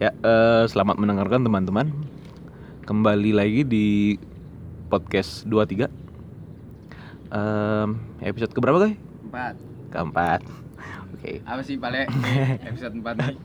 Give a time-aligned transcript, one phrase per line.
[0.00, 1.92] Ya, eh, selamat mendengarkan teman-teman.
[2.88, 4.16] Kembali lagi di
[4.88, 5.92] podcast 23.
[7.28, 8.96] Em, episode keberapa, guys?
[9.28, 9.54] Empat.
[9.92, 10.40] Keempat.
[11.14, 11.44] Oke.
[11.44, 12.08] Apa sih Pale?
[12.72, 13.36] Episode 4 nih.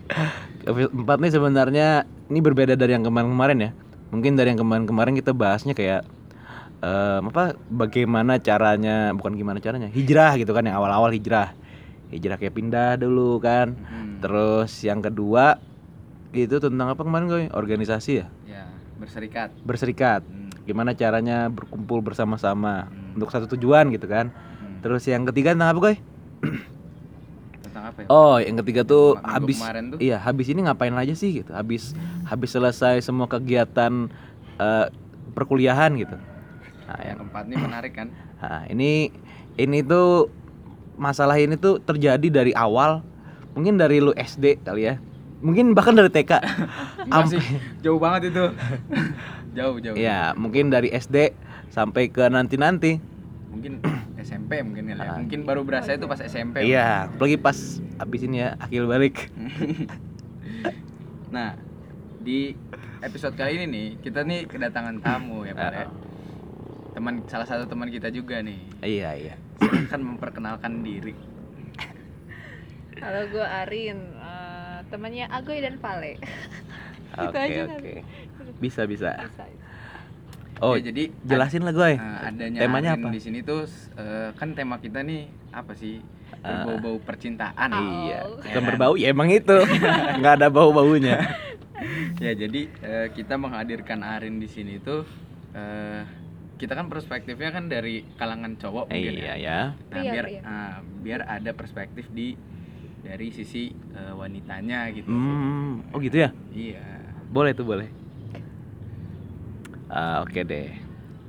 [0.64, 1.88] Episode 4 nih sebenarnya
[2.32, 3.72] ini berbeda dari yang kemarin-kemarin ya.
[4.16, 6.08] Mungkin dari yang kemarin-kemarin kita bahasnya kayak
[6.80, 11.52] em, apa bagaimana caranya, bukan gimana caranya, hijrah gitu kan yang awal-awal hijrah.
[12.16, 13.76] Hijrah kayak pindah dulu kan.
[13.76, 14.24] Hmm.
[14.24, 15.60] Terus yang kedua
[16.42, 17.44] itu tentang apa kemarin gue?
[17.50, 18.28] Organisasi ya?
[18.44, 18.68] Ya,
[18.98, 19.56] berserikat.
[19.64, 20.22] Berserikat.
[20.22, 20.52] Hmm.
[20.64, 23.16] Gimana caranya berkumpul bersama-sama Hmm.
[23.16, 24.28] untuk satu tujuan gitu kan.
[24.30, 24.84] Hmm.
[24.84, 25.96] Terus yang ketiga tentang apa gue?
[27.62, 28.08] Tentang apa ya?
[28.08, 29.98] Oh, yang ketiga tuh Minggu habis kemarin tuh.
[30.00, 31.52] iya, habis ini ngapain aja sih gitu.
[31.52, 34.10] Habis habis selesai semua kegiatan
[34.56, 34.86] eh,
[35.32, 36.16] perkuliahan gitu.
[36.86, 38.08] Nah, Yang keempat nih menarik kan?
[38.42, 39.10] nah, ini
[39.56, 40.30] ini tuh
[40.96, 43.02] masalah ini tuh terjadi dari awal.
[43.56, 44.96] Mungkin dari lu SD kali ya.
[45.46, 46.32] Mungkin bahkan dari TK.
[47.06, 48.46] Sampai- jauh banget itu.
[49.58, 49.94] jauh, jauh.
[49.94, 51.38] Ya, mungkin dari SD
[51.70, 52.98] sampai ke nanti-nanti.
[53.54, 53.86] Mungkin
[54.26, 55.14] SMP mungkin kali ya.
[55.14, 55.22] Ah.
[55.22, 56.66] Mungkin baru berasa itu pas SMP.
[56.66, 59.16] Iya, apalagi pas abis ini ya akil balik.
[61.26, 61.52] Nah,
[62.24, 62.56] di
[63.04, 65.68] episode kali ini nih, kita nih kedatangan tamu ya, Pak.
[65.68, 65.84] ya.
[65.84, 65.90] Ah.
[66.96, 68.56] Teman salah satu teman kita juga nih.
[68.80, 69.36] Iya, iya.
[69.60, 71.12] Silahkan memperkenalkan diri.
[73.04, 74.15] Halo, gue Arin,
[74.88, 76.18] temannya Agoy dan Vale.
[77.16, 77.72] Gitu Oke, aja oke.
[77.72, 77.94] kali.
[78.60, 79.16] Bisa, bisa.
[79.16, 79.48] Bisa.
[80.58, 81.96] Oh, Ya, jadi jelasin lah gue.
[81.96, 83.08] Eh, adanya Temanya apa?
[83.08, 83.64] di sini tuh
[83.96, 86.04] eh, kan tema kita nih apa sih
[86.36, 87.80] berbau-bau percintaan Ah.
[88.04, 88.36] Iya, Oh.
[88.38, 89.56] bukan berbau ya emang itu.
[90.20, 91.24] nggak ada bau-baunya.
[92.24, 95.08] ya jadi eh, kita menghadirkan Arin di sini tuh
[95.52, 96.04] eh,
[96.56, 99.36] kita kan perspektifnya kan dari kalangan cowok mungkin Iya, ya.
[99.36, 99.60] ya.
[99.88, 102.36] Nah, biar ah, biar ada perspektif di
[103.06, 105.06] dari sisi eh, wanitanya gitu.
[105.06, 106.34] Hmm, oh gitu ya?
[106.50, 106.82] Iya.
[107.30, 107.86] Boleh tuh, boleh.
[109.86, 110.74] Ah, oke deh.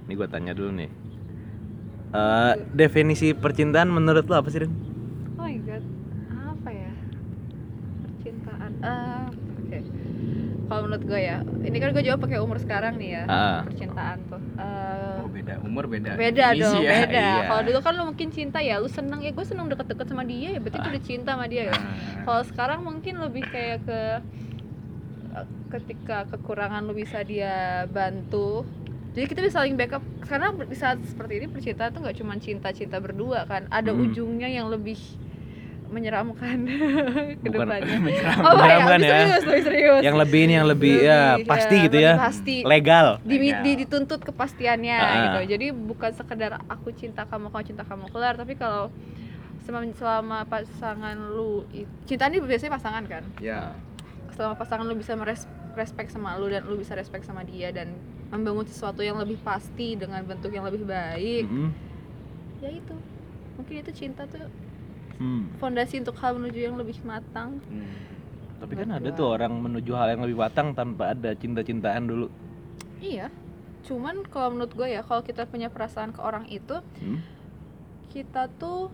[0.08, 0.90] Ini gue tanya dulu nih.
[2.16, 4.72] Eh, definisi percintaan menurut lo apa sih, Rin?
[5.36, 5.84] Oh my god,
[6.32, 6.92] apa ya?
[8.08, 8.72] Percintaan.
[8.80, 9.24] Eh,
[9.60, 9.78] Oke.
[10.66, 13.22] Kalau menurut gue ya, ini kan gue jawab pakai umur sekarang nih ya.
[13.28, 13.60] Ah.
[13.68, 14.40] Percintaan tuh.
[14.56, 14.85] Eh, Oh,
[15.46, 16.18] beda umur beda.
[16.18, 16.90] beda dong, ya.
[17.06, 17.22] beda.
[17.22, 17.46] iya.
[17.46, 20.58] Kalau dulu kan lu mungkin cinta ya, lu seneng ya, gue seneng deket-deket sama dia
[20.58, 21.74] ya, berarti itu udah cinta sama dia ya.
[21.78, 21.82] Ah.
[22.26, 24.00] Kalau sekarang mungkin lebih kayak ke
[25.70, 28.66] ketika kekurangan lu bisa dia bantu.
[29.14, 33.00] Jadi kita bisa saling backup karena di saat seperti ini percintaan tuh nggak cuma cinta-cinta
[33.00, 34.02] berdua kan, ada Hmm.
[34.02, 34.98] ujungnya yang lebih
[35.86, 36.58] menyeramkan
[37.40, 37.96] ke Bukan depannya.
[38.06, 38.42] menyeramkan.
[38.42, 39.16] Oh, ya, Menyeramkan lebih ya.
[39.16, 40.00] serius, lebih serius.
[40.00, 42.14] Yang lebih ini yang lebih, ya Lebih, pasti ya, gitu lebih ya.
[42.18, 42.56] Pasti.
[42.62, 43.06] Legal.
[43.20, 43.62] Di, Legal.
[43.62, 45.14] di- dituntut kepastiannya Ah.
[45.22, 45.40] gitu.
[45.48, 48.90] Jadi bukan sekedar aku cinta kamu, kamu cinta kamu kelar, tapi kalau
[49.62, 51.66] selama, selama pasangan lu
[52.04, 53.22] cinta ini biasanya pasangan kan.
[53.38, 53.74] Ya.
[54.30, 57.94] Selama pasangan lu bisa merespek sama lu dan lu bisa respect sama dia dan
[58.26, 61.70] membangun sesuatu yang lebih pasti dengan bentuk yang lebih baik, Mm-mm.
[62.58, 62.96] ya itu.
[63.54, 64.42] Mungkin itu cinta tuh
[65.16, 65.48] Hmm.
[65.56, 67.56] fondasi untuk hal menuju yang lebih matang.
[67.64, 67.96] Hmm.
[68.56, 72.28] Tapi kan ada tuh orang menuju hal yang lebih matang tanpa ada cinta-cintaan dulu.
[73.00, 73.28] Iya.
[73.84, 77.20] Cuman kalau menurut gue ya, kalau kita punya perasaan ke orang itu, Hmm?
[78.08, 78.88] kita tuh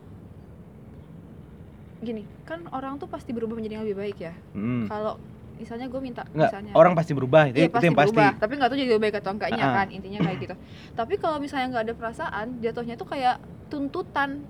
[1.99, 4.35] gini, kan orang tuh pasti berubah menjadi yang lebih baik ya.
[4.53, 4.91] Hmm.
[4.91, 5.23] Kalau
[5.55, 7.43] misalnya gue minta Enggak, misalnya orang pasti berubah.
[7.47, 8.11] Itu, Iya, itu pasti yang pasti.
[8.11, 9.75] berubah, tapi nggak tahu jadi lebih baik atau enggaknya Ah.
[9.79, 10.55] kan, intinya kayak gitu.
[10.93, 13.39] Tapi kalau misalnya nggak ada perasaan, jatuhnya tuh kayak
[13.71, 14.43] tuntutan.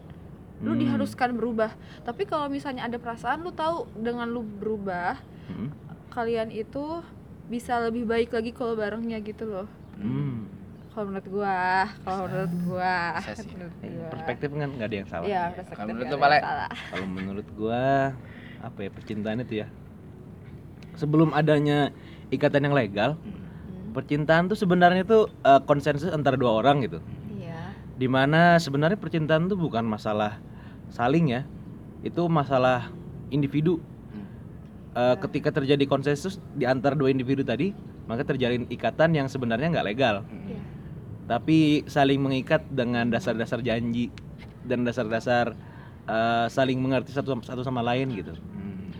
[0.63, 0.81] Lu Hmm.
[0.81, 1.75] diharuskan berubah.
[2.03, 5.19] Tapi kalau misalnya ada perasaan, lu tahu dengan lu berubah,
[5.51, 5.75] Hmm.
[6.09, 7.03] kalian itu
[7.47, 9.67] bisa lebih baik lagi kalau barengnya gitu loh.
[9.99, 10.47] Hmm.
[10.93, 11.57] Kalau menurut gua,
[12.05, 14.09] kalau menurut gua, menurut gua.
[14.13, 15.25] Perspektif kan nggak ada yang salah.
[15.27, 15.43] Iya,
[15.73, 16.39] Kalau menurut lu, Pale?
[16.93, 17.83] Kalau menurut gua
[18.61, 19.69] apa ya percintaan itu ya?
[20.95, 21.91] Sebelum adanya
[22.29, 27.01] ikatan yang legal, Hmm, percintaan tuh sebenarnya tuh eh, konsensus antara dua orang gitu.
[27.33, 27.73] Iya.
[27.97, 30.45] Di mana sebenarnya percintaan tuh bukan masalah
[30.93, 31.43] saling ya,
[32.05, 32.93] itu masalah
[33.33, 33.81] individu.
[34.13, 34.29] Hmm.
[34.93, 37.73] Eh, ketika terjadi konsensus di antara dua individu tadi,
[38.05, 40.53] maka terjalin ikatan yang sebenarnya nggak legal, Hmm.
[40.53, 40.61] Iya.
[41.23, 44.13] tapi saling mengikat dengan dasar-dasar janji
[44.69, 45.57] dan dasar-dasar
[46.05, 48.35] eh, saling mengerti satu satu sama lain gitu.
[48.37, 48.91] Hmm.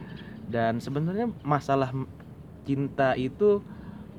[0.49, 1.91] Dan sebenarnya masalah
[2.63, 3.61] cinta itu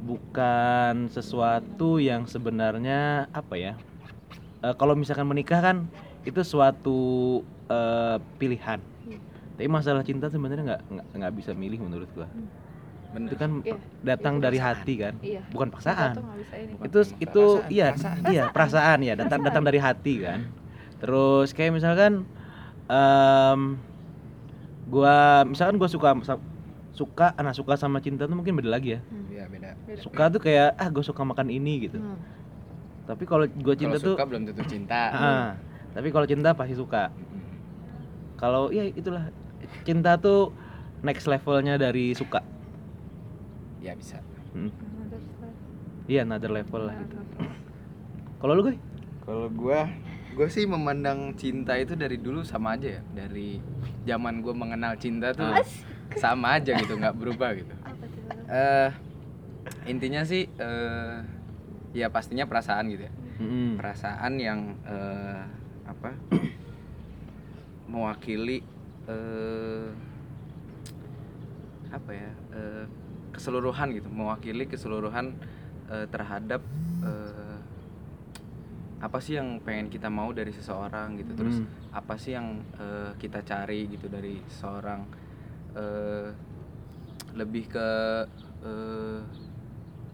[0.04, 3.74] bukan sesuatu yang sebenarnya apa ya?
[4.62, 5.88] Eh, kalau misalkan menikah kan
[6.28, 7.40] itu suatu
[7.74, 8.80] eh, pilihan.
[9.04, 9.20] Iya.
[9.54, 10.82] Tapi masalah cinta sebenarnya nggak
[11.14, 12.28] nggak bisa milih menurut gua.
[13.12, 13.30] Bener.
[13.30, 14.78] Itu kan Iya, datang itu dari perasaan.
[14.80, 15.42] hati kan, Iya.
[15.48, 16.12] bukan paksaan.
[16.18, 18.18] Bukan Itu perasaan, itu iya perasaan.
[18.28, 20.40] iya perasaan ya datang datang dari hati kan.
[20.98, 22.26] Terus kayak misalkan
[22.86, 23.62] em
[24.86, 26.10] gua misalkan gua suka
[26.92, 29.00] suka anak suka sama cinta tuh mungkin beda lagi ya
[29.32, 29.70] Iya beda.
[29.84, 30.00] Beda.
[30.00, 32.18] suka tuh kayak ah gue suka makan ini gitu Hmm.
[33.04, 35.02] tapi kalau gue cinta Kalau tuh suka belum tentu cinta.
[35.10, 35.50] ah,
[35.92, 37.10] tapi kalau cinta pasti suka
[38.44, 39.32] kalau ya itulah
[39.88, 40.52] cinta tuh
[41.00, 42.44] next levelnya dari suka
[43.80, 44.20] Ya bisa.
[44.52, 44.72] Hmm.
[46.08, 47.16] Iya another level lah gitu
[48.40, 48.76] kalau lu gue
[49.24, 49.88] Kalau gua
[50.36, 53.02] gua sih memandang cinta itu dari dulu sama aja ya.
[53.16, 53.64] Dari
[54.04, 55.64] zaman gua mengenal cinta tuh Ah.
[56.20, 57.72] sama aja gitu, nggak berubah gitu.
[58.52, 58.92] Eh
[59.88, 61.16] intinya sih eh
[61.96, 63.14] ya pastinya perasaan gitu ya.
[63.40, 63.80] Mm-mm.
[63.80, 65.44] Perasaan yang eh
[65.88, 66.12] apa?
[67.94, 68.66] Mewakili
[69.06, 69.88] eh
[71.94, 72.32] apa ya?
[72.58, 72.86] eh,
[73.30, 75.38] keseluruhan gitu, mewakili keseluruhan
[75.94, 76.62] eh, terhadap
[77.06, 77.58] eh,
[79.04, 81.38] apa sih yang pengen kita mau dari seseorang gitu.
[81.38, 81.70] Terus Hmm.
[81.94, 85.02] apa sih yang eh, kita cari gitu dari seseorang
[85.78, 86.30] eh,
[87.38, 87.90] lebih ke
[88.66, 89.22] eh,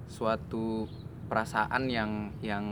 [0.09, 0.89] suatu
[1.29, 2.65] perasaan yang yang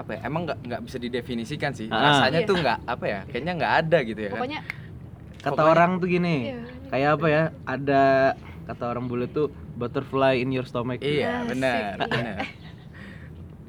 [0.00, 2.00] apa ya emang nggak nggak bisa didefinisikan sih Ah.
[2.18, 2.48] rasanya Iya.
[2.48, 4.60] tuh nggak apa ya kayaknya nggak ada gitu ya kan Pokoknya
[5.36, 6.58] kata Pokoknya- orang tuh gini iya.
[6.88, 8.02] kayak apa ya ada
[8.64, 12.06] kata orang bule tuh butterfly in your stomach iya Asik, benar iya.
[12.06, 12.36] benar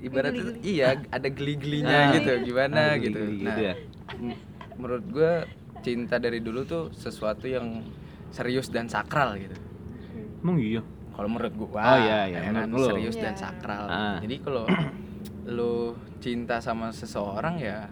[0.02, 0.72] ibarat itu Geli-geli.
[0.72, 2.12] iya ada geli-gelinya Ah.
[2.12, 3.74] gitu gimana Ah, gitu nah gitu ya.
[4.74, 5.32] menurut gue
[5.82, 7.86] cinta dari dulu tuh sesuatu yang
[8.30, 9.54] serius dan sakral gitu
[10.40, 10.82] emang iya
[11.12, 12.88] kalau menurut gua Oh, iya, iya, ya kan, menurut lu.
[12.90, 13.42] serius dan Iya.
[13.42, 14.18] sakral Ah.
[14.20, 14.64] jadi kalau
[15.44, 17.90] lu cinta sama seseorang ya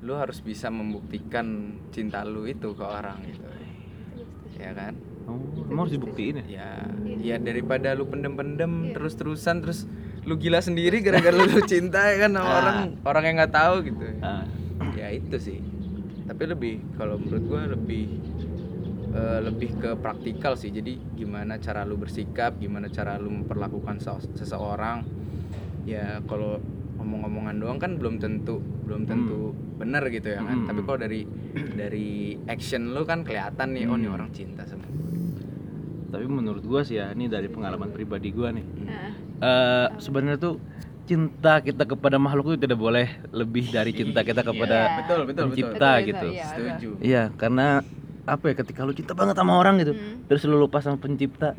[0.00, 1.46] lu harus bisa membuktikan
[1.88, 3.46] cinta lu itu ke orang gitu
[4.54, 4.92] ya kan
[5.24, 6.70] oh emang harus dibuktiin ya ya
[7.16, 7.16] Iya.
[7.24, 8.92] ya daripada lu pendem-pendem Iya.
[8.92, 9.88] terus-terusan terus
[10.22, 12.56] lu gila sendiri gara-gara lu cinta ya kan sama Ah.
[12.58, 14.44] orang orang yang nggak tahu gitu Ah,
[14.94, 15.58] ya itu sih
[16.24, 18.04] tapi lebih kalau menurut gua lebih
[19.10, 24.32] eh, lebih ke praktikal sih jadi gimana cara lu bersikap gimana cara lu memperlakukan se-
[24.34, 25.04] seseorang
[25.84, 26.58] ya kalau
[26.96, 30.66] omong-omongan doang kan belum tentu belum tentu benar gitu ya kan Hmm.
[30.66, 31.20] tapi kalau dari
[31.74, 32.08] dari
[32.46, 34.16] action lu kan kelihatan nih oh nih Hmm.
[34.16, 34.84] orang cinta sama
[36.08, 39.10] tapi menurut gua sih ya ini dari pengalaman pribadi gua nih Nah,
[39.40, 40.62] eh sebenarnya tuh
[41.04, 44.96] cinta kita kepada makhluk itu tidak boleh lebih dari cinta kita kepada Iya.
[44.96, 46.46] betul betul betul pencipta Betul, gitu betul, iya.
[46.46, 47.66] setuju iya karena
[48.24, 50.24] apa ya ketika lu cinta banget sama orang gitu Hmm.
[50.24, 51.52] terus lu lupa sama pencipta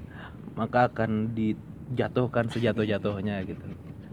[0.56, 3.66] maka akan dijatuhkan sejatuh-jatuhnya gitu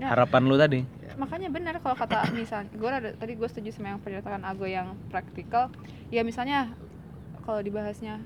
[0.02, 0.10] Ya.
[0.10, 0.82] harapan lu tadi?
[1.14, 2.90] makanya benar kalau kata misal gue
[3.20, 5.70] tadi gue setuju sama yang pernyataan Ago yang praktikal.
[6.10, 6.72] Ya misalnya
[7.46, 8.18] kalau dibahasnya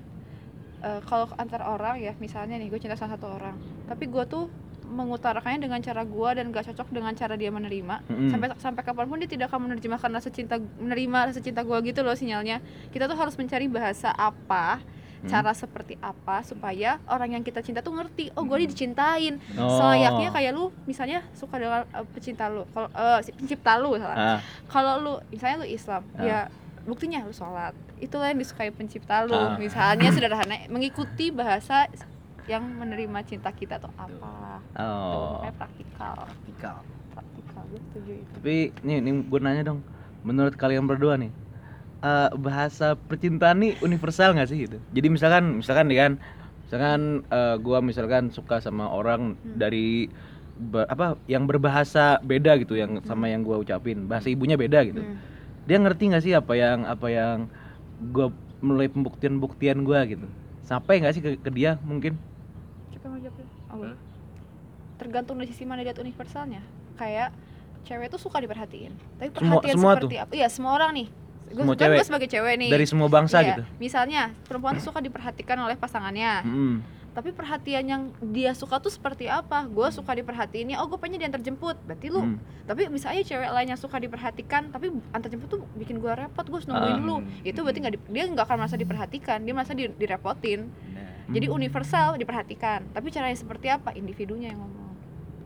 [0.81, 3.57] eh, kalau antar orang ya misalnya nih gue cinta sama satu orang.
[3.91, 4.49] Tapi gue tuh
[4.87, 8.07] mengutarakannya dengan cara gue dan gak cocok dengan cara dia menerima.
[8.07, 8.31] Mm-mm.
[8.31, 12.01] sampai sampai kapan pun dia tidak akan menerjemahkan rasa cinta menerima rasa cinta gue gitu
[12.07, 12.63] loh sinyalnya.
[12.95, 14.81] Kita tuh harus mencari bahasa apa
[15.17, 15.29] Hmm.
[15.29, 19.41] cara seperti apa supaya orang yang kita cinta tuh ngerti oh gue dicintain.
[19.55, 19.77] Oh.
[19.77, 24.17] selayaknya kayak lu misalnya suka dengan uh, pecinta lu kalau uh, si pencipta lu salah
[24.17, 26.23] Ah, kalau lu misalnya lu Islam Ah.
[26.23, 26.39] ya
[26.83, 27.73] buktinya lu sholat.
[27.97, 29.33] Itulah yang disukai pencipta lu.
[29.33, 29.57] Ah.
[29.57, 31.89] misalnya sederhana mengikuti bahasa
[32.47, 34.63] yang menerima cinta kita tuh apa.
[34.77, 35.43] Oh.
[35.43, 36.15] Tuh, praktikal.
[36.15, 36.77] Praktikal.
[37.11, 38.31] Praktikal gue setuju itu.
[38.37, 39.81] Tapi nih, nih gue nanya dong,
[40.23, 41.35] menurut kalian berdua nih,
[42.07, 44.79] eh, bahasa percintaan nih universal nggak sih gitu?
[44.95, 46.13] Jadi misalkan, misalkan nih kan,
[46.63, 49.59] misalkan eh, gua misalkan suka sama orang Hmm.
[49.59, 50.07] dari
[50.87, 55.03] apa yang berbahasa beda gitu, yang sama yang gua ucapin, bahasa ibunya beda gitu.
[55.03, 55.19] Hmm.
[55.67, 57.51] Dia ngerti nggak sih apa yang apa yang
[58.09, 60.25] gua melalui pembuktian-buktian gua gitu?
[60.63, 62.17] Sampai nggak sih ke, ke dia mungkin?
[62.89, 63.45] Siapa yang mau jawab?
[63.67, 63.99] Oh, boleh.
[64.97, 66.65] tergantung dari sisi mana lihat universalnya
[66.97, 67.29] kayak
[67.85, 71.09] cewek tuh suka diperhatiin tapi Semua- perhatian semua seperti apa iya semua orang nih
[71.49, 71.97] gue Semua kan cewek?
[71.97, 73.63] gue sebagai cewek nih Dari semua bangsa Iya, gitu.
[73.77, 76.75] misalnya perempuan tuh suka diperhatikan oleh pasangannya Mm-mm.
[77.13, 81.41] tapi perhatian yang dia suka tuh seperti apa gue suka diperhatiinnya oh gue pengen diantar
[81.41, 82.37] jemput berarti lu Mm.
[82.65, 86.45] tapi bisa aja cewek lain yang suka diperhatikan tapi antar jemput tuh bikin gue repot
[86.45, 87.05] gue nungguin Ah.
[87.05, 91.09] lu itu berarti nggak di- dia nggak akan merasa diperhatikan dia merasa di- direpotin nah,
[91.31, 91.57] jadi Hmm.
[91.57, 94.93] universal diperhatikan tapi caranya seperti apa individunya yang ngomong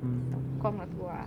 [0.00, 0.58] Hmm.
[0.58, 1.20] kok menurut gua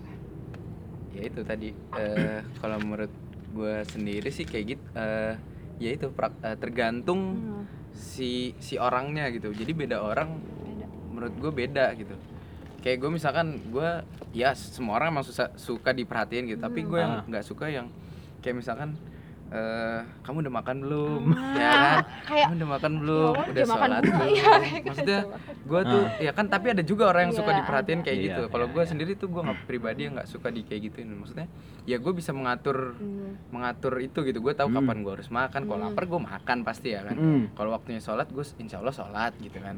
[1.13, 3.13] ya itu tadi eh, kalau menurut
[3.53, 5.33] gue sendiri sih kayak gitu eh,
[5.77, 9.49] ya itu prak- eh, tergantung Hmm, si si orangnya gitu.
[9.49, 10.85] Jadi beda orang beda.
[11.07, 12.15] menurut gue beda gitu.
[12.79, 13.89] Kayak gue misalkan gue
[14.33, 16.59] ya semua orang emang susah, suka diperhatiin gitu.
[16.59, 17.23] Tapi gue yang Ah.
[17.23, 17.87] nggak suka yang
[18.39, 18.97] kayak misalkan
[19.53, 23.45] eh kamu udah makan belum Ah, ya kan kayak kamu udah makan ya belum Allah,
[23.45, 25.37] udah makan sholat gua, belum ya, kayak maksudnya gitu.
[25.63, 26.09] gue tuh Ah.
[26.19, 28.25] ya kan tapi ada juga orang yang suka Iya, diperhatiin kayak ada.
[28.25, 28.73] gitu Iya, kalau iya.
[28.73, 31.47] gue sendiri tuh gue nggak pribadi yang nggak suka di kayak gituin maksudnya
[31.83, 33.37] ya gue bisa mengatur Hmm.
[33.49, 34.77] mengatur itu gitu gue tahu Hmm.
[34.79, 35.87] kapan gue harus makan kalau Hmm.
[35.87, 37.43] lapar gue makan pasti ya kan Hmm.
[37.53, 39.77] kalau waktunya sholat gue insya Allah sholat gitu kan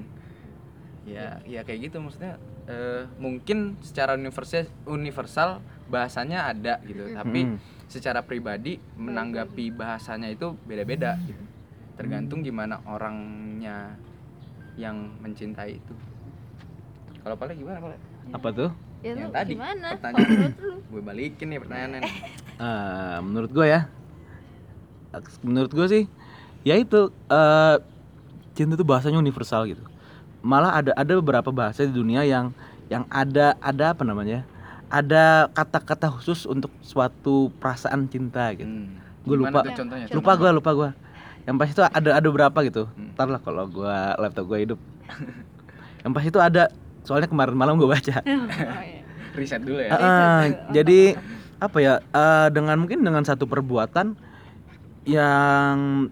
[1.03, 7.57] ya ya kayak gitu maksudnya eh, mungkin secara universal universal bahasanya ada gitu tapi Hmm.
[7.85, 11.43] Secara pribadi menanggapi bahasanya itu beda-beda gitu
[11.95, 13.95] tergantung gimana orangnya
[14.75, 15.93] yang mencintai itu
[17.23, 18.01] kalau paling gimana paling
[18.33, 18.69] Apa tuh?
[19.01, 19.87] Ya Yang lu tadi, gimana?
[19.97, 20.51] pertanyaan.
[20.89, 22.13] Gue balikin nih pertanyaannya nih.
[22.55, 23.91] Eh, menurut gue ya
[25.43, 26.03] menurut gue sih
[26.63, 27.75] ya itu eh
[28.55, 29.83] cinta itu bahasanya universal gitu
[30.39, 32.55] malah ada ada beberapa bahasa di dunia yang
[32.87, 34.47] yang ada ada apa namanya
[34.89, 38.69] ada kata-kata khusus untuk suatu perasaan cinta gitu.
[38.69, 39.01] Hmm.
[39.25, 39.73] Gua Gimana lupa.
[39.73, 40.05] contohnya?
[40.13, 40.89] Lupa gue lupa gue
[41.45, 42.89] yang pas itu ada ada berapa gitu.
[42.97, 43.13] Hmm.
[43.13, 44.79] ntar lah kalau gue laptop gue hidup.
[46.01, 46.63] Yang pas itu ada.
[47.05, 48.21] Soalnya kemarin malam gue baca.
[48.25, 48.49] Oh,
[48.81, 49.01] iya.
[49.35, 49.91] riset dulu ya.
[49.91, 51.19] Ah, ah, jadi
[51.59, 54.15] apa ya eh, dengan mungkin dengan satu perbuatan
[55.03, 56.07] yang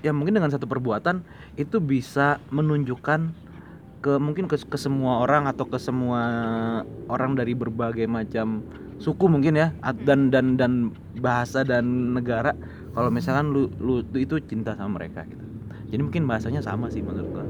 [0.00, 1.20] ya mungkin dengan satu perbuatan
[1.60, 3.43] itu bisa menunjukkan
[4.04, 6.20] ke mungkin ke, ke semua orang atau ke semua
[7.08, 8.60] orang dari berbagai macam
[9.00, 12.52] suku mungkin ya at- dan dan dan bahasa dan negara
[12.92, 15.44] kalau misalkan lu, lu itu cinta sama mereka gitu
[15.88, 17.46] jadi mungkin bahasanya sama sih menurut gua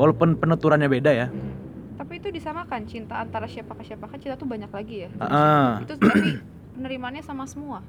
[0.00, 1.28] walaupun penuturannya beda ya
[1.98, 5.10] Tapi itu disamakan cinta antara siapa ke siapa kan cinta tuh banyak lagi ya.
[5.18, 5.68] Ah, ah.
[5.82, 6.38] Itu tapi
[6.78, 7.82] penerimaannya sama semua.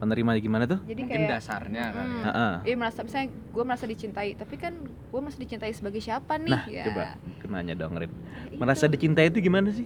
[0.00, 2.24] Penerima gimana tuh Jadi mungkin kayak dasarnya kan Hmm.
[2.24, 2.56] Ah.
[2.64, 6.48] Iya merasa misalnya gue merasa dicintai, tapi kan gue merasa dicintai sebagai siapa nih?
[6.50, 6.84] Nah, ya.
[6.88, 7.04] coba
[7.46, 8.08] nanya dong, Rin.
[8.48, 8.56] Itu.
[8.56, 9.84] Merasa dicintai itu gimana sih?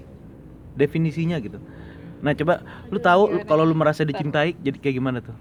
[0.72, 1.58] Definisinya gitu.
[2.20, 3.68] Nah, coba lu Aduh, tahu lu- gimana kalau ya?
[3.68, 5.34] lu merasa dicintai jadi kayak gimana tuh?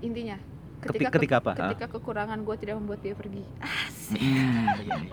[0.00, 0.36] Intinya
[0.78, 1.50] Ketika, ketika ke- ketika apa?
[1.52, 1.68] Ah?
[1.68, 3.42] ketika kekurangan gue tidak membuat dia pergi.
[4.08, 5.06] Hmm.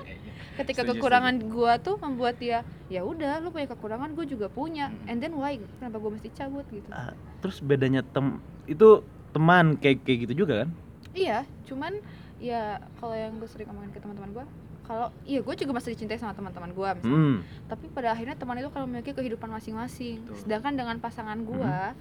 [0.55, 4.87] Ketika Setuju, kekurangan gue tuh membuat dia, ya udah lu punya kekurangan, gue juga punya.
[4.87, 5.09] Hmm.
[5.09, 5.59] And then why?
[5.77, 6.87] Kenapa gue mesti cabut gitu?
[6.89, 10.69] Ah, terus bedanya tem itu teman kayak kayak gitu juga kan?
[11.11, 11.99] Iya, cuman
[12.37, 14.45] ya kalau yang gue sering ngomongin ke teman-teman gue,
[14.83, 17.15] kalau iya gue juga masih dicintai sama teman-teman gue, misalnya.
[17.17, 17.37] Hmm.
[17.65, 21.97] tapi pada akhirnya teman itu kalau memiliki kehidupan masing-masing sedangkan dengan pasangan gua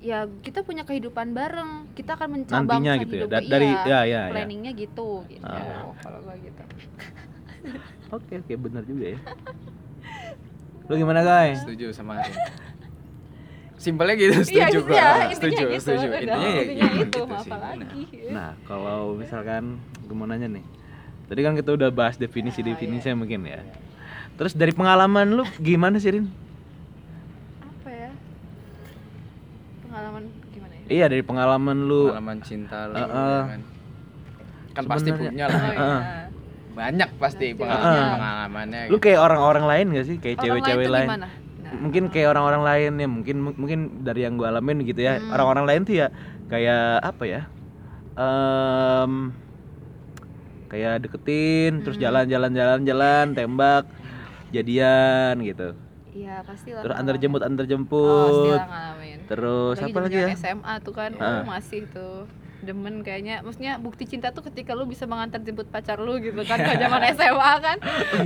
[0.00, 3.26] ya kita punya kehidupan bareng kita akan mencabangkan Nantinya gitu ya.
[3.28, 4.22] Da- gua, dari iya, ya ya ya.
[4.26, 5.94] planningnya gitu gitu Ah.
[6.00, 6.62] kalau gua gitu
[8.10, 9.18] Oke oke benar juga ya.
[10.90, 11.62] Lu gimana guys?
[11.62, 12.34] setuju sama Arin
[13.80, 16.84] simpelnya gitu iya setuju gitu gua ya intinya setuju gitu setuju udah, intinya ya intinya
[16.84, 19.62] emang itu gitu mau sih apa lagi Nah, kalau misalkan
[20.04, 20.64] gue mau nanya nih.
[21.26, 23.64] Tadi kan kita udah bahas Ah, definisi-definisinya mungkin ya.
[24.36, 26.28] Terus dari pengalaman lu gimana sih, Rin?
[27.64, 28.10] apa ya
[29.88, 33.42] pengalaman gimana ya Iya, dari pengalaman lu pengalaman cinta lu Uh, ya uh.
[33.48, 33.60] kan
[34.70, 35.74] kan pasti punya lah oh, ya.
[35.74, 36.29] iya.
[36.70, 38.14] Banyak pasti pengalaman banyak.
[38.14, 39.04] pengalamannya lu gitu.
[39.04, 40.16] kayak orang-orang lain gak sih?
[40.16, 41.08] Kayak cewek-cewek lain.
[41.08, 41.28] gimana?
[41.60, 45.16] Nah, Mungkin kayak orang-orang lain ya, mungkin mungkin dari yang gue alamin gitu ya.
[45.16, 45.30] Hmm.
[45.30, 46.06] Orang-orang lain tuh ya
[46.46, 47.40] kayak apa ya?
[48.12, 49.12] Em
[50.66, 52.04] kayak deketin, terus Hmm.
[52.04, 53.84] jalan-jalan jalan-jalan, tembak,
[54.48, 55.74] jadian gitu.
[56.10, 58.26] iya pasti lah Terus antar jemput antar oh, jemput.
[58.26, 60.26] pasti lah ngalamin Terus Apalagi apa lagi ya?
[60.34, 61.26] SMA tuh kan Ah.
[61.30, 62.26] uh, masih tuh
[62.60, 66.60] demen kayaknya maksudnya bukti cinta tuh ketika lu bisa mengantar jemput pacar lu gitu kan
[66.60, 67.76] kalau zaman SMA kan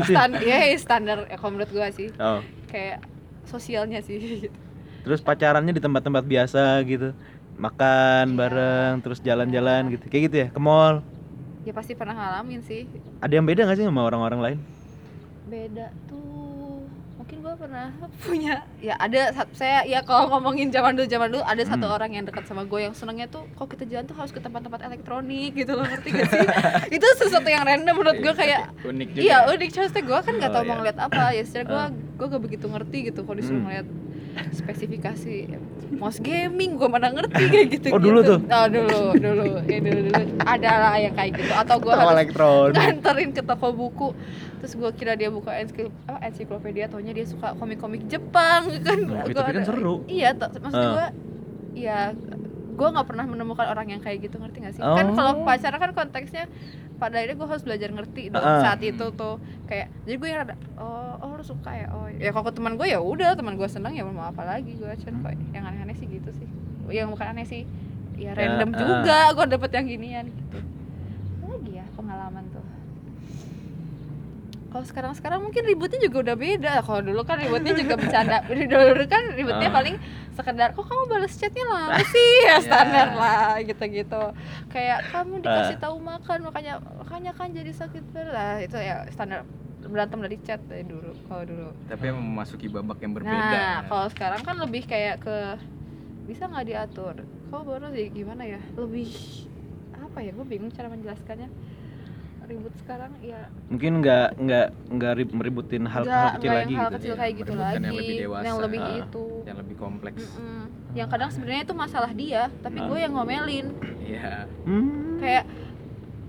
[0.02, 2.42] Stan ya standar ya kalau menurut gua sih Oh.
[2.66, 2.98] kayak
[3.44, 4.48] sosialnya sih gitu.
[5.00, 7.12] Terus pacarannya di tempat-tempat biasa gitu.
[7.54, 8.36] Makan Iya.
[8.36, 10.04] bareng, terus jalan-jalan gitu.
[10.08, 11.04] Kayak gitu ya, ke mall.
[11.62, 12.84] ya pasti pernah ngalamin sih
[13.20, 14.58] Ada yang beda gak sih sama orang-orang lain?
[15.44, 16.43] beda tuh
[17.56, 17.86] pernah
[18.24, 19.20] punya ya ada
[19.50, 21.94] saya ya kalau ngomongin zaman dulu zaman dulu ada satu Hmm.
[21.94, 24.80] orang yang dekat sama gue yang senangnya tuh kalau kita jalan tuh harus ke tempat-tempat
[24.82, 26.46] elektronik gitu loh ngerti gak sih
[26.96, 29.50] itu sesuatu yang random menurut gue kayak unik juga Iya ya.
[29.50, 30.78] unik maksudnya gue kan nggak Oh, tahu mau iya.
[30.80, 31.88] ngeliat apa ya secara gue Ah.
[31.90, 33.66] gue gak begitu ngerti gitu kalau disuruh Hmm.
[33.66, 33.86] ngeliat
[34.52, 35.34] spesifikasi
[35.94, 38.38] mouse gaming gue mana ngerti kayak gitu Oh, dulu tuh?
[38.40, 42.74] oh dulu dulu ya dulu dulu ada lah yang kayak gitu atau gue harus elektronik.
[42.76, 44.08] nganterin ke toko buku
[44.64, 49.20] terus gue kira dia buka ensikl apa, ensiklopedia taunya dia suka komik-komik Jepang kan Gua
[49.20, 50.00] tapi kan seru.
[50.08, 50.94] iya to- maksudnya Ah.
[50.96, 51.06] gue
[51.76, 51.98] ya
[52.74, 55.14] gue nggak pernah menemukan orang yang kayak gitu ngerti gak sih kan Oh.
[55.14, 56.48] kalau pacaran kan konteksnya
[56.94, 58.64] pada akhirnya gue harus belajar ngerti dong Ah.
[58.64, 62.32] saat itu tuh kayak jadi gue yang ada oh oh lu suka ya oh ya
[62.32, 65.32] kalau teman gue ya udah teman gue senang ya mau apa lagi gue cuman kok
[65.52, 66.48] yang aneh-aneh sih gitu sih
[66.88, 67.62] yang bukan aneh sih
[68.16, 68.78] ya random ah.
[68.80, 70.58] juga gue dapet yang ginian gitu
[71.36, 72.64] Apa lagi ya pengalaman tuh
[74.74, 76.82] kalau sekarang-sekarang mungkin ributnya juga udah beda.
[76.82, 78.42] Kalau dulu kan ributnya juga bercanda.
[78.42, 79.74] Dulu kan ributnya Ah.
[79.78, 79.94] paling
[80.34, 82.34] sekedar kok kamu balas chatnya lama sih?
[82.42, 83.14] Ya standar Ya.
[83.14, 84.22] lah gitu-gitu.
[84.66, 85.80] Kayak kamu dikasih Ah.
[85.80, 88.02] tahu makan makanya makanya kan jadi sakit.
[88.26, 89.46] Lah itu ya standar
[89.80, 91.70] berantem dari chat dari dulu kalau dulu.
[91.86, 93.30] Tapi yang memasuki babak yang berbeda.
[93.30, 95.36] Nah kalau sekarang kan lebih kayak ke
[96.26, 97.14] bisa nggak diatur?
[97.46, 98.58] Kalau baru sih gimana ya?
[98.74, 99.06] Lebih
[99.94, 100.34] apa ya?
[100.34, 101.46] Gue bingung cara menjelaskannya
[102.46, 106.68] ribut sekarang ya Mungkin nggak nggak nggak rib- meributin hal, nggak hal kecil nggak lagi
[106.68, 106.96] yang hal gitu.
[106.96, 108.44] kecil Iya, kayak gitu lagi yang lebih dewasa.
[108.44, 108.96] yang lebih Ah.
[108.98, 110.62] itu yang lebih kompleks Mm-mm.
[110.92, 112.86] yang kadang sebenarnya itu masalah dia tapi Ah.
[112.86, 113.66] gue yang ngomelin
[114.00, 115.16] iya Hmm.
[115.16, 115.44] kayak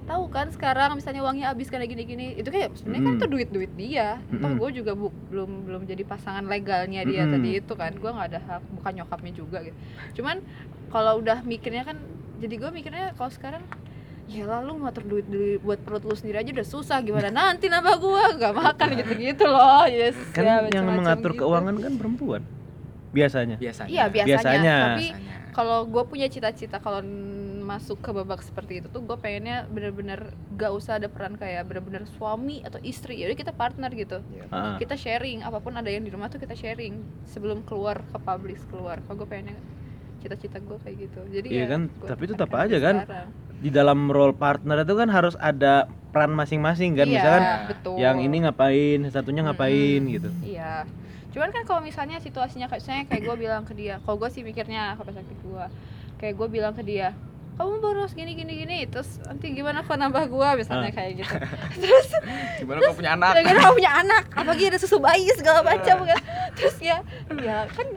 [0.05, 3.17] tahu kan sekarang misalnya uangnya habis karena gini-gini itu kayak sebenarnya kan Mm.
[3.17, 4.59] itu duit-duit dia toh Mm-mm.
[4.59, 7.33] gue juga bu- belum belum jadi pasangan legalnya dia Mm-mm.
[7.33, 9.77] tadi itu kan gue nggak ada hak bukan nyokapnya juga gitu
[10.15, 10.45] cuman
[10.87, 11.97] kalau udah mikirnya kan
[12.37, 13.65] jadi gue mikirnya kalau sekarang
[14.25, 17.29] ya lalu ngatur duit duit buat perut lu sendiri aja udah susah gimana?
[17.29, 19.85] Nanti nambah gua gak makan gitu-gitu loh.
[19.85, 21.45] Yes kan ya, yang mengatur gitu.
[21.45, 22.41] keuangan kan perempuan
[23.15, 23.55] biasanya.
[23.55, 23.89] biasanya.
[23.89, 24.75] Iya biasanya, Biasanya.
[24.91, 25.07] tapi
[25.55, 26.99] kalau gue punya cita-cita kalau
[27.65, 32.03] masuk ke babak seperti itu tuh gue pengennya bener-bener gak usah ada peran kayak bener-bener
[32.19, 33.23] suami atau istri.
[33.23, 34.19] Jadi kita partner gitu.
[34.51, 34.75] Ah.
[34.75, 36.99] kita sharing apa pun ada yang di rumah tuh kita sharing.
[37.31, 38.99] Sebelum keluar ke publish keluar.
[39.07, 39.55] Kalau gue pengennya
[40.19, 41.19] cita-cita gue kayak gitu.
[41.29, 43.29] Jadi Iya ya kan, tapi tetap aja kan, sekarang.
[43.65, 47.09] Di dalam role partner itu kan harus ada peran masing-masing kan.
[47.09, 50.13] iya, Misalkan betul yang ini ngapain, satunya ngapain Mm-mm.
[50.13, 50.29] gitu.
[50.45, 50.85] Iya.
[51.33, 54.39] Cuman kan kalau misalnya situasinya kayak saya kayak gue bilang ke dia, kalau gue sih
[54.39, 55.65] mikirnya ke perspektif gue,
[56.15, 57.11] kayak gue bilang ke dia,
[57.55, 60.95] kamu boros gini gini gini, terus nanti gimana kalau nambah gue misalnya Ah.
[60.95, 61.35] kayak gitu.
[61.83, 62.07] terus
[62.55, 66.21] gimana kau punya anak Gara-gara kamu punya anak, apalagi ada susu bayi segala macam kan.
[66.55, 67.03] Terus ya,
[67.33, 67.87] ya kan,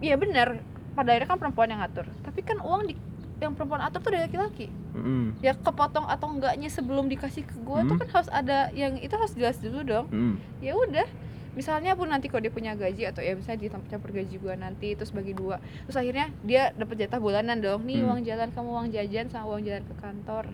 [0.00, 0.48] ya benar.
[0.90, 2.08] Pada akhirnya kan perempuan yang ngatur.
[2.24, 2.94] Tapi kan uang di
[3.42, 4.68] yang perempuan atur tuh dari laki-laki.
[4.92, 5.40] Mm-mm.
[5.40, 8.00] Ya kepotong atau enggaknya sebelum dikasih ke gue tuh Hmm.
[8.00, 10.06] kan harus ada yang itu harus jelas dulu dong.
[10.08, 10.34] Mm.
[10.60, 11.08] Ya udah.
[11.50, 15.10] Misalnya pun nanti kalau dia punya gaji atau ya misalnya dicampur gaji gue nanti terus
[15.10, 18.06] bagi dua terus akhirnya dia dapat jatah bulanan dong nih Hmm.
[18.06, 20.44] uang jalan kamu uang jajan sama uang jalan ke kantor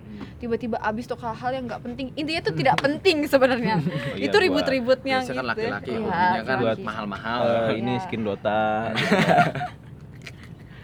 [0.41, 4.25] tiba-tiba habis tuh ke hal yang nggak penting intinya itu tidak penting sebenarnya Oh iya,
[4.25, 8.01] itu ribut-ributnya gitu kan laki-laki hobinya kan buat mahal-mahal Eh, ini Iya.
[8.01, 8.65] skin Dota.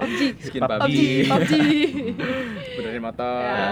[0.02, 0.98] PUBG skin PUBG.
[1.24, 1.52] PUBG
[2.76, 3.68] benerin motor ya,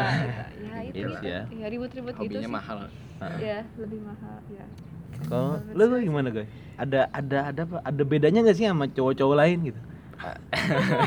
[0.57, 1.41] ya itu Yes, gitu ya.
[1.49, 2.79] ya ribut-ribut gitu hobinya sih mahal
[3.39, 4.65] ya lebih mahal ya
[5.23, 6.49] Kalau lu gimana guys?
[6.75, 7.77] Ada ada ada apa?
[7.85, 9.81] Ada bedanya nggak sih sama cowok-cowok lain gitu?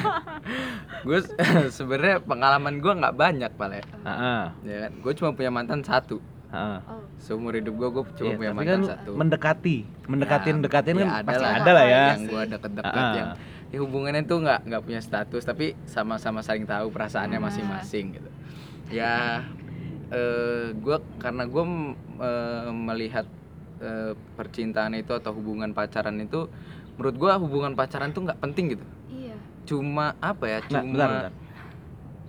[1.04, 1.20] gue
[1.78, 6.18] sebenarnya pengalaman gue nggak banyak pale Ah, ya kan gue cuma punya mantan satu
[6.50, 6.80] ah, ah.
[6.92, 10.58] oh seumur hidup gue gue cuma Iya, punya tapi mantan kan satu mendekati, mendekatin, Ya,
[10.58, 11.54] mendekatin kan ya pasti lah.
[11.56, 12.04] ada lah ya.
[12.08, 13.14] yang gue deket-deket Ah, ah.
[13.14, 13.30] yang
[13.74, 17.46] ya hubungannya tuh nggak nggak punya status tapi sama-sama saling tahu perasaannya Ah.
[17.50, 18.30] masing-masing gitu
[18.94, 19.42] ya
[20.14, 21.64] eh gue karena gue
[22.72, 23.26] melihat
[23.82, 26.46] eh, percintaan itu atau hubungan pacaran itu
[26.96, 29.34] menurut gue hubungan pacaran tuh nggak penting gitu iya
[29.66, 31.34] cuma apa ya Nah, cuma bentar, bentar.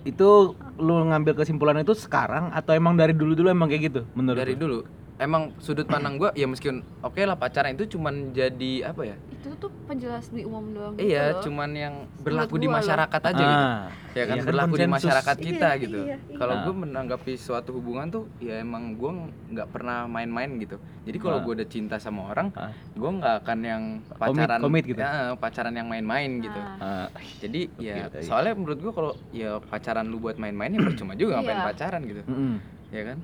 [0.04, 4.57] Itu lu ngambil kesimpulan itu sekarang atau emang dari dulu-dulu emang kayak gitu menurut dari
[4.57, 4.61] lu?
[4.61, 4.78] dulu
[5.16, 9.55] emang sudut pandang gue ya meskipun oke lah pacaran itu cuman jadi apa ya itu
[9.55, 11.42] tuh penjelas di umum doang iya gitu loh.
[11.46, 12.74] cuman yang berlaku di loh.
[12.74, 16.35] masyarakat aja gitu Ah, ya kan iya berlaku di masyarakat kita Iya, gitu iya, iya.
[16.35, 16.62] kalau Ah.
[16.64, 19.11] gue menanggapi suatu hubungan tuh ya emang gue
[19.53, 21.42] nggak pernah main-main gitu jadi kalau Ah.
[21.42, 22.74] gue udah cinta sama orang Ah.
[22.74, 24.98] gue nggak akan yang pacaran komit gitu?
[24.98, 27.07] Ya, pacaran yang main-main gitu Nah, Ah,
[27.38, 28.18] jadi ya oke.
[28.20, 31.66] soalnya menurut gue kalau ya pacaran lu buat main-main ya percuma juga ngapain Iya.
[31.68, 32.55] pacaran gitu mm-mm.
[32.90, 33.18] ya kan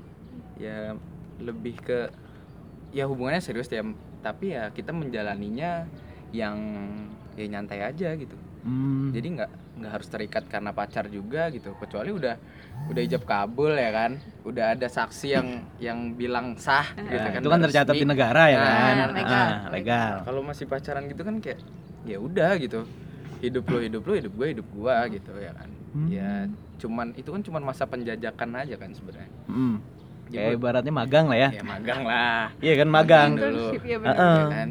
[0.55, 0.77] ya
[1.41, 1.99] lebih ke
[2.91, 3.81] ya hubungannya serius ya
[4.21, 5.87] tapi ya kita menjalaninya
[6.31, 6.57] yang
[7.33, 9.09] ya nyantai aja gitu Hmm.
[9.09, 12.37] jadi nggak nggak harus terikat karena pacar juga gitu kecuali udah
[12.87, 14.11] udah ijab kabul ya kan
[14.43, 15.47] udah ada saksi yang
[15.79, 18.95] yang bilang sah gitu Ya, kan itu kan tercatat di negara ya Nah, kan?
[19.11, 19.47] legal.
[19.49, 20.13] Ah, legal.
[20.21, 21.57] kalau masih pacaran gitu kan kayak
[22.03, 22.85] ya udah gitu
[23.41, 26.07] hidup lo hidup lo hidup gue hidup gua gitu ya kan Hmm.
[26.07, 26.45] ya
[26.77, 29.81] cuman itu kan cuman masa penjajakan aja kan sebenarnya Mm.
[30.31, 31.49] Ya, ibaratnya magang lah ya.
[31.51, 33.29] ya magang lah Iya kan magang.
[33.31, 33.51] Magang.
[33.51, 33.67] dulu.
[33.83, 34.69] ya benar ya kan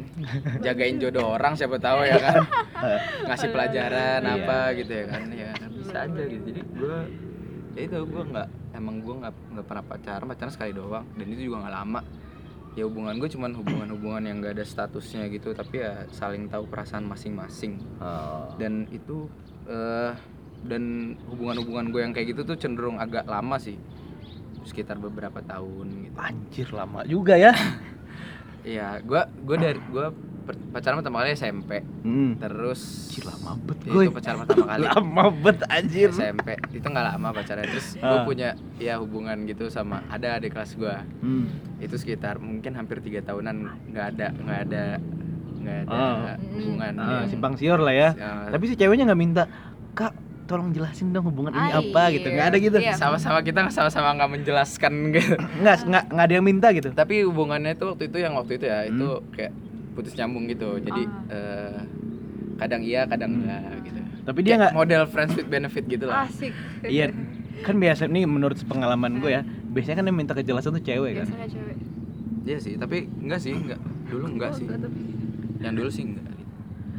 [0.59, 2.41] jagain jodoh orang siapa tahu ya kan
[3.29, 4.33] ngasih pelajaran Iya.
[4.35, 6.97] apa gitu ya kan ya kan bisa aja gitu jadi gue
[7.71, 11.41] ya itu gue nggak emang gue nggak nggak pernah pacaran pacaran sekali doang dan itu
[11.45, 12.01] juga nggak lama
[12.71, 17.03] ya hubungan gue cuman hubungan-hubungan yang gak ada statusnya gitu tapi ya saling tahu perasaan
[17.03, 18.47] masing-masing Oh.
[18.55, 19.27] dan itu
[19.65, 20.15] eh
[20.63, 20.83] dan
[21.27, 23.75] hubungan-hubungan gue yang kayak gitu tuh cenderung agak lama sih
[24.63, 27.51] sekitar beberapa tahun gitu Anjir lama juga ya.
[28.61, 30.13] Iya, gua gua dari gua
[30.69, 32.37] pacaran pertama kali SMP, Hmm.
[32.37, 34.03] terus Anjir lama bet Ya, gue.
[34.03, 36.09] itu pacaran pertama kali Lama bet anjir.
[36.11, 36.47] SMP.
[36.69, 37.65] Itu nggak lama pacaran.
[37.65, 38.23] Terus gua Ah.
[38.23, 41.01] punya ya hubungan gitu sama ada adik kelas gua.
[41.19, 41.49] Hmm.
[41.79, 43.55] Itu sekitar mungkin hampir tiga tahunan
[43.89, 44.83] nggak ada nggak ada
[45.57, 46.17] nggak ada Oh.
[46.53, 48.09] hubungan Ah, yang- simpang siur lah ya.
[48.13, 49.43] Ya, Tapi si ceweknya nggak minta,
[49.91, 50.13] kak
[50.51, 52.27] tolong jelasin dong hubungan ini Ah, apa gitu.
[52.27, 52.33] iya.
[52.33, 52.77] Nggak ada gitu.
[52.77, 52.93] Iya.
[52.93, 56.89] sama-sama kita sama-sama nggak menjelaskan gitu Nggak nggak nggak ada yang minta gitu.
[56.91, 59.25] tapi hubungannya itu waktu itu yang waktu itu ya itu Hmm.
[59.31, 59.51] kayak
[59.91, 61.33] putus nyambung gitu jadi Ah.
[61.33, 61.79] eh,
[62.57, 63.41] kadang iya kadang Hmm.
[63.41, 64.73] enggak gitu Tapi dia nggak.
[64.73, 66.51] model friends with benefit gitu lah asik
[66.83, 67.09] Iya.
[67.61, 71.27] Kan biasa nih menurut pengalaman gue ya, biasanya kan yang minta kejelasan tuh cewek kan.
[71.29, 71.77] cewek
[72.41, 75.05] iya sih tapi enggak sih enggak dulu enggak Oh, sih enggak, tapi-
[75.59, 76.25] yang dulu sih enggak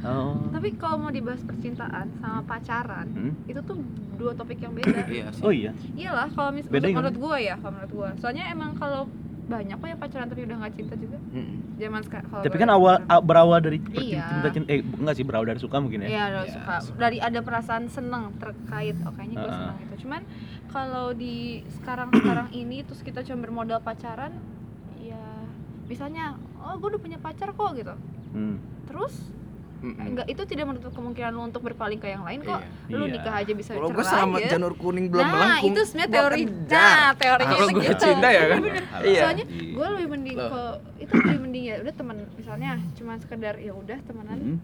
[0.02, 0.34] Oh.
[0.50, 3.32] tapi kalau mau dibahas percintaan sama pacaran Hmm?
[3.44, 3.78] itu tuh
[4.14, 5.70] dua topik yang beda iya sih Oh iya.
[5.94, 9.06] iyalah kalau mis Beda menurut, gua ya kalau menurut gua soalnya emang kalau
[9.44, 11.56] banyak kok yang pacaran tapi udah nggak cinta juga Mm-mm.
[11.76, 13.10] zaman sekarang Tapi kan lihat awal pacaran.
[13.12, 14.22] a- berawal dari Iya.
[14.28, 16.08] cinta, cinta eh enggak sih berawal dari suka mungkin ya.
[16.08, 16.74] Iya, udah Iya, suka.
[16.80, 16.98] suka.
[17.00, 19.58] Dari ada perasaan seneng terkait, oh kayaknya gue Heeh.
[19.60, 19.94] seneng itu.
[20.00, 20.20] Cuman
[20.68, 21.36] kalau di
[21.74, 24.30] sekarang-sekarang ini terus kita cuma bermodal pacaran,
[24.96, 25.20] ya
[25.84, 26.24] misalnya,
[26.56, 27.94] oh gue udah punya pacar kok gitu.
[28.32, 28.56] Hmm.
[28.86, 29.14] Terus
[29.82, 30.14] Mm-mm.
[30.14, 32.62] enggak itu tidak menutup kemungkinan lu untuk berpaling ke yang lain kok.
[32.86, 32.94] Iya.
[32.94, 33.12] Lu Iya.
[33.12, 34.48] nikah aja bisa kalau gue selama ya.
[34.48, 36.42] janur kuning belum nah, melengkung itu sebenarnya teori.
[36.46, 37.98] Nah, teorinya kalau gue gitu.
[37.98, 38.60] cinta ya kan
[39.10, 40.62] iya Soalnya gue lebih mending ke
[40.98, 44.58] itu lebih mending ya udah teman misalnya cuma sekedar ya udah temenan Hmm.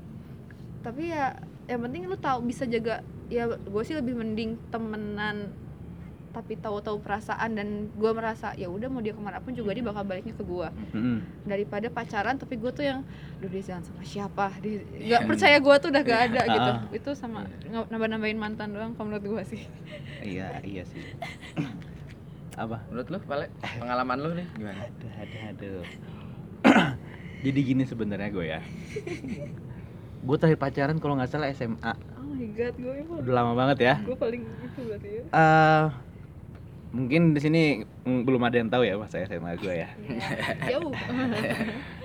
[0.81, 1.35] tapi ya
[1.67, 5.51] yang penting lu tahu bisa jaga ya gue sih lebih mending temenan
[6.39, 9.83] tapi tahu-tahu perasaan dan gue merasa ya udah mau dia ke mana pun juga dia
[9.83, 11.19] bakal baliknya ke gue Hmm.
[11.43, 13.03] daripada pacaran tapi gue tuh yang
[13.37, 16.79] duh dia jalan sama siapa dia nggak percaya gue tuh udah gak ada gitu Ah.
[16.93, 19.63] itu sama nambah nambahin mantan doang kalau menurut gue sih
[20.21, 21.03] Iya, iya sih.
[22.57, 22.83] Apa?
[22.87, 23.47] menurut lu Pale
[23.77, 25.85] pengalaman lu nih gimana Aduh, aduh, aduh.
[27.41, 28.61] Jadi gini sebenarnya gue ya.
[30.21, 31.95] Gue terakhir pacaran kalau nggak salah SMA.
[32.19, 33.95] oh my god gue emang Udah lama banget ya.
[34.01, 35.85] gue paling itu berarti ya eh
[36.89, 39.89] mungkin di sini mm, belum ada yang tahu ya masa SMA gue ya.
[40.09, 40.29] Ya,
[40.71, 40.93] jauh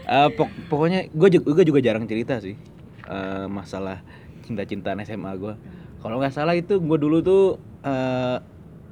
[0.06, 2.60] Eh, pok- pokoknya gue juga, gue juga jarang cerita sih
[3.04, 4.04] eh, masalah
[4.42, 5.54] cinta-cintaan SMA gue.
[5.98, 7.44] Kalau nggak salah itu gue dulu tuh
[7.82, 8.38] eh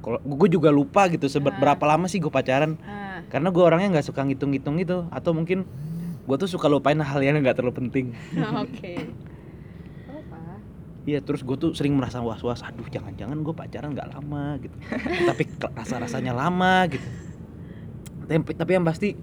[0.00, 1.60] kalau gue juga lupa gitu seber- Ah.
[1.60, 2.74] berapa lama sih gue pacaran.
[2.76, 5.68] nah Karena gue orangnya nggak suka ngitung-ngitung gitu atau mungkin
[6.22, 8.06] gue tuh suka lupain hal yang nggak terlalu penting.
[8.64, 8.92] oke
[11.02, 14.76] Iya terus gue tuh sering merasa was-was, aduh jangan-jangan gue pacaran nggak lama gitu,
[15.28, 17.02] tapi rasa-rasanya lama gitu.
[18.22, 19.18] Tapi, tapi yang pasti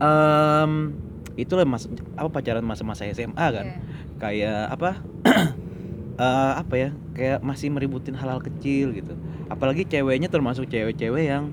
[0.00, 0.72] em
[1.36, 1.84] itulah mas
[2.16, 3.76] apa pacaran masa-masa SMA kan, Iya.
[4.16, 4.90] kayak apa
[6.24, 9.12] eh, apa ya, kayak masih meributin hal-hal kecil gitu.
[9.46, 11.52] Apalagi ceweknya termasuk cewek-cewek yang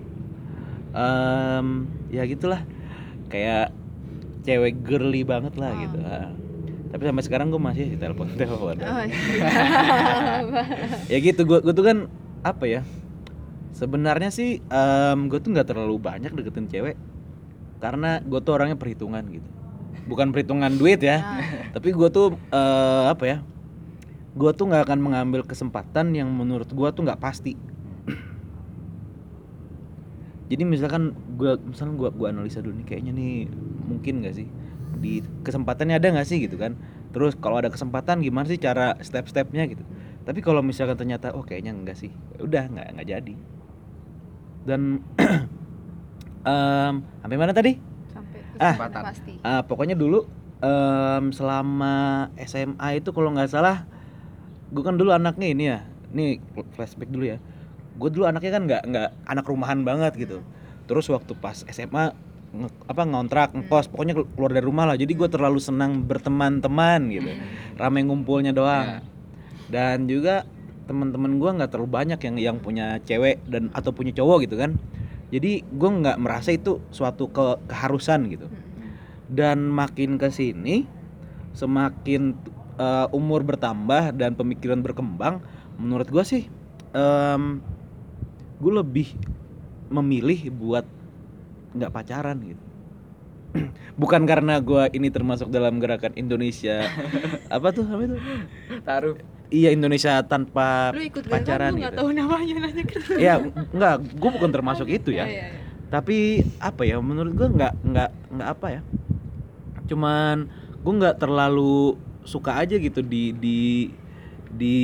[0.96, 1.68] em
[2.08, 2.64] ya gitulah,
[3.28, 3.76] kayak
[4.48, 5.80] cewek girly banget lah Oh.
[5.84, 6.00] gitu.
[6.96, 6.98] Ah.
[6.98, 8.80] Tapi sampai sekarang gue masih telepon telepon.
[8.80, 9.04] Oh,
[11.12, 12.08] ya gitu gue gue tuh kan
[12.48, 12.82] apa ya
[13.76, 14.64] sebenarnya sih
[15.28, 16.96] gue tuh nggak terlalu banyak deketin cewek
[17.84, 19.50] karena gue tuh orangnya perhitungan gitu
[20.08, 23.38] bukan perhitungan duit ya Nah, tapi gue tuh eh, apa ya
[24.32, 27.60] gue tuh nggak akan mengambil kesempatan yang menurut gue tuh nggak pasti
[30.46, 33.50] jadi misalkan gue misalkan gue gua analisa dulu nih kayaknya nih
[33.90, 34.48] mungkin nggak sih
[34.98, 36.76] di kesempatannya ada nggak sih gitu kan?
[37.12, 39.84] Terus kalau ada kesempatan gimana sih cara step-stepnya gitu?
[40.26, 43.36] Tapi kalau misalkan ternyata oh kayaknya enggak sih ya udah nggak nggak jadi.
[44.66, 44.82] Dan
[46.50, 47.78] em, sampai mana tadi?
[48.12, 48.74] Sampai Ah.
[48.74, 49.02] kesempatan.
[49.06, 49.34] Pasti.
[49.42, 50.26] Ah, pokoknya dulu
[50.60, 51.96] em, selama
[52.40, 53.86] SMA itu kalau nggak salah
[54.66, 55.80] gue kan dulu anaknya ini ya
[56.12, 56.42] nih
[56.74, 57.38] flashback dulu ya.
[57.96, 60.42] Gue dulu anaknya kan nggak nggak anak rumahan banget gitu.
[60.86, 62.12] Terus waktu pas SMA
[62.64, 64.96] nge- apa ngontrak ngekos pokoknya kelu- keluar dari rumah lah.
[64.96, 67.32] Jadi gue terlalu senang berteman-teman gitu.
[67.76, 69.04] Rame ngumpulnya doang.
[69.68, 70.48] Dan juga
[70.86, 74.78] teman-teman gue nggak terlalu banyak yang yang punya cewek dan atau punya cowok gitu kan.
[75.34, 78.48] Jadi gue nggak merasa itu suatu ke keharusan gitu.
[79.26, 80.86] Dan makin ke sini
[81.56, 82.36] semakin
[82.80, 85.40] uh, umur bertambah dan pemikiran berkembang
[85.76, 86.48] menurut gua sih
[86.96, 87.60] em
[88.56, 89.12] gue lebih
[89.92, 90.88] memilih buat
[91.76, 92.64] nggak pacaran gitu.
[94.02, 96.84] Bukan karena gua ini termasuk dalam gerakan Indonesia
[97.56, 98.18] apa tuh apa itu
[98.84, 99.16] taruh
[99.54, 102.00] iya Indonesia tanpa lu ikut pacaran nggak gitu.
[102.02, 102.84] tahu namanya nanya
[103.16, 103.34] ya
[103.72, 105.28] enggak gue bukan termasuk itu ya.
[105.28, 105.62] Iya, iya, iya.
[105.94, 108.82] tapi apa ya menurut gua nggak nggak nggak apa ya.
[109.86, 110.50] Cuman
[110.82, 113.60] gue nggak terlalu suka aja gitu di di
[114.50, 114.78] di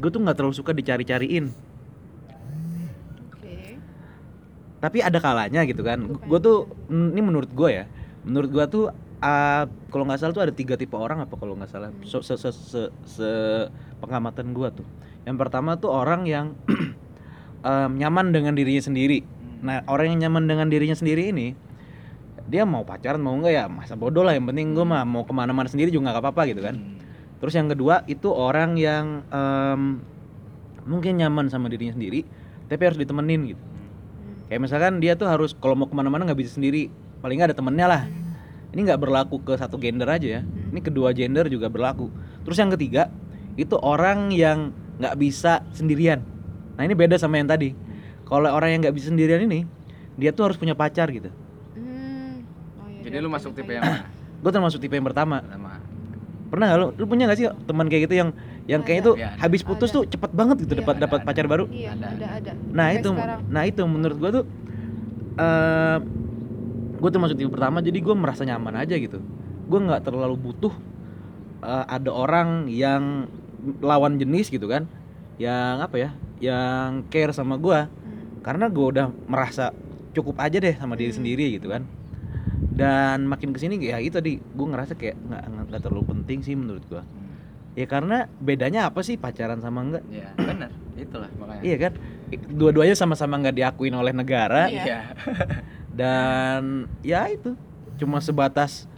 [0.00, 1.52] gue tuh nggak terlalu suka dicari-cariin
[3.28, 3.56] oke
[4.82, 6.02] tapi ada kalanya gitu kan.
[6.26, 7.84] Gue tuh ini menurut gue ya
[8.26, 8.84] menurut gue tuh
[9.22, 11.94] ah, kalau nggak salah tuh ada tiga tipe orang apa kalau nggak salah.
[12.02, 13.66] Se, se, se, se- se-
[14.02, 14.86] pengamatan gue tuh.
[15.22, 16.58] Yang pertama tuh orang yang
[17.62, 19.22] em, nyaman dengan dirinya sendiri.
[19.62, 21.54] Nah orang yang nyaman dengan dirinya sendiri ini
[22.50, 24.34] dia mau pacaran mau enggak ya masa bodoh lah.
[24.34, 26.74] Yang penting gue mah mau ke mana-mana sendiri juga nggak apa-apa gitu kan.
[26.74, 26.98] Hmm.
[27.42, 29.98] terus yang kedua itu orang yang em,
[30.86, 32.22] mungkin nyaman sama dirinya sendiri
[32.70, 33.62] tapi harus ditemenin gitu
[34.52, 36.92] kayak misalkan dia tuh harus kalau mau ke mana-mana nggak bisa sendiri.
[37.24, 38.02] Paling nggak ada temennya lah.
[38.76, 40.40] Ini nggak berlaku ke satu gender aja ya.
[40.44, 42.12] Ini kedua gender juga berlaku.
[42.44, 43.08] Terus yang ketiga
[43.56, 46.20] itu orang yang nggak bisa sendirian.
[46.76, 47.72] Nah ini beda sama yang tadi.
[48.28, 49.64] Kalau orang yang nggak bisa sendirian ini
[50.20, 51.32] dia tuh harus punya pacar gitu.
[51.72, 52.44] Hmm.
[52.76, 54.04] Oh, iya, Jadi dia lu punya masuk tipe yang mana?
[54.44, 55.40] gue termasuk tipe yang pertama.
[55.48, 55.80] Sama.
[56.52, 59.34] pernah nggak lu lu punya nggak sih teman kayak gitu yang yang kayak itu ada.
[59.36, 59.96] habis putus Ada.
[59.96, 61.26] tuh cepet banget gitu Iya, dapat dapat ada.
[61.26, 62.50] pacar baru Iya, Ada, ada ada.
[62.68, 63.40] nah Sampai itu sekarang.
[63.48, 64.44] nah itu menurut gua tuh
[65.34, 65.98] eh
[66.94, 69.18] gue termasuk tipe pertama jadi gue merasa nyaman aja gitu
[69.64, 70.70] gue nggak terlalu butuh
[71.60, 73.26] eh, ada orang yang
[73.80, 74.86] lawan jenis gitu kan
[75.36, 78.42] yang apa ya yang care sama gua Hmm.
[78.42, 79.70] karena gue udah merasa
[80.12, 81.18] cukup aja deh sama diri Hmm.
[81.18, 81.86] sendiri gitu kan
[82.72, 86.52] dan makin ke sini ya itu tadi gue ngerasa kayak nggak nggak terlalu penting sih
[86.52, 87.21] menurut gua Hmm.
[87.72, 90.70] Ya karena bedanya apa sih pacaran sama enggak Iya, benar.
[90.92, 91.62] Itulah makanya.
[91.62, 91.92] iya kan
[92.50, 94.82] dua-duanya sama-sama nggak diakuin oleh negara Iya.
[94.82, 95.00] Iya.
[95.92, 96.62] dan
[97.02, 97.56] ya itu
[97.96, 98.88] cuma sebatas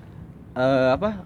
[0.53, 1.23] eh, apa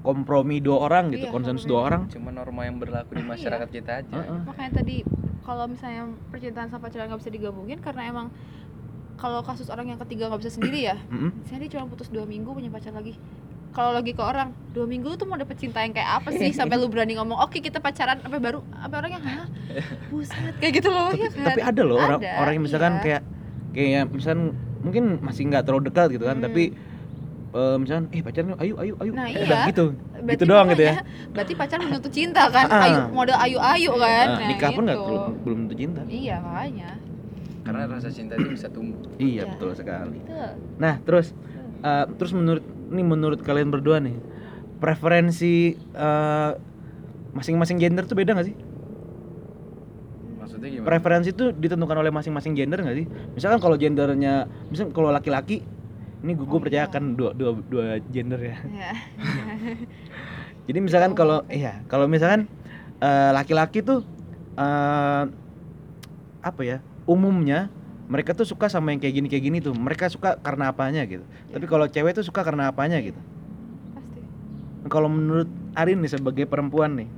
[0.00, 1.72] kompromi dua orang gitu Iya, konsensus kompromi.
[1.74, 4.12] dua orang Cuma norma yang berlaku di masyarakat kita aja.
[4.14, 4.38] Heeh.
[4.44, 4.96] Makanya tadi
[5.42, 8.28] kalau misalnya percintaan sama pacaran nggak bisa digabungin karena emang
[9.16, 11.32] kalau kasus orang yang ketiga nggak bisa sendiri ya, Mm-mm.
[11.40, 13.16] misalnya dia cuma putus dua minggu punya pacar lagi.
[13.76, 16.76] Kalau lagi ke orang dua minggu tuh mau dapet cinta yang kayak apa sih sampai
[16.76, 19.44] lu berani ngomong oke kita pacaran sampai baru sampai orangnya hah
[20.08, 22.92] buset kayak gitu loh tapi, ya kan tapi ada loh orang Ada, orang yang misalkan
[22.94, 23.02] iya.
[23.02, 23.22] kayak
[23.70, 24.42] kayak misalkan
[24.78, 26.44] mungkin masih nggak terlalu dekat gitu kan Hmm.
[26.44, 26.62] tapi
[27.52, 29.66] eh, misalkan eh pacaran yuk, ayo ayo ayo Nah, udah iya.
[29.66, 29.84] gitu
[30.14, 30.94] Berarti gitu doang gitu ya
[31.30, 32.82] berarti pacar menuntut cinta kan Ah.
[32.82, 35.08] ayu model ayu ayu kan Nah, Nah, nikah pun nggak gitu.
[35.10, 36.90] terlalu belum tentu cinta iya makanya
[37.60, 39.00] Karena rasa cinta itu bisa tumbuh.
[39.16, 39.52] iya Iya.
[39.52, 40.50] betul sekali Betul.
[40.76, 41.32] nah terus
[41.78, 44.16] eh, terus menurut ini menurut kalian berdua nih
[44.78, 46.52] preferensi eh,
[47.32, 48.56] masing-masing gender tuh beda gak sih
[50.36, 50.86] Maksudnya gimana?
[50.86, 53.06] preferensi itu ditentukan oleh masing-masing gender nggak sih?
[53.34, 55.58] Misalkan kalau gendernya, misal kalau laki-laki,
[56.22, 56.90] ini gue Oh, percaya iya.
[56.90, 58.56] akan dua, dua, dua gender ya.
[58.70, 58.92] ya
[60.70, 62.46] Jadi misalkan Oh, kalau, iya, kalau misalkan
[63.02, 64.06] eh, laki-laki tuh
[64.54, 65.24] eh,
[66.40, 66.78] apa ya?
[67.06, 67.66] Umumnya
[68.06, 69.72] mereka tuh suka sama yang kayak gini kayak gini tuh.
[69.72, 71.22] Mereka suka karena apanya gitu.
[71.48, 73.18] Tapi kalau cewek tuh suka karena apanya gitu.
[73.92, 74.20] pasti
[74.86, 77.08] Kalau menurut Arin nih sebagai perempuan nih,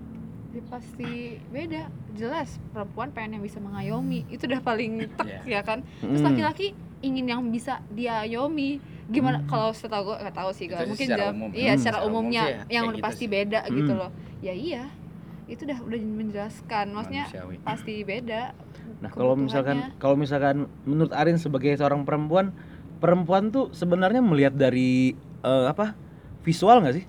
[0.48, 1.10] Ya, pasti
[1.46, 6.26] beda jelas perempuan pengen yang bisa mengayomi itu udah paling tek ya kan terus Mm.
[6.26, 6.66] laki-laki
[6.98, 11.50] ingin yang bisa diayomi gimana kalau setahu gue nggak tahu sih gue mungkin secara umum.
[11.52, 13.30] iya Hmm, secara secara umum umumnya sih ya, yang udah gitu pasti sih.
[13.30, 14.00] beda gitu Hmm.
[14.02, 14.84] loh ya iya
[15.46, 17.54] itu udah udah menjelaskan maksudnya Manusiawi.
[17.62, 18.40] pasti beda
[18.98, 22.50] Nah, kalau misalkan kalau misalkan menurut Arin sebagai seorang perempuan,
[22.98, 25.94] perempuan tuh sebenarnya melihat dari eh, apa?
[26.40, 27.04] Visual nggak sih?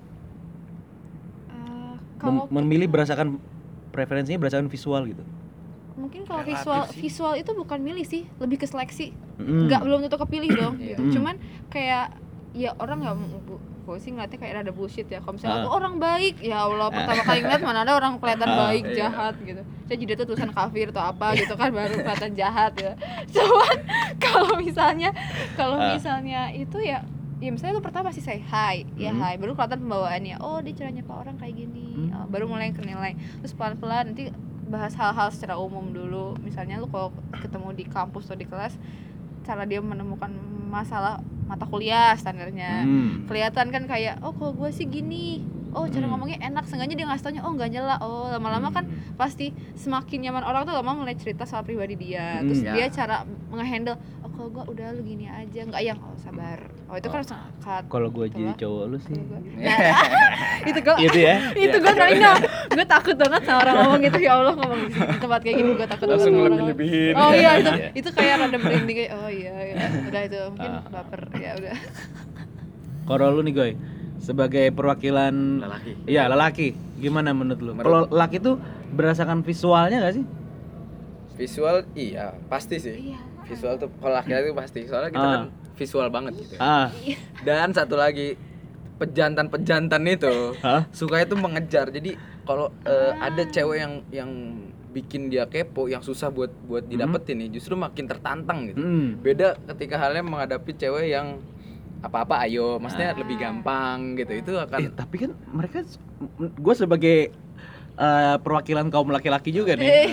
[1.49, 3.39] Eh, Mem- kalau memilih berdasarkan
[3.89, 5.23] preferensinya berdasarkan visual gitu.
[5.95, 6.99] mungkin kalau Relatif visual sih.
[7.01, 9.67] visual itu bukan milih sih lebih ke seleksi Mm.
[9.67, 10.95] nggak belum tentu kepilih dong Iya.
[10.95, 11.11] gitu Hmm.
[11.11, 11.35] cuman
[11.67, 12.15] kayak
[12.53, 13.15] ya orang nggak
[13.89, 15.65] gue sih ngeliatnya kayak ada bullshit ya kalau misalnya Ah.
[15.65, 18.57] "Oh, orang baik ya Allah pertama kali ngeliat mana ada orang kelihatan Ah.
[18.63, 18.95] baik Iya.
[19.01, 22.93] jahat gitu saya jadi tuh tulisan kafir atau apa gitu kan baru kelihatan jahat ya
[23.33, 23.77] cuman
[24.17, 25.09] kalau misalnya
[25.55, 25.89] kalau Ah.
[25.91, 27.01] misalnya itu ya
[27.37, 29.19] ya misalnya lu pertama pasti say hi ya Hmm.
[29.19, 32.13] hi baru kelihatan pembawaannya oh dia caranya pak orang kayak gini Hmm.
[32.13, 34.29] Oh, baru mulai kenilai terus pelan pelan nanti
[34.65, 38.77] bahas hal-hal secara umum dulu misalnya lu kalau ketemu di kampus atau di kelas
[39.41, 40.29] cara dia menemukan
[40.69, 41.17] masalah
[41.49, 43.25] mata kuliah standarnya Hmm.
[43.25, 46.11] kelihatan kan kayak oh kalau gue sih gini oh cara Hmm.
[46.11, 48.85] ngomongnya enak sengaja dia ngasih taunya oh nggak nyela oh lama-lama kan
[49.15, 52.67] pasti semakin nyaman orang tuh lama mulai cerita soal pribadi dia terus Hmm.
[52.67, 52.73] Ya.
[52.75, 53.15] dia cara
[53.49, 57.15] ngehandle oh kalau gue udah lu gini aja nggak yang oh sabar oh itu kan
[57.17, 58.55] harus ngangkat Kalau gue Gitu jadi lah.
[58.55, 59.15] cowok lu sih.
[59.19, 59.77] Gua- Nah,
[60.69, 61.35] itu gue Itu ya.
[61.53, 62.37] itu gue nggak
[62.69, 65.87] gue takut banget sama orang ngomong gitu ya Allah ngomong di, tempat kayak gini gue
[65.89, 67.11] takut banget Langsung sama orang lebih-lebihin.
[67.11, 67.27] ngomong.
[67.27, 67.87] oh iya itu Iya.
[67.93, 69.75] itu kayak rada merinding kayak oh iya, iya.
[70.01, 70.81] udah itu mungkin Ah.
[70.89, 71.75] baper ya udah
[73.05, 73.71] Kalau lu nih Goy,
[74.17, 75.91] sebagai perwakilan Lelaki.
[76.05, 76.67] Iya, lelaki.
[76.95, 77.71] Gimana menurut lu?
[77.71, 78.55] Menurut- Kalau laki tuh
[78.89, 80.25] berdasarkan visualnya gak sih?
[81.35, 82.95] Visual iya, pasti sih.
[83.09, 84.81] iya Visual tuh kalau laki-laki pasti.
[84.85, 85.33] Soalnya kita Ah.
[85.35, 86.53] kan visual banget gitu.
[86.53, 86.59] ya.
[86.59, 86.87] Ah,
[87.41, 88.37] Dan satu lagi
[88.99, 90.85] pejantan-pejantan itu Hah?
[90.91, 91.87] suka itu mengejar.
[91.87, 94.29] Jadi kalau eh, ada cewek yang yang
[94.89, 98.77] bikin dia kepo, yang susah buat buat didapetin nih, justru makin tertantang gitu.
[98.77, 99.21] hmm.
[99.21, 101.39] Beda ketika halnya menghadapi cewek yang
[101.99, 103.17] apa-apa ayo, maksudnya Ah.
[103.17, 104.33] lebih gampang gitu.
[104.35, 105.85] Itu Eh, akan tapi kan mereka
[106.37, 107.17] gue sebagai
[107.95, 109.87] eh, perwakilan kaum laki-laki juga nih.
[109.87, 110.07] Hei.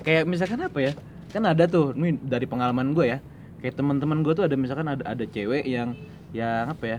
[0.00, 0.92] Kayak misalkan apa ya?
[1.30, 3.20] Kan ada tuh nih dari pengalaman gue ya.
[3.60, 5.92] kayak teman-teman gue tuh ada misalkan ada ada cewek yang
[6.32, 6.98] yang apa ya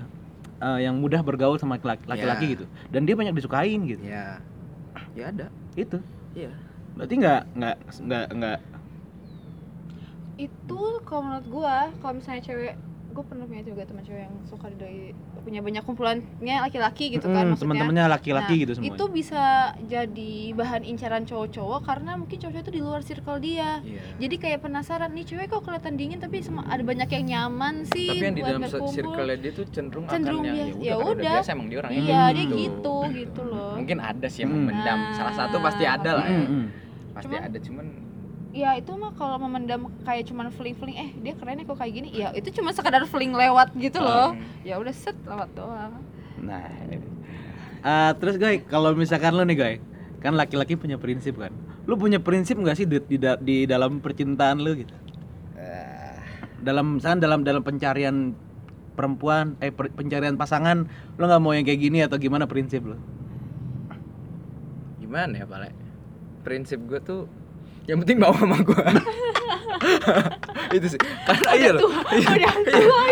[0.61, 2.51] eh, yang mudah bergaul sama laki- laki-laki Ya.
[2.53, 2.65] gitu.
[2.93, 4.05] Dan dia banyak disukain gitu.
[4.05, 4.37] Ya
[5.17, 5.49] ya ada.
[5.73, 5.97] Itu.
[6.37, 6.53] Iya.
[6.93, 8.57] Berarti nggak nggak nggak nggak
[10.37, 12.73] itu kalau menurut gua kalau misalnya cewek
[13.11, 16.23] gue pernah punya juga teman cewek yang suka dari punya banyak kumpulannya
[16.61, 19.43] laki-laki gitu kan Mm, maksudnya teman-temannya laki-laki Nah, gitu semua itu bisa
[19.83, 24.59] jadi bahan incaran cowok-cowok karena mungkin cowok-cowok itu di luar circle dia iya jadi kayak
[24.61, 28.33] penasaran nih cewek kok kelihatan dingin tapi sama ada banyak yang nyaman sih tapi yang
[28.33, 28.89] di dalam berkumpul.
[28.89, 30.79] circle dia tuh cenderung, Cenderung akan yang biasa.
[30.79, 31.23] ya Ya udah udah.
[31.35, 32.55] biasa emang dia orangnya iya dia gitu.
[32.55, 34.63] gitu gitu loh mungkin ada sih yang Hmm.
[34.63, 36.65] memendam salah satu pasti ada lah ya Mm, mm.
[37.11, 37.85] pasti Cuman- ada cuman
[38.51, 41.93] ya itu mah kalau memendam kayak cuman fling fling eh dia keren ya kok kayak
[41.95, 42.09] gini.
[42.11, 44.35] Ya itu cuma sekadar fling lewat gitu loh.
[44.35, 46.03] hmm, ya udah set lewat doang.
[46.43, 46.67] Nah
[47.81, 49.79] Eh, terus guys kalau misalkan lu nih guys
[50.21, 51.49] kan laki-laki punya prinsip kan.
[51.89, 54.93] Lu punya prinsip nggak sih di, di, di dalam percintaan lu gitu?
[55.57, 56.17] Eh,
[56.61, 58.37] dalam misalkan dalam dalam pencarian
[58.93, 60.85] perempuan eh per- pencarian pasangan
[61.17, 63.01] lu nggak mau yang kayak gini atau gimana prinsip lu?
[65.01, 65.73] Gimana ya Pale
[66.45, 67.25] prinsip gue tuh
[67.91, 68.79] yang penting mau sama gue
[70.71, 71.01] itu sih.
[71.25, 71.81] Karena iya loh.
[72.13, 72.51] iya, iya.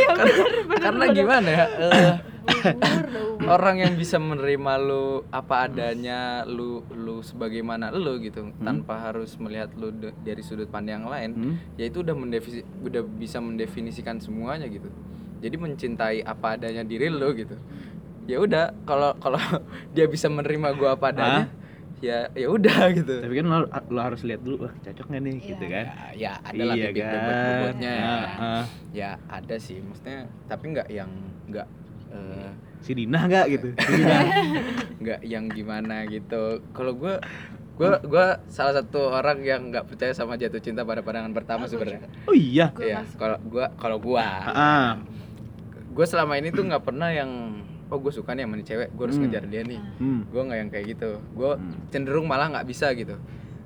[0.09, 0.33] karena,
[0.79, 2.17] karena gimana ya eh, udah
[3.55, 9.69] orang yang bisa menerima lu apa adanya lu lu sebagaimana lu gitu tanpa harus melihat
[9.75, 11.53] lu de- dari sudut pandang yang lain Hmm?
[11.75, 14.87] ya itu udah mendefisi, udah bisa mendefinisikan semuanya gitu.
[15.39, 17.55] Jadi mencintai apa adanya diri lu gitu.
[18.23, 19.39] Ya udah kalau kalau
[19.95, 21.43] dia bisa menerima gua apa adanya
[21.99, 23.13] ya ya udah gitu.
[23.19, 25.33] Tapi kan lo, lo harus lihat dulu wah cocok nggak nih?
[25.35, 25.47] Iya.
[25.51, 25.85] gitu kan?
[25.85, 27.13] Ya, ya ada lah Iya bibit kan?
[27.13, 28.07] bobot-bobotnya ya.
[28.39, 28.63] Ah.
[28.95, 29.77] ya ada sih.
[29.83, 31.11] Maksudnya tapi nggak yang
[31.51, 31.67] nggak
[32.15, 33.67] eh, si Dina nggak gitu?
[35.03, 36.59] Nggak yang gimana gitu.
[36.75, 37.15] Kalau gue
[37.79, 42.11] gue gue salah satu orang yang nggak percaya sama jatuh cinta pada pandangan pertama sebenarnya.
[42.27, 42.75] oh iya?
[42.75, 43.15] Iya, masuk.
[43.15, 44.99] kalau gue kalau gue ah,
[45.87, 47.31] gue selama ini tuh nggak pernah yang
[47.89, 49.23] oh gue suka nih sama nih cewek gue harus Hmm.
[49.25, 51.73] ngejar dia nih hmm, gue nggak yang kayak gitu gue Hmm.
[51.89, 53.15] cenderung malah nggak bisa gitu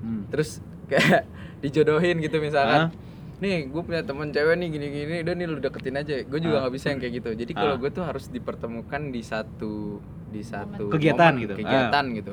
[0.00, 0.22] hmm.
[0.28, 1.28] terus kayak
[1.62, 2.90] dijodohin gitu misalkan Ah.
[3.36, 6.56] nih gue punya teman cewek nih gini gini udah nih lu deketin aja gue juga
[6.56, 6.60] Ah.
[6.64, 7.78] nggak bisa yang kayak gitu jadi kalau Ah.
[7.78, 11.54] gue tuh harus dipertemukan di satu di satu Kegiatan momen, gitu.
[11.56, 12.32] kegiatan gitu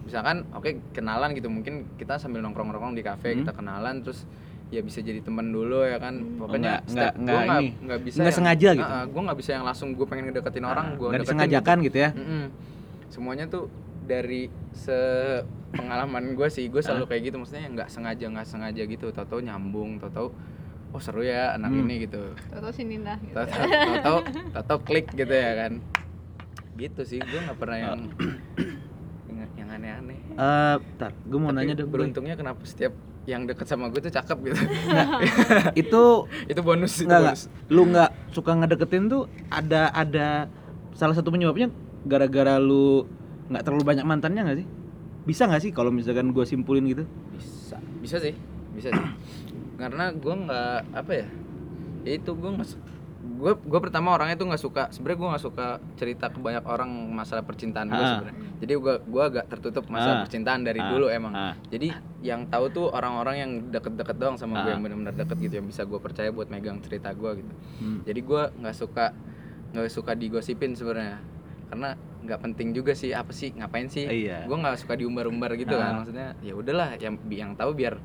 [0.00, 3.42] misalkan oke kenalan gitu mungkin kita sambil nongkrong nongkrong di kafe Hmm.
[3.42, 4.22] kita kenalan terus
[4.70, 6.38] ya bisa jadi teman dulu ya kan Hmm.
[6.38, 7.68] pokoknya Oh, nggak- nggak- nggak ini.
[7.80, 8.86] nggak bisa Nggak yang- sengaja gitu.
[8.86, 11.76] Ah, ah, gua nggak bisa yang langsung gue pengen ngedeketin orang Ah, gue nggak disengajakan
[11.82, 12.44] gitu ya Mm-mm.
[13.08, 13.66] semuanya tuh
[14.02, 14.98] dari se
[15.70, 19.98] pengalaman gue sih gue selalu kayak gitu maksudnya nggak sengaja nggak sengaja gitu tau-tau nyambung
[19.98, 20.30] tau-tau
[20.88, 21.82] oh seru ya anak Hmm.
[21.84, 23.34] ini gitu Tau-tau si Nina gitu.
[23.36, 24.16] tau-tau tau-tau
[24.52, 25.72] tau-tau klik gitu ya kan
[26.76, 28.00] gitu sih gue nggak pernah yang
[29.28, 31.94] yang- yang aneh-aneh Eh, bentar, gue mau Tapi nanya dong Boy.
[31.96, 32.94] beruntungnya kenapa setiap
[33.28, 34.60] yang deket sama gue tuh cakep gitu.
[35.82, 40.48] Itu itu bonus itu nggak nggak bonus lu nggak suka ngedeketin tuh ada ada
[40.96, 41.68] salah satu penyebabnya
[42.08, 43.04] gara-gara lu
[43.52, 44.68] nggak terlalu banyak mantannya nggak sih?
[45.28, 47.04] Bisa nggak sih kalau misalkan gue simpulin gitu?
[47.36, 48.34] Bisa bisa sih
[48.72, 49.06] bisa sih.
[49.76, 51.26] Karena gue nggak apa ya
[52.08, 52.68] ya itu gue nggak
[53.40, 56.90] gue gue pertama orangnya tuh nggak suka sebenarnya gue nggak suka cerita ke banyak orang
[57.10, 58.10] masalah percintaan gue Ah.
[58.14, 60.22] sebenarnya jadi gue gua agak tertutup masalah Ah.
[60.22, 60.88] percintaan dari Ah.
[60.88, 61.54] dulu emang Ah.
[61.66, 61.88] jadi
[62.20, 65.82] yang tahu tuh orang-orang yang deket-deket doang sama gue yang benar-benar deket gitu yang bisa
[65.82, 67.98] gue percaya buat megang cerita gue gitu Hmm.
[68.02, 69.16] jadi gue nggak suka
[69.70, 71.16] nggak suka digosipin sebenarnya
[71.66, 74.44] karena nggak penting juga sih apa sih ngapain sih Iya.
[74.44, 75.80] gue nggak suka diumbar-umbar gitu Ah.
[75.80, 77.96] kan maksudnya ya udahlah yang yang tahu biar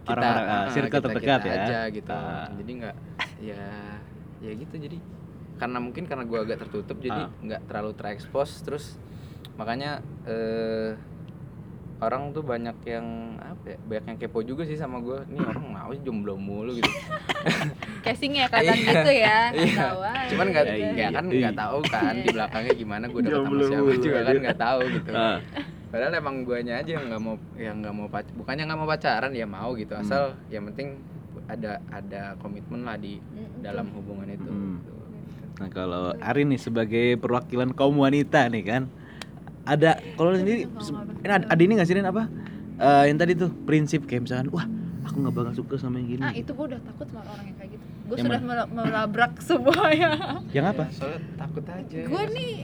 [0.00, 1.60] kita Orang-orang, ah, circle kita- terdekat kita ya.
[1.60, 2.48] aja gitu Ah.
[2.56, 2.94] jadi nggak
[3.42, 3.62] ya
[4.40, 4.98] ya gitu jadi
[5.56, 7.30] karena mungkin karena gue agak tertutup jadi Ah.
[7.38, 8.96] nggak terlalu terekspos terus
[9.54, 10.96] makanya eh
[12.00, 13.04] orang tuh banyak yang
[13.36, 16.72] apa ya banyak yang kepo juga sih sama gue nih orang mau sih jomblo mulu
[16.72, 16.88] gitu
[18.00, 18.88] Casingnya kelihatan Iya.
[18.96, 19.38] gitu ya.
[19.52, 20.28] nggak Iya.
[20.32, 21.40] cuman nggak Iya, ya iya, kan iya.
[21.44, 24.58] nggak tahu kan di belakangnya gimana gue deket sama Jomblo siapa mulu, juga kan nggak
[24.58, 25.38] tahu gitu Ah.
[25.90, 29.32] padahal emang guanya aja yang nggak mau yang nggak mau pac bukannya nggak mau pacaran
[29.34, 30.00] ya mau gitu Hmm.
[30.00, 30.96] asal yang penting
[31.50, 33.18] ada ada komitmen lah di
[33.58, 34.78] dalam hubungan itu Hmm.
[34.78, 34.92] gitu.
[35.56, 38.82] Nah kalau Arin nih sebagai perwakilan kaum wanita nih kan
[39.62, 42.24] ada kalau sendiri ini ada, ada ini nggak sih apa
[42.80, 44.64] Eh, yang tadi tuh prinsip kayak misalkan wah
[45.02, 47.56] aku nggak bakal suka sama yang gini Ah itu gue udah takut sama orang yang
[47.58, 47.84] kayak gitu.
[48.08, 50.10] Gue sudah mel- melabrak semuanya.
[50.48, 52.54] yang apa Ya, soalnya takut aja gue nih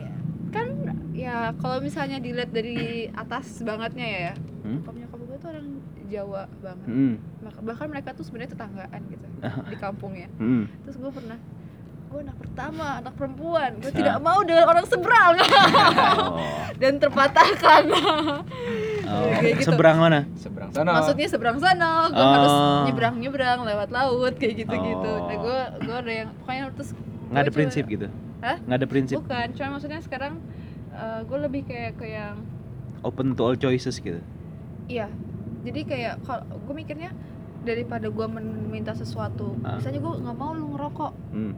[0.48, 0.66] kan
[1.12, 2.78] ya kalau misalnya dilihat dari
[3.12, 4.32] atas bangetnya ya,
[4.64, 4.80] Hmm?
[4.80, 5.66] nyokap gue tuh orang
[6.06, 6.86] Jawa banget.
[6.86, 9.26] Hmm, Mak- Bahkan mereka tuh sebenarnya tetanggaan gitu
[9.70, 10.28] di kampungnya.
[10.32, 10.64] hmm.
[10.82, 11.38] Terus gue pernah
[12.06, 13.92] gue anak pertama, anak perempuan, gue Ah.
[13.92, 16.38] tidak mau dengan orang seberang Oh.
[16.76, 17.82] dan terpatahkan.
[19.04, 20.20] Oh, kayak gitu seberang mana?
[20.36, 22.32] seberang sana maksudnya seberang sana gue Oh.
[22.32, 22.54] harus
[22.86, 25.26] nyebrang nyebrang lewat laut kayak gitu gitu Oh.
[25.26, 26.90] nah gue gue ada yang pokoknya terus
[27.26, 28.06] Nggak ada prinsip coba- gitu.
[28.38, 28.56] Hah?
[28.60, 29.16] Nggak ada prinsip.
[29.18, 30.32] bukan cuma maksudnya sekarang
[31.22, 32.38] gue lebih kayak ke yang
[33.02, 34.22] Open to all choices gitu.
[34.86, 35.10] iya
[35.66, 37.10] jadi kayak kalau gue mikirnya
[37.60, 39.76] daripada gue meminta sesuatu Ah.
[39.76, 41.52] misalnya gue nggak mau lu ngerokok Hmm.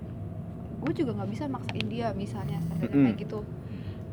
[0.79, 3.07] gue juga nggak bisa maksain dia misalnya standarnya Mm-mm.
[3.07, 3.41] kayak gitu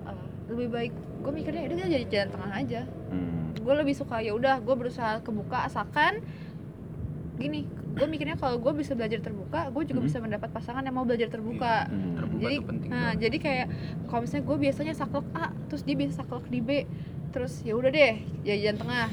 [0.04, 3.56] Eh, lebih baik gue mikirnya udah kita jadi jalan tengah aja Hmm.
[3.56, 6.20] gue lebih suka ya udah gue berusaha kebuka asalkan
[7.36, 10.06] gini gue mikirnya kalau gue bisa belajar terbuka gue juga Mhm.
[10.06, 12.16] bisa mendapat pasangan yang mau belajar terbuka Hmm.
[12.18, 12.68] terbuka jadi nah
[13.10, 13.16] banget.
[13.22, 13.68] jadi kayak
[14.06, 16.70] kalau misalnya gue biasanya saklek A terus dia bisa saklek di B
[17.30, 19.08] terus ya udah deh ya jalan tengah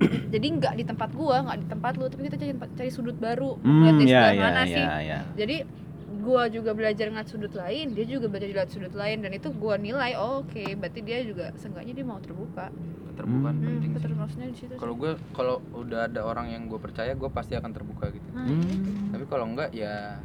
[0.34, 3.56] jadi nggak di tempat gue nggak di tempat lu tapi kita cari cari sudut baru
[3.58, 5.18] lihat Hmm, di ya, sebelah ya, mana ya, sih ya.
[5.34, 5.56] jadi
[6.14, 9.74] gua juga belajar ngeliat sudut lain dia juga belajar lihat sudut lain dan itu gua
[9.74, 12.68] nilai oh, oke berarti dia juga seenggaknya dia mau terbuka
[13.12, 13.58] terbuka Hmm.
[13.58, 13.90] penting hmm, sih.
[13.92, 17.70] keterusnya di situ kalau gue kalau udah ada orang yang gue percaya gue pasti akan
[17.70, 18.60] terbuka gitu nah, Hmm.
[18.62, 18.90] itu.
[19.10, 20.16] tapi kalau enggak ya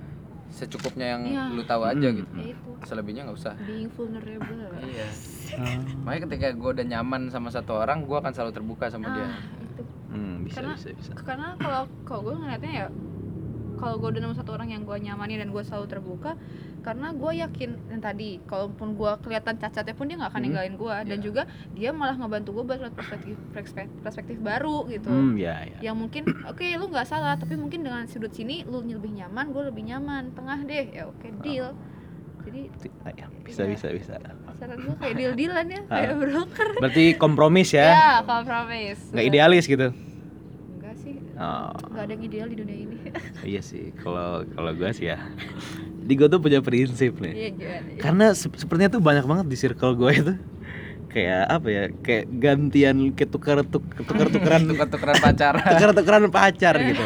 [0.49, 1.43] secukupnya yang Iya.
[1.51, 2.17] lu tahu aja Hmm.
[2.17, 5.07] gitu Ya itu selebihnya nggak usah being vulnerable iya
[5.53, 5.79] Ah.
[6.01, 9.39] makanya ketika gue udah nyaman sama satu orang gue akan selalu terbuka sama dia ah
[9.63, 11.11] itu Hmm, bisa, Karena- bisa, bisa.
[11.15, 12.87] karena kalau kalau gue ngeliatnya ya
[13.77, 16.33] kalau gue udah nemu satu orang yang gue nyamani dan gue selalu terbuka
[16.79, 20.47] karena gue yakin yang tadi kalaupun gue kelihatan cacatnya pun dia nggak akan Hmm.
[20.47, 21.21] ninggalin gue dan Iya.
[21.21, 21.41] juga
[21.71, 25.77] dia malah ngebantu gue buat lihat perspektif perspektif, perspektif baru gitu Hmm, ya, ya.
[25.83, 29.63] yang mungkin oke lu nggak salah tapi mungkin dengan sudut sini lu lebih nyaman gue
[29.67, 31.75] lebih nyaman tengah deh ya oke deal
[32.47, 32.61] jadi
[33.01, 33.69] Ah, ya, Bisa, Iya.
[33.69, 34.13] bisa, bisa.
[34.53, 35.97] saran gue kayak deal dealan ya Ah.
[35.97, 38.05] kayak broker Berarti kompromis ya, ya?
[38.21, 39.87] kompromis Nggak idealis gitu?
[40.73, 42.95] enggak sih Oh, nggak ada yang ideal di dunia ini
[43.51, 43.93] iya sih.
[43.95, 45.21] Kalau kalau gue sih ya.
[45.99, 47.33] Jadi gue tuh punya prinsip nih.
[47.35, 47.99] iya gimana ya?
[47.99, 50.33] Karena se- sepertinya tuh banyak banget di circle gue itu
[51.07, 56.75] kayak apa ya kayak gantian kayak tukar tuk tukar tukaran tukar-tukaran pacar tukar tukaran pacar
[56.79, 57.03] gitu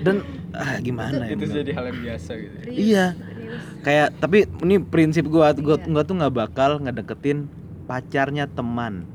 [0.00, 0.16] dan
[0.52, 3.06] ah, gimana ya itu menurut- jadi hal yang biasa gitu Serius, iya.
[3.46, 3.62] Serius.
[3.80, 5.86] kayak tapi ini prinsip gua gua, Iya.
[5.88, 7.46] gua tuh nggak bakal ngedeketin
[7.86, 9.06] pacarnya teman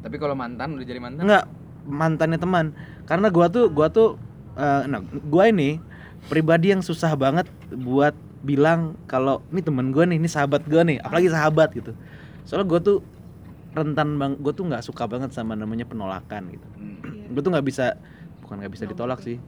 [0.00, 1.44] tapi kalau mantan udah jadi mantan nggak
[1.86, 2.66] mantannya teman
[3.04, 4.20] karena gua tuh gua tuh
[4.54, 5.80] eh, nah gua ini
[6.26, 11.00] pribadi yang susah banget buat bilang kalau ini temen gua nih ini sahabat gua nih
[11.00, 11.96] apalagi sahabat gitu
[12.44, 12.98] soalnya gua tuh
[13.72, 17.00] rentan bang gua tuh nggak suka banget sama namanya penolakan gitu Hmm.
[17.00, 17.32] Iya.
[17.32, 17.86] gue tuh nggak bisa
[18.40, 19.40] bukan nggak bisa ditolak sih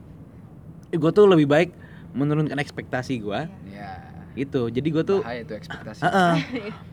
[0.89, 1.69] gue tuh lebih baik
[2.11, 3.91] menurunkan ekspektasi gue ya
[4.33, 6.33] itu jadi gue tuh bahaya itu ekspektasi Heeh.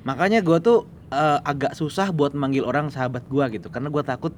[0.02, 4.32] makanya gue tuh eh, agak susah buat manggil orang sahabat gue gitu karena gue takut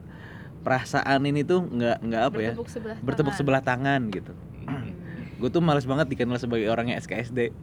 [0.61, 3.39] perasaan ini tuh nggak nggak apa ya bertepuk sebelah bertepuk tangan.
[3.39, 4.33] sebelah tangan gitu
[4.67, 4.91] Hmm.
[5.39, 7.55] gue tuh males banget dikenal sebagai orangnya SKSD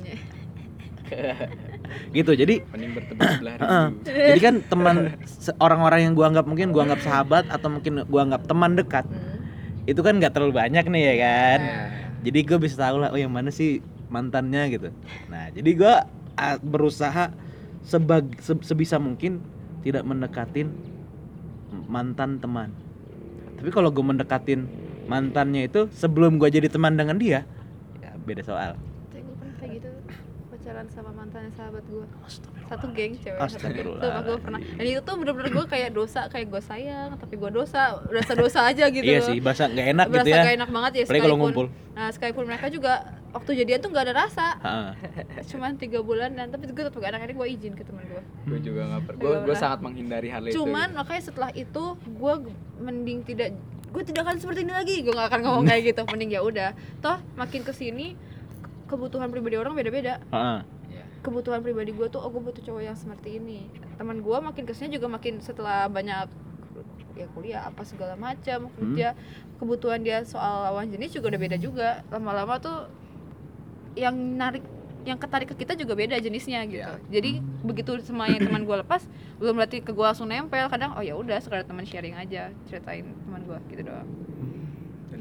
[0.00, 0.16] Iya.
[2.16, 3.86] gitu jadi mending bertemu sebelah Heeh.
[3.88, 4.96] rindu jadi kan teman
[5.58, 9.44] orang-orang yang gue anggap mungkin gue anggap sahabat atau mungkin gue anggap teman dekat Hmm.
[9.84, 11.80] itu kan nggak terlalu banyak nih ya kan Iya.
[12.22, 14.88] Jadi gue bisa tahu lah oh yang mana sih mantannya gitu.
[15.30, 15.94] Nah jadi gue
[16.38, 17.30] ah, berusaha
[17.84, 19.40] sebag se- sebisa mungkin
[19.86, 20.74] tidak mendekatin
[21.86, 22.74] mantan teman.
[23.58, 24.66] Tapi kalau gue mendekatin
[25.08, 27.46] mantannya itu sebelum gue jadi teman dengan dia
[28.02, 28.74] ya beda soal.
[29.10, 29.90] Tapi gue pernah kayak gitu
[30.52, 32.06] pacaran sama mantannya sahabat gue.
[32.68, 33.38] Satu geng cewek.
[33.38, 34.00] Astagfirullah.
[34.00, 34.60] Sumpah gue pernah.
[34.60, 38.84] Dan itu tuh bener-bener gue kayak dosa kayak gue sayang tapi gue dosa dosa-dosa aja
[38.86, 40.42] gitu iya sih bahasa nggak enak Berasa gitu ya.
[40.42, 41.66] gak enak banget ya apalagi kalau ngumpul.
[41.90, 42.92] Nah sekalipun mereka juga
[43.28, 44.46] waktu jadian tuh gak ada rasa.
[45.46, 48.22] Cuman tiga bulan dan tapi gue tetap gak enak akhirnya gue izin ke teman gue
[48.46, 50.54] gue juga nggak per Nggak gue sangat menghindari hal itu.
[50.58, 50.98] Cuman gitu.
[50.98, 52.34] makanya setelah itu gue
[52.78, 53.48] mending tidak
[53.88, 54.96] gue tidak akan seperti ini lagi.
[55.00, 56.02] Gue gak akan ngomong kayak gitu.
[56.12, 56.70] Mending ya udah.
[56.98, 58.12] Toh makin ke sini
[58.58, 60.20] ke- kebutuhan pribadi orang beda-beda.
[60.28, 60.64] Iya.
[61.22, 63.66] Kebutuhan pribadi gue tuh oh gue butuh cowok yang seperti ini.
[63.98, 66.30] Teman gue makin ke sini juga makin setelah banyak
[67.18, 69.18] ya kuliah apa segala macam kerja
[69.58, 71.88] kebutuhan dia soal lawan jenis juga udah beda juga.
[72.14, 72.86] Lama-lama tuh
[73.98, 74.62] yang narik
[75.06, 76.84] yang ketarik ke kita juga beda jenisnya gitu.
[76.84, 77.00] Iya.
[77.08, 79.08] jadi begitu semua yang teman gue lepas
[79.40, 80.68] belum berarti ke gue langsung nempel.
[80.70, 84.06] Kadang oh ya udah sekedar teman sharing aja ceritain teman gue gitu doang.
[84.06, 84.57] Dan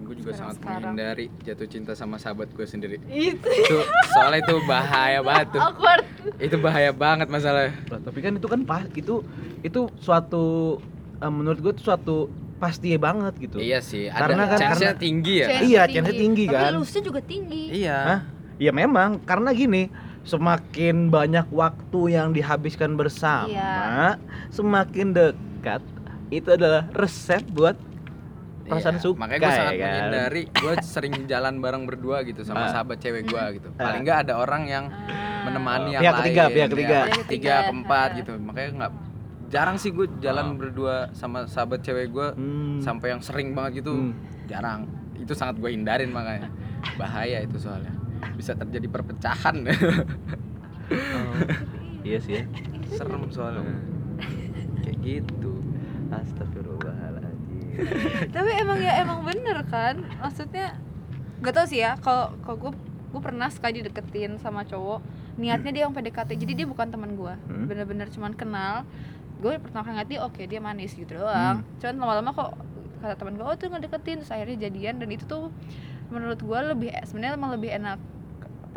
[0.08, 0.96] gue juga sangat Sekarang-sekarang.
[0.96, 3.78] menghindari jatuh cinta sama sahabat gue sendiri itu itu
[4.10, 6.06] soalnya itu bahaya banget tuh awkward
[6.40, 9.20] itu bahaya banget masalah Loh, tapi kan itu kan pas itu
[9.60, 10.78] itu suatu
[11.18, 15.00] eh, menurut gue itu suatu pasti banget gitu iya sih Karena ada kan- chance-nya karena-
[15.00, 16.72] tinggi ya Chance Iya, chance-nya tinggi tapi kan.
[16.74, 18.20] lose-nya juga tinggi iya Hah?
[18.58, 19.86] Ya memang karena gini,
[20.26, 24.18] semakin banyak waktu yang dihabiskan bersama, Iya.
[24.50, 25.86] semakin dekat.
[26.28, 27.78] Itu adalah resep buat
[28.68, 29.18] perasaan Iya, suka.
[29.18, 29.88] makanya gue sangat ya kan?
[29.90, 32.70] menghindari gue sering jalan bareng berdua gitu sama Ah.
[32.70, 33.84] sahabat cewek gue gitu Ah.
[33.84, 35.44] paling nggak ada orang yang Ah.
[35.44, 36.88] menemani yang Pihak lain ketiga, pihak ya, ketiga.
[37.00, 37.56] pihak ketiga ketiga.
[37.66, 38.92] keempat gitu makanya nggak
[39.48, 42.80] jarang sih gue jalan berdua sama sahabat cewek gue Hmm.
[42.80, 44.12] sampai yang sering banget gitu Hmm.
[44.46, 44.84] jarang
[45.16, 46.52] itu sangat gue hindarin makanya
[46.96, 47.96] bahaya itu soalnya
[48.34, 49.56] bisa terjadi perpecahan
[50.88, 51.34] Oh,
[52.02, 52.44] iya sih ya.
[52.90, 53.76] serem soalnya
[54.80, 55.52] kayak gitu
[56.08, 56.57] Astagfirullahaladzim.
[58.36, 60.02] tapi emang ya emang bener kan?
[60.20, 60.76] Maksudnya
[61.40, 62.72] gak tau sih ya kalau kalau gue
[63.08, 65.00] gue pernah sekali dideketin sama cowok
[65.38, 67.70] niatnya dia yang PDKT jadi dia bukan teman gue Hmm.
[67.70, 68.84] bener-bener cuman kenal.
[69.38, 71.62] Gue pertama kali ngeliat dia oke dia manis gitu doang.
[71.78, 72.52] Cuman lama-lama kok
[73.00, 74.26] kata teman gue oh tuh ngedeketin.
[74.26, 74.98] Terus akhirnya jadian.
[74.98, 75.54] Dan itu tuh
[76.10, 78.02] menurut gue lebih sebenarnya emang lebih enak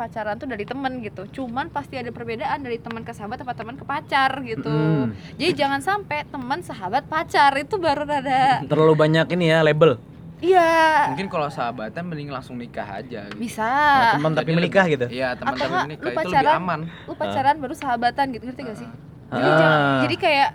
[0.01, 3.75] pacaran tuh dari temen gitu cuman pasti ada perbedaan dari teman ke sahabat atau teman
[3.75, 5.13] ke pacar gitu Hmm.
[5.37, 10.01] jadi jangan sampai teman sahabat pacar itu baru rada Terlalu banyak ini ya label.
[10.41, 13.37] iya mungkin kalau sahabatan mending langsung nikah aja gitu.
[13.37, 15.05] bisa Oh, teman tapi menikah gitu.
[15.07, 18.61] iya teman tapi menikah lu itu lebih pacaran, aman lu pacaran baru sahabatan gitu ngerti
[18.63, 18.89] gak sih
[19.29, 19.55] jadi, Ah.
[19.55, 20.49] jangan- jadi kayak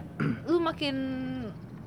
[0.44, 0.96] lu makin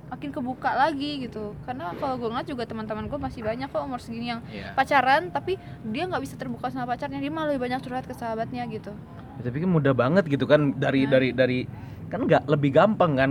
[0.09, 3.97] makin kebuka lagi gitu karena kalau gue ngeliat juga teman-teman gue masih banyak kok umur
[3.97, 4.73] segini yang Iya.
[4.73, 5.55] pacaran tapi
[5.85, 8.91] dia nggak bisa terbuka sama pacarnya dia malah lebih banyak curhat ke sahabatnya gitu
[9.39, 11.11] Ya, tapi kan mudah banget gitu kan dari Nah.
[11.11, 11.59] dari dari
[12.07, 13.29] kan nggak lebih gampang kan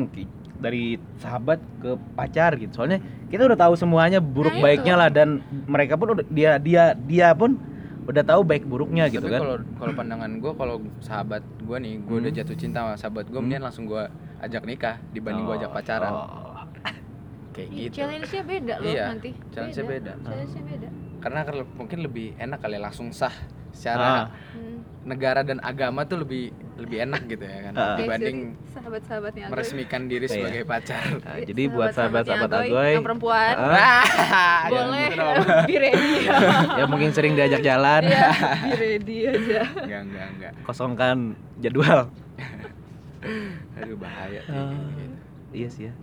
[0.56, 2.72] dari sahabat ke pacar gitu.
[2.74, 2.98] Soalnya
[3.28, 4.64] kita udah tahu semuanya buruk Nah, itu.
[4.64, 7.60] baiknya lah dan mereka pun udah dia dia dia pun
[8.04, 9.40] udah tahu baik buruknya gitu tapi kan.
[9.44, 12.38] kalau kalau pandangan gue kalau sahabat gue nih gue udah Hmm.
[12.40, 13.44] jatuh cinta sama sahabat gue Hmm.
[13.44, 14.02] mendingan langsung gue
[14.40, 16.57] ajak nikah dibanding gue ajak pacaran Oh.
[17.58, 20.12] Kayak Ih, gitu challenge-nya beda loh Iya, nanti challenge-nya beda.
[20.22, 20.88] challenge-nya beda
[21.18, 21.40] karena
[21.74, 23.34] mungkin lebih enak kali langsung sah
[23.68, 24.24] secara Ah.
[24.54, 24.78] Hmm.
[25.02, 27.96] negara dan agama tuh lebih lebih enak gitu ya kan Ah.
[27.96, 29.52] dibanding sahabat-sahabatnya Agoy.
[29.52, 30.32] meresmikan diri Iya.
[30.32, 34.04] sebagai pacar Nah, jadi buat sahabat-sahabat Agoy, Agoy yang perempuan Ah.
[34.70, 35.26] Boleh gitu
[35.68, 36.14] be ready
[36.78, 38.28] ya mungkin sering diajak jalan, Iya,
[38.62, 41.16] be ready aja enggak enggak enggak kosongkan
[41.58, 42.06] jadwal.
[43.74, 44.70] aduh bahaya Ah.
[44.70, 45.14] gitu.
[45.50, 45.94] Iya sih ya.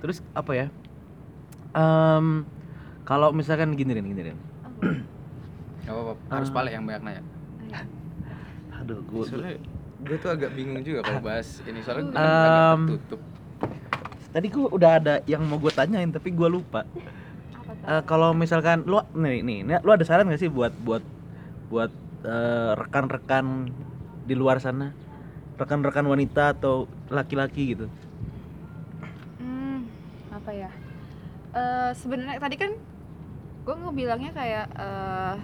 [0.00, 0.66] Terus apa ya?
[1.70, 2.42] Em,
[3.06, 4.38] kalau misalkan gini Rin, gini Rin.
[5.86, 7.22] Gak apa-apa, harus pale yang banyak nanya
[8.82, 9.54] Aduh, gua, soalnya
[10.00, 13.20] gue tuh agak bingung juga kalau bahas ini soalnya gue Um, agak tertutup
[14.30, 16.86] tadi gua udah ada yang mau gue tanyain tapi gua lupa.
[17.54, 17.72] apa?
[17.86, 21.02] Eh, kalau misalkan lu nih nih, nih, lu ada saran gak sih buat buat
[21.68, 21.90] buat
[22.24, 23.66] eh, rekan-rekan
[24.24, 24.94] di luar sana?
[25.58, 27.86] Rekan-rekan wanita atau laki-laki gitu.
[29.42, 29.84] Hmm,
[30.32, 30.70] apa ya?
[31.50, 32.70] Eh sebenarnya tadi kan
[33.60, 35.34] gue ngebilangnya kayak eh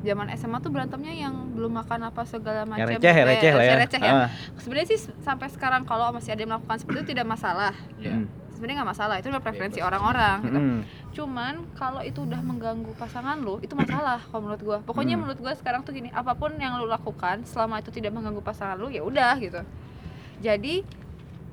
[0.00, 2.88] zaman SMA tuh berantemnya yang belum makan apa segala macam.
[2.88, 3.74] Yang receh, ya, Eh, receh lah ya.
[3.76, 4.12] receh ya.
[4.16, 7.76] Ah, Sebenarnya sih sampai sekarang kalau masih ada yang melakukan seperti itu tidak masalah.
[7.98, 10.36] ya mm, Sebenarnya nggak masalah, itu udah preferensi orang-orang.
[10.42, 10.56] gitu.
[10.58, 10.78] mm.
[11.10, 14.78] Cuman kalau itu udah mengganggu pasangan lu, itu masalah kalau menurut gua.
[14.80, 15.22] Pokoknya Hmm.
[15.22, 18.76] menurut gua sekarang tuh gini, apa pun yang lu lakukan selama itu tidak mengganggu pasangan
[18.76, 19.60] lu, ya udah gitu.
[20.38, 20.80] Jadi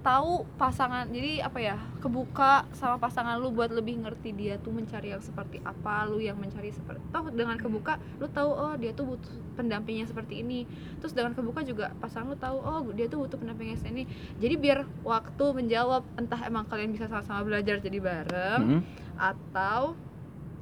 [0.08, 5.12] tahu pasangan, jadi apa ya, kebuka sama pasangan lu buat lebih ngerti dia tuh mencari
[5.12, 9.03] yang seperti apa, lu yang mencari seperti toh dengan kebuka lu tahu oh dia tuh
[9.03, 9.28] butuh
[9.60, 10.64] pendampingnya seperti ini.
[11.03, 14.05] Terus dengan kebuka juga pasangan lu tahu oh dia tuh butuh pendampingnya seperti ini.
[14.39, 18.82] Jadi biar waktu menjawab entah emang kalian bisa sama-sama belajar jadi bareng Mm,
[19.20, 19.97] atau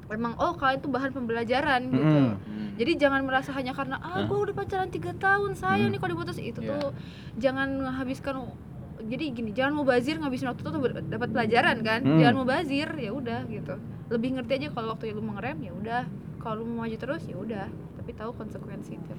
[0.08, 2.34] emang oh kalian tuh bahan pembelajaran gitu mm.
[2.46, 2.70] Hmm.
[2.78, 5.93] jadi jangan merasa hanya karena ah gue udah pacaran tiga tahun sayang Hmm.
[5.98, 6.78] nih kalau diputus itu Iya.
[6.78, 6.93] tuh
[7.41, 8.46] jangan menghabiskan
[9.06, 10.74] jadi gini jangan mau bazir ngabisin waktu tuh
[11.06, 12.18] dapat pelajaran kan Hmm.
[12.18, 13.76] jangan mau bazir ya udah gitu
[14.08, 16.01] lebih ngerti aja kalau waktu lu mau ngerem ya udah
[16.38, 19.16] kalau lu mau maju terus ya udah tapi tahu konsekuensi itu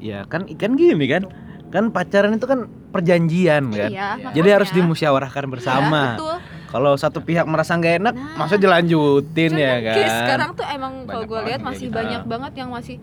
[0.00, 1.28] Ya kan ikan gini kan.
[1.68, 3.92] Kan pacaran itu kan perjanjian kan.
[3.92, 4.32] iya Iya.
[4.32, 4.80] Jadi harus makanya.
[4.82, 6.02] dimusyawarahkan Iya, bersama.
[6.14, 6.36] betul
[6.66, 8.36] Kalau satu pihak merasa nggak enak, Nah.
[8.38, 9.96] masa dilanjutin ya kan.
[10.24, 11.94] sekarang tuh emang kalau gue lihat masih gitu.
[11.94, 12.28] banyak Ah.
[12.30, 12.96] banget yang masih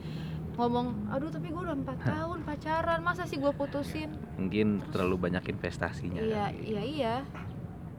[0.56, 5.44] ngomong aduh tapi gue udah empat tahun pacaran masa sih gue putusin Mungkin terlalu banyak
[5.50, 6.18] investasinya.
[6.18, 7.16] iya iya iya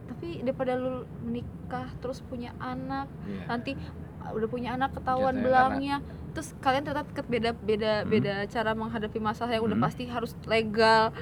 [0.09, 3.45] tapi daripada lu menikah terus punya anak Iya.
[3.47, 3.71] nanti
[4.19, 6.01] uh, udah punya anak ketahuan belangnya
[6.31, 8.09] terus kalian deket beda beda Hmm.
[8.09, 9.85] beda cara menghadapi masalah yang udah Hmm.
[9.85, 11.13] pasti harus legal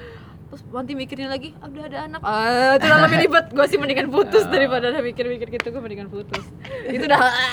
[0.47, 4.07] terus nanti mikirnya lagi ah, udah ada anak ah itu lebih ribet gue sih mendingan
[4.07, 4.49] putus Ah.
[4.49, 6.43] daripada udah mikir-mikir gitu gue mendingan putus
[6.87, 7.51] itu udah ah,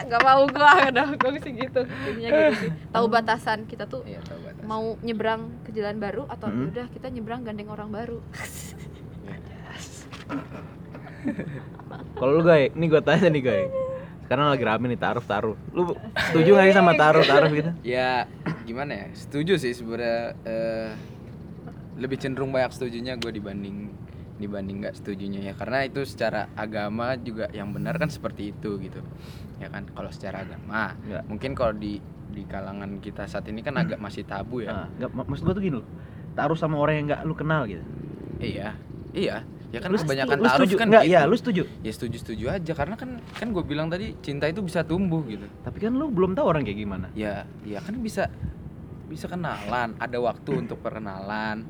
[0.00, 4.22] nggak mau gue udah gue sih gitu intinya gitu sih tahu batasan kita tuh Iya,
[4.22, 4.62] tahu batas.
[4.62, 6.70] mau nyebrang ke jalan baru atau Hmm.
[6.70, 8.18] udah kita nyebrang gandeng orang baru
[12.14, 13.70] Kalau lu guys, ini gue tanya nih guys.
[14.22, 15.56] Sekarang lagi rame nih taruh taruh.
[15.70, 15.94] Lu
[16.24, 17.70] setuju nggak sih sama taruh taruh gitu?
[17.82, 18.26] ya
[18.62, 20.90] gimana ya setuju sih sebenarnya eh,
[21.96, 23.88] lebih cenderung banyak setujunya gue dibanding
[24.36, 29.00] dibanding nggak setujunya ya karena itu secara agama juga yang benar kan seperti itu gitu
[29.56, 31.22] ya kan kalau secara agama Nggak.
[31.24, 35.10] mungkin kalau di di kalangan kita saat ini kan agak masih tabu ya Nah, nggak,
[35.10, 35.86] mak- maksud gue tuh gini loh.
[36.34, 37.80] Taruh sama orang yang nggak lu kenal gitu.
[38.36, 38.76] iya
[39.10, 41.04] iya Ya kan Lu kebanyakan lu taruh setuju kan nggak?
[41.04, 41.12] gitu.
[41.12, 41.62] Ya, lu setuju.
[41.80, 45.42] Ya setuju-setuju aja karena kan kan gue bilang tadi cinta itu bisa tumbuh gitu.
[45.64, 47.06] Tapi kan lu belum tahu orang kayak gimana.
[47.12, 48.30] Ya, ya kan bisa
[49.06, 51.66] bisa kenalan, ada waktu untuk perkenalan.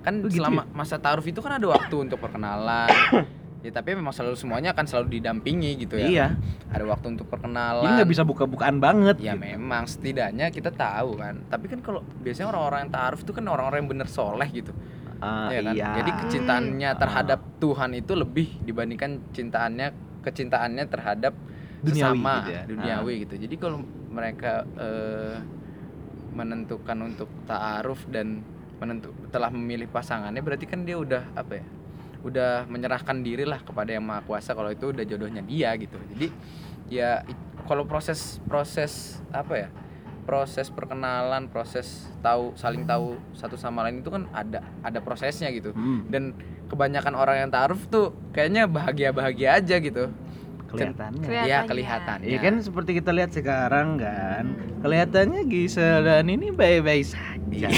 [0.00, 2.90] Kan Oh, gitu selama masa taruh itu kan ada waktu untuk perkenalan.
[3.64, 6.06] ya tapi memang selalu semuanya akan selalu didampingi gitu ya.
[6.06, 6.26] Iya.
[6.68, 7.80] Ada waktu untuk perkenalan.
[7.80, 9.16] Jadi nggak bisa buka-bukaan banget.
[9.16, 9.40] Ya gitu.
[9.40, 11.40] memang setidaknya kita tahu kan.
[11.48, 14.76] Tapi kan kalau biasanya orang-orang yang taruh itu kan orang-orang yang bener soleh gitu.
[15.16, 15.72] Ah, ya kan?
[15.72, 15.88] iya.
[15.96, 16.98] Jadi kecintaannya Ah.
[17.00, 19.88] terhadap Tuhan itu lebih dibandingkan cintaannya
[20.20, 21.32] kecintaannya terhadap
[21.80, 22.62] Duniawi sesama gitu ya.
[22.64, 23.34] duniawi gitu.
[23.40, 23.80] Jadi kalau
[24.12, 25.36] mereka eh,
[26.34, 28.42] menentukan untuk ta'aruf dan
[28.82, 31.66] menentu telah memilih pasangannya berarti kan dia udah apa ya?
[32.24, 35.96] Udah menyerahkan diri lah kepada yang Maha Kuasa kalau itu udah jodohnya dia gitu.
[36.12, 36.28] Jadi
[36.90, 37.22] ya
[37.64, 39.68] kalau proses proses apa ya?
[40.24, 45.76] proses perkenalan, proses tahu saling tahu satu sama lain itu kan ada ada prosesnya gitu.
[45.76, 46.32] Hmm, Dan
[46.72, 50.10] kebanyakan orang yang taaruf tuh kayaknya bahagia-bahagia aja gitu.
[50.76, 51.20] Kelihatannya.
[51.20, 51.44] Kelihatan.
[51.44, 51.68] Iya Kelihatannya.
[51.68, 52.26] kelihatannya.
[52.26, 54.44] Iya kan seperti kita lihat sekarang kan.
[54.80, 57.32] Kelihatannya Gisel dan ini baik-baik saja.
[57.54, 57.70] Iya.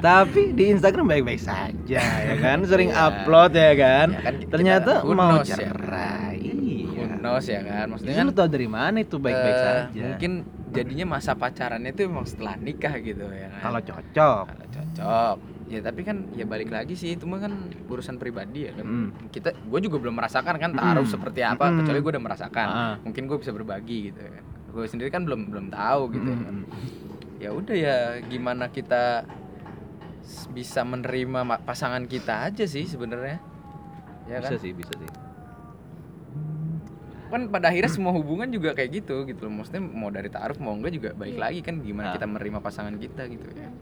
[0.00, 2.58] Tapi di Instagram baik-baik saja ya kan.
[2.62, 3.02] Sering Iya.
[3.04, 4.06] upload ya kan.
[4.10, 5.56] Ya kan kita- Ternyata who mau knows ya.
[5.62, 6.38] cerai.
[6.42, 7.04] Iya.
[7.14, 7.84] Unos ya kan.
[7.88, 10.02] Maksudnya kan lu tau dari mana itu baik-baik eh, saja.
[10.10, 10.32] Mungkin
[10.70, 13.60] jadinya masa pacarannya itu emang setelah nikah gitu ya kan.
[13.62, 14.44] kalau cocok.
[14.48, 15.36] Kalau cocok.
[15.72, 18.84] Ya tapi kan ya balik lagi sih itu mah kan urusan pribadi ya kan.
[18.84, 19.08] Mm.
[19.28, 21.12] Kita gue juga belum merasakan kan taaruf Mm.
[21.16, 21.76] seperti apa Mm.
[21.80, 22.68] kecuali gue udah merasakan.
[22.68, 22.94] Ah.
[23.00, 24.44] Mungkin gue bisa berbagi gitu kan.
[24.68, 26.54] Gue sendiri kan belum belum tahu gitu ya kan.
[26.54, 26.64] Mm.
[27.38, 29.24] ya udah ya gimana kita
[30.48, 33.42] bisa menerima ma- pasangan kita aja sih sebenarnya
[34.24, 35.10] ya Bisa kan sih, bisa sih.
[37.26, 40.70] kan pada akhirnya semua hubungan juga kayak gitu gitu loh maksudnya mau dari taaruf mau
[40.70, 41.42] enggak juga balik Iya.
[41.42, 42.14] lagi kan gimana Ah.
[42.14, 43.72] kita menerima pasangan kita gitu ya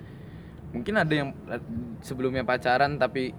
[0.70, 1.62] mungkin ada yang eh,
[2.00, 3.34] sebelumnya pacaran tapi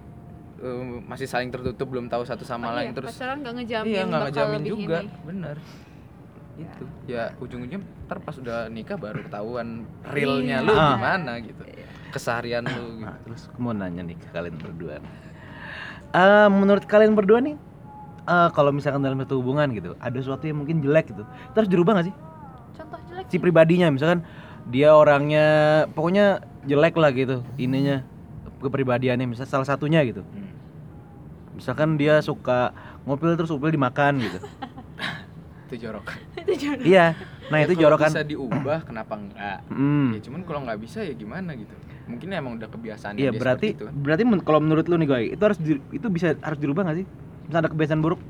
[0.58, 3.88] eh, masih saling tertutup belum tahu satu sama Oh, lain iya, terus pacaran nggak ngejamin
[3.88, 4.98] iya nggak bakal ngejamin lebih juga.
[4.98, 5.08] ini.
[5.22, 5.56] bener.
[6.52, 9.68] Itu ya ujung-ujungnya ntar pas udah nikah baru ketahuan
[10.04, 10.84] realnya lu Iya.
[10.92, 11.62] gimana gitu.
[12.10, 13.02] Keseharian lu gitu.
[13.02, 15.00] Nah, terus aku mau nanya nih ke kalian berdua.
[16.12, 17.56] Eh, menurut kalian berdua nih,
[18.22, 21.96] eh, kalau misalkan dalam satu hubungan gitu, ada sesuatu yang mungkin jelek gitu, terus dirubah
[21.96, 22.16] gak sih?
[22.74, 24.20] contoh jelek Si pribadinya, misalkan
[24.68, 25.46] dia orangnya,
[25.88, 28.06] pokoknya jelek lah gitu, ininya
[28.58, 30.22] kepribadiannya, misalnya salah satunya gitu.
[30.22, 30.50] Hmm.
[31.52, 34.38] Misalkan dia suka ngopil terus upil dimakan gitu.
[35.66, 36.04] itu jorok
[36.44, 37.16] itu iya,
[37.48, 38.04] nah Ya, itu jorokan.
[38.06, 40.12] bisa diubah kenapa enggak Hmm.
[40.12, 41.72] ya cuman kalau nggak bisa ya gimana gitu
[42.04, 45.08] mungkin emang udah kebiasaan Iya dia berarti seperti itu berarti men- kalau menurut lu nih
[45.08, 47.06] Goy, itu harus di- itu bisa harus dirubah gak sih?
[47.42, 48.20] Misalnya ada kebiasaan buruk?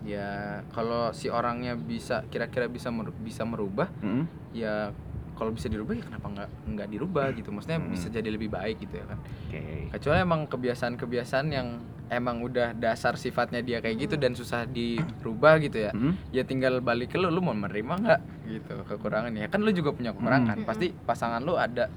[0.00, 0.28] ya
[0.72, 4.24] kalau si orangnya bisa kira-kira bisa mer- bisa merubah Mm-mm.
[4.50, 4.96] ya
[5.40, 7.88] kalau bisa dirubah ya kenapa nggak nggak dirubah gitu maksudnya Hmm.
[7.88, 9.18] bisa jadi lebih baik gitu ya kan
[9.48, 9.60] Oke.
[9.90, 11.68] kecuali emang kebiasaan-kebiasaan yang
[12.08, 16.12] emang udah dasar sifatnya dia kayak gitu dan susah dirubah gitu ya Mm-mm.
[16.28, 19.90] ya tinggal balik ke lu lu mau menerima nggak gitu kekurangan ya kan lu juga
[19.90, 20.68] punya kekurangan Hmm.
[20.68, 21.88] pasti pasangan lu ada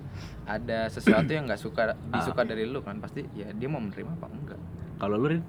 [0.46, 4.28] ada sesuatu yang nggak suka disuka dari lu kan pasti ya dia mau menerima apa
[4.32, 4.62] enggak
[4.96, 5.44] Kalau lu Rin?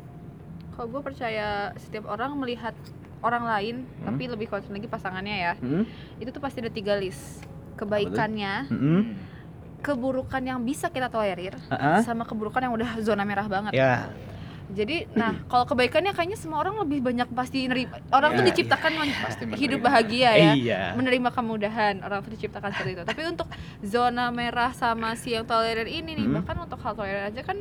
[0.73, 2.75] kalau gue percaya setiap orang melihat
[3.21, 4.11] orang lain Hmm.
[4.11, 5.85] tapi lebih concern lagi pasangannya ya Mm-mm.
[6.19, 7.45] itu tuh pasti ada tiga list
[7.75, 9.01] kebaikannya Mm-mm.
[9.81, 12.01] keburukan yang bisa kita tolerir Ah-ah.
[12.01, 14.09] sama keburukan yang udah zona merah banget Ya.
[14.67, 18.91] jadi nah kalau kebaikannya kayaknya semua orang lebih banyak pasti nerima orang Ya, tuh diciptakan
[18.95, 20.83] men- Pasti hidup bahagia ya Iya.
[20.95, 23.49] menerima kemudahan orang tuh diciptakan seperti itu tapi untuk
[23.83, 26.37] zona merah sama si yang tolerir ini nih Hmm.
[26.39, 27.59] bahkan untuk hal tolerir aja kan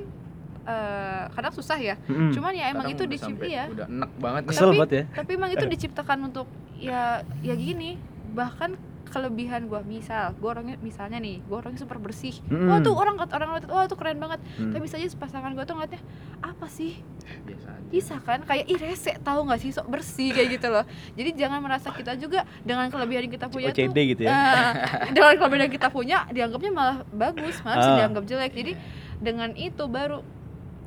[0.63, 2.31] eh, kadang susah ya Mm-mm.
[2.31, 4.91] cuman ya emang Sekarang itu udah dicipta sampai- ya udah enak banget Kesel Tapi- banget
[4.93, 5.03] ya.
[5.13, 6.47] tapi emang itu diciptakan untuk
[6.79, 7.03] ya
[7.41, 7.99] ya gini
[8.31, 8.79] bahkan
[9.13, 9.79] kelebihan gua.
[9.81, 12.33] Misal gua orangnya misalnya nih gua orangnya super bersih.
[12.45, 12.65] Mm.
[12.65, 14.41] wah tuh orang orang ngeliat wah tuh keren banget.
[14.57, 14.73] Mm.
[14.73, 16.01] tapi bisa aja pasangan gua tuh ngeliatnya
[16.41, 16.97] apa sih?
[17.45, 17.87] Biasa aja.
[17.87, 18.41] Bisa kan?
[18.41, 19.69] Kayak ih rese tahu nggak sih?
[19.69, 20.83] Sok bersih kayak gitu loh.
[21.13, 24.33] Jadi jangan merasa kita juga dengan kelebihan yang kita punya tuh OCD gitu ya.
[24.33, 24.71] eh,
[25.13, 27.97] dengan kelebihan yang kita punya dianggapnya malah bagus malah bisa Ah.
[28.01, 28.51] dianggap jelek.
[28.51, 28.71] Jadi
[29.19, 30.25] dengan itu baru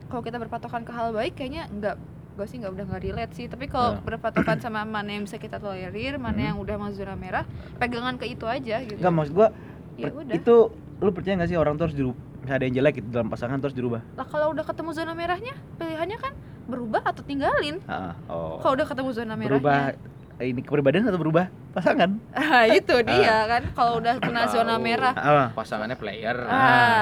[0.07, 1.97] kalau kita berpatokan ke hal baik kayaknya enggak
[2.37, 3.47] gue sih nggak udah nggak relate sih.
[3.47, 4.01] Tapi kalau Ah.
[4.01, 6.47] berpatokan sama mana yang bisa kita tolerir mana Hmm.
[6.47, 7.45] yang udah masuk zona merah
[7.77, 8.97] pegangan ke itu aja gitu.
[8.97, 9.49] Enggak maksud gua
[9.97, 10.35] ya udah.
[10.35, 10.55] itu
[10.97, 13.59] lu percaya gak sih orang tuh harus dirubah misalnya ada yang jelek gitu dalam pasangan
[13.59, 14.01] terus dirubah?
[14.13, 16.33] Lah kalau udah ketemu zona merahnya pilihannya kan
[16.67, 17.81] berubah atau tinggalin.
[17.87, 18.61] Ah, oh.
[18.61, 21.49] Kalau udah ketemu zona berubah merahnya ini kepribadian atau berubah?
[21.73, 22.21] Pasangan?
[22.33, 25.13] Ah itu dia kan kalau udah kena zona merah.
[25.13, 25.49] Ah.
[25.53, 26.37] Pasangannya player.
[26.45, 26.53] Ah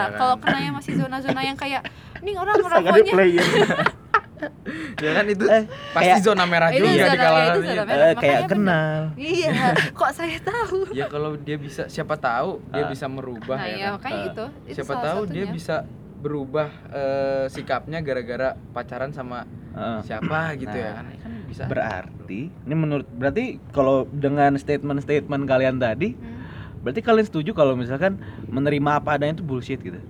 [0.06, 0.08] kan?
[0.14, 1.82] kalau kena yang masih zona-zona yang kayak
[2.22, 3.42] nih orang merokoknya player
[5.00, 7.84] ya kan itu Eh, pasti kayak- zona merah juga zona- di kalangan itu zona eh,
[7.84, 7.98] merah.
[8.14, 9.52] kayak Makanya kenal iya
[9.98, 12.90] kok saya tahu ya kalau dia bisa siapa tahu dia Ah.
[12.90, 13.92] bisa merubah nah ya ya kan?
[13.94, 14.28] makanya Ah.
[14.28, 15.52] itu itu siapa tahu dia satunya.
[15.52, 15.76] bisa
[16.16, 20.00] berubah eh, sikapnya gara-gara pacaran sama Heeh.
[20.02, 25.76] siapa gitu Nah, ya kan kan bisa Berarti ini menurut berarti kalau dengan statement-statement kalian
[25.76, 26.42] tadi Hmm.
[26.80, 28.16] berarti kalian setuju kalau misalkan
[28.46, 30.00] menerima apa adanya itu bullshit gitu.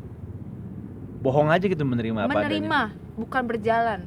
[1.24, 2.44] Bohong aja gitu menerima apa adanya.
[2.44, 2.80] menerima
[3.16, 4.00] bukan berjalan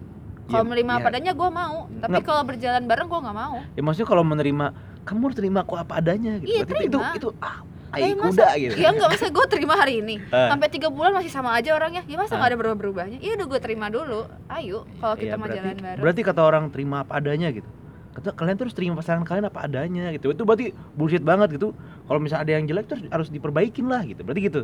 [0.46, 0.98] kalau Ya, menerima ya.
[0.98, 2.24] apa adanya gue mau tapi Nggak.
[2.24, 4.66] kalau berjalan bareng gue nggak mau Ya maksudnya kalau menerima
[5.02, 6.48] kamu harus terima aku apa adanya gitu.
[6.48, 7.16] Iya, Berarti itu terima.
[7.16, 7.58] itu ah,
[7.90, 8.74] Eh, ai masa- kuda gitu.
[8.76, 10.48] ya enggak masa gue terima hari ini Eh.
[10.48, 13.48] sampai tiga bulan masih sama aja orangnya ya masa nggak ada berubah berubahnya iya udah
[13.48, 16.96] gue terima dulu ayo kalau kita Iya, mau berarti, jalan bareng berarti kata orang terima
[17.02, 17.68] apa adanya gitu.
[18.14, 20.32] Kata kalian terus terima pasangan kalian apa adanya gitu.
[20.32, 21.78] Itu berarti bullshit banget gitu.
[22.04, 24.20] Kalau misalnya ada yang jelek terus harus diperbaikin lah gitu.
[24.20, 24.62] Berarti gitu.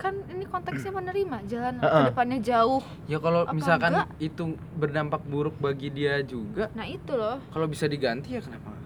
[0.00, 2.04] Kan ini konteksnya menerima jalan ke Heeh.
[2.08, 4.08] depannya jauh ya kalau misalkan enggak?
[4.16, 4.42] itu
[4.72, 8.79] berdampak buruk bagi dia juga nah itu loh kalau bisa diganti ya kenapa?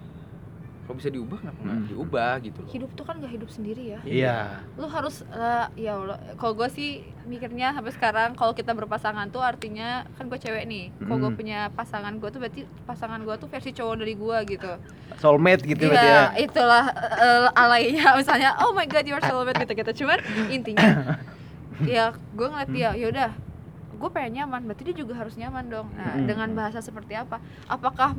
[0.85, 1.89] Kalau bisa diubah kenapa nggak Hmm.
[1.89, 4.37] diubah gitu loh hidup tuh kan gak hidup sendiri ya Iya.
[4.73, 6.89] lu harus eh, ya Allah kalau gue sih
[7.23, 11.37] mikirnya sampai sekarang kalau kita berpasangan tuh artinya kan gue cewek nih kalau gue Mm.
[11.37, 14.71] punya pasangan gue tuh berarti pasangan gue tuh versi cowok dari gue gitu
[15.15, 16.13] Soulmate gitu berarti ya.
[16.13, 16.85] Iya, itulah
[17.17, 21.17] eh, alainya misalnya oh my god you're soulmate gitu gitu cuman intinya
[21.87, 23.31] ya gue ngeliat dia yaudah
[23.95, 26.25] gue pengen nyaman berarti dia juga harus nyaman dong nah Mm.
[26.25, 28.11] dengan bahasa seperti apa apakah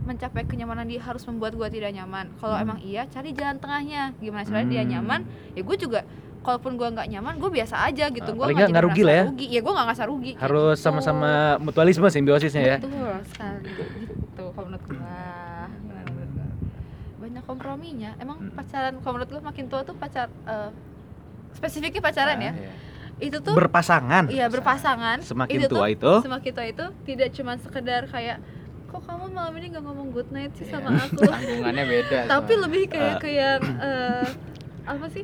[0.00, 2.62] mencapai kenyamanan dia harus membuat gue tidak nyaman kalau Mm.
[2.62, 4.90] emang iya cari jalan tengahnya gimana caranya dia Hmm.
[4.90, 5.20] nyaman
[5.52, 6.00] ya gue juga
[6.38, 9.24] kalaupun gue nggak nyaman gue biasa aja gitu Ah, gue nggak nggak rugi lah ya.
[9.26, 10.84] rugi ya gue nggak ngerasa rugi Harus gitu.
[10.86, 12.76] sama-sama mutualisme simbiosisnya ya.
[12.78, 14.96] betul sekali gitu kalau menurut gue
[17.18, 18.54] banyak komprominya emang Hmm.
[18.54, 20.70] pacaran kalau menurut gue makin tua tuh pacar eh,
[21.50, 22.70] spesifiknya pacaran ya Iya.
[23.18, 24.28] Itu tuh Berpasangan.
[24.28, 28.38] iya berpasangan Semakin itu tua tuh, itu semakin tua itu tidak cuma sekedar kayak
[28.86, 30.78] kok kamu malam ini nggak ngomong good night sih Iya.
[30.78, 32.64] sama aku tanggungannya beda tapi soalnya.
[32.64, 33.18] lebih kayak Ah.
[33.18, 34.26] ke yang eh,
[34.86, 35.22] apa sih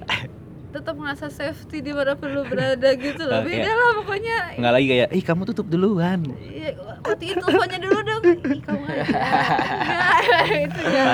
[0.68, 3.48] tetap merasa safety di mana perlu berada gitu loh Oke.
[3.48, 6.18] beda lah pokoknya nggak lagi kayak ih kamu tutup duluan.
[6.34, 6.70] Iya,
[7.00, 8.22] matiin teleponnya dulu dong.
[8.26, 9.04] Ih, kamu aja.
[9.06, 11.04] Enggak, itu ya.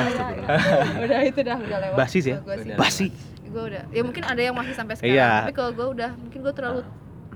[0.97, 1.97] Udah itu dah udah lewat.
[1.99, 2.39] Basi sih ya?
[2.41, 2.73] Gua sih.
[2.75, 3.07] Basi.
[3.51, 3.83] Gue udah.
[3.91, 5.15] Ya mungkin ada yang masih sampai sekarang.
[5.15, 5.31] Iya.
[5.43, 6.81] Tapi kalau gue udah, mungkin gue terlalu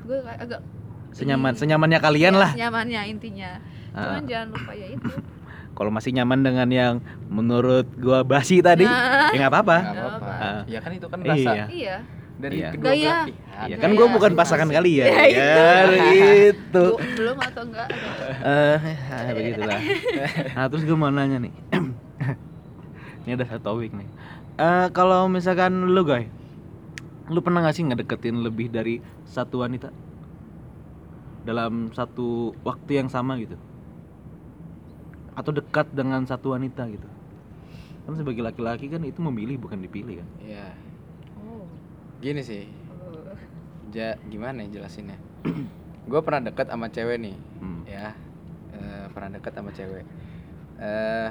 [0.00, 0.60] gue agak
[1.10, 2.50] Senyaman senyamannya kalian ya, lah.
[2.52, 3.62] Nyamannya intinya.
[3.94, 4.26] Cuman Ah.
[4.26, 5.06] jangan lupa ya itu.
[5.78, 6.94] Kalau masih nyaman dengan yang
[7.24, 9.78] menurut gua basi tadi, Nah, ya nggak apa-apa.
[9.84, 10.62] Nggak apa-apa Ah.
[10.66, 11.66] ya kan itu kan rasa Iya.
[11.68, 11.96] iya.
[12.34, 12.70] dari Iya.
[12.74, 12.98] kedua Gaya.
[13.00, 13.66] belah pihak.
[13.70, 15.06] Ya kan Iya, gua bukan pasangan kalian.
[15.06, 15.38] Ya, itu.
[15.38, 15.70] Ya,
[16.10, 16.84] gitu.
[16.90, 17.88] Gua- belum atau enggak?
[18.44, 19.80] Eh, ya, begitulah.
[20.58, 21.54] Nah, terus gue mau nanya nih.
[23.22, 24.08] Ini ada satu topik nih.
[24.54, 26.30] Eh, kalau misalkan lu, guys,
[27.26, 29.90] lu pernah gak sih ngedeketin lebih dari satu wanita
[31.42, 33.58] dalam satu waktu yang sama gitu?
[35.34, 37.08] Atau dekat dengan satu wanita gitu?
[38.06, 40.28] Kan sebagai laki-laki kan itu memilih bukan dipilih kan?
[40.38, 40.68] Iya.
[41.40, 41.66] Oh.
[42.24, 42.64] gini sih
[43.92, 45.20] ja, gimana ya jelasinnya
[46.10, 47.82] gue pernah deket sama cewek nih Hmm.
[47.84, 48.16] ya
[48.74, 50.04] Eh, pernah deket sama cewek
[50.80, 51.28] eh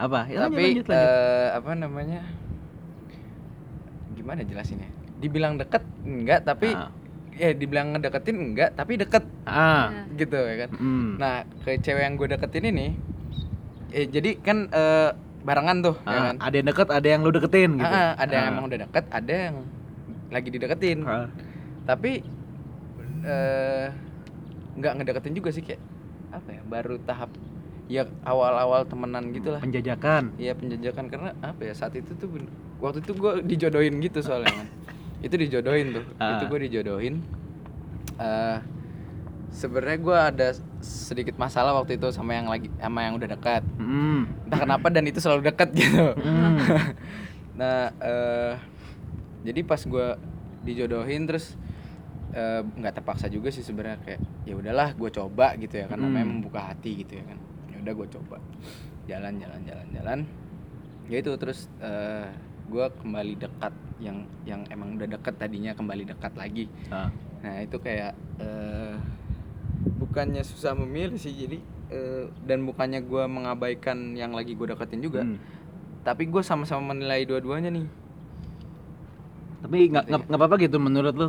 [0.00, 0.24] Apa?
[0.26, 0.96] Ya, tapi lanjut, lanjut.
[0.96, 2.20] eh, apa namanya
[4.10, 6.88] gimana jelasinnya dibilang deket enggak tapi Ah.
[7.34, 9.88] eh dibilang ngedeketin enggak tapi deket Ah.
[9.90, 11.10] Nah, gitu ya kan Hmm.
[11.16, 12.86] nah ke cewek yang gue deketin ini
[13.90, 17.30] eh jadi kan eh, barengan tuh ya Ah, kan ada yang deket, ada yang lu
[17.30, 17.84] deketin gitu.
[17.86, 18.50] Ah, ada yang Ah.
[18.50, 19.56] emang udah deket ada yang
[20.30, 21.28] lagi dideketin Ah.
[21.84, 22.24] tapi
[23.22, 23.86] eh
[24.72, 25.80] nggak ngedeketin juga sih kayak
[26.30, 27.28] apa ya baru tahap
[27.90, 30.30] ya awal-awal temenan gitu lah Penjajakan.
[30.36, 32.30] Iya penjajakan karena apa ya saat itu tuh
[32.78, 34.66] waktu itu gue dijodohin gitu soalnya kan
[35.20, 36.38] itu dijodohin tuh Ah.
[36.38, 37.18] itu gue dijodohin
[38.16, 38.58] eh
[39.50, 40.48] sebenarnya gue ada
[40.80, 44.30] sedikit masalah waktu itu sama yang lagi sama yang udah dekat Hmm.
[44.46, 46.56] entah kenapa dan itu selalu dekat gitu Hmm.
[47.60, 48.54] nah eh
[49.42, 50.06] jadi pas gue
[50.62, 51.58] dijodohin terus
[52.30, 56.22] eh, nggak terpaksa juga sih sebenarnya kayak ya udahlah gue coba gitu ya kan namanya
[56.22, 56.32] Hmm.
[56.38, 57.38] membuka hati gitu ya kan
[57.80, 58.36] udah gue coba
[59.04, 60.18] jalan jalan jalan jalan
[61.06, 62.28] ya itu terus eh
[62.66, 67.10] gue kembali dekat yang yang emang udah dekat tadinya kembali dekat lagi Ah.
[67.40, 68.94] nah itu kayak eh
[69.96, 71.58] bukannya susah memilih sih jadi
[71.88, 75.40] eh, dan bukannya gue mengabaikan yang lagi gue deketin juga Hmm.
[76.00, 77.86] tapi gue sama-sama menilai dua-duanya nih
[79.60, 81.28] Tapi nggak nggak apa-apa gitu menurut lu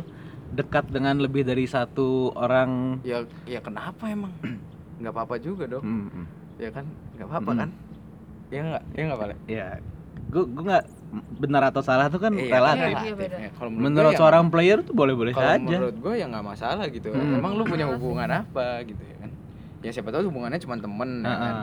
[0.52, 3.00] dekat dengan lebih dari satu orang.
[3.02, 4.32] ya ya kenapa emang
[5.00, 6.26] nggak apa-apa juga dong Hmm, hmm.
[6.62, 7.58] Ya kan nggak apa-apa Hmm.
[7.58, 7.68] kan
[8.48, 9.66] ya nggak ya nggak boleh Ya,
[10.28, 10.84] gua gua nggak
[11.36, 12.88] benar atau salah tuh kan Iya, relatif.
[12.88, 13.36] Iya, iya, beda.
[13.38, 13.50] ya.
[13.52, 15.60] Kalau Menurut gua ya seorang player tuh boleh-boleh kalau saja.
[15.60, 17.36] menurut gue ya nggak masalah gitu Hmm.
[17.36, 19.30] emang lu punya hubungan apa gitu ya kan
[19.80, 21.54] ya siapa tahu hubungannya cuma temen ya kan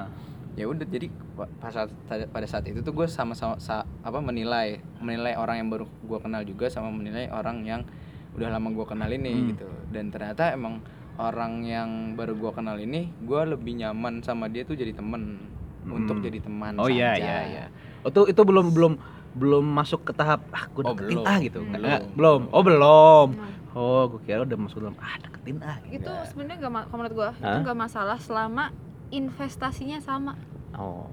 [0.52, 1.90] ya udah jadi pa- pas saat,
[2.28, 6.20] pada saat itu tuh gue sama sama sa- apa menilai menilai orang yang baru gue
[6.20, 7.82] kenal juga sama menilai orang yang
[8.32, 9.48] udah lama gue kenal ini Hmm.
[9.50, 10.84] gitu dan ternyata emang
[11.20, 15.36] orang yang baru gue kenal ini gue lebih nyaman sama dia tuh jadi temen
[15.82, 16.26] untuk Hmm.
[16.26, 17.66] jadi teman Oh iya iya iya.
[18.02, 18.94] Oh itu itu belum belum
[19.32, 21.26] belum masuk ke tahap ah gue Oh, deketin belum.
[21.26, 21.60] ah gitu.
[21.62, 21.76] Belum.
[21.82, 22.42] Nggak, belum.
[22.50, 23.28] Oh belum.
[23.72, 25.78] Oh gue kira udah masuk dalam ah deketin ah.
[25.84, 26.02] Gitu.
[26.02, 28.72] itu sebenarnya ma- kalau menurut gua itu nggak masalah selama
[29.10, 30.34] investasinya sama
[30.74, 31.06] Oh.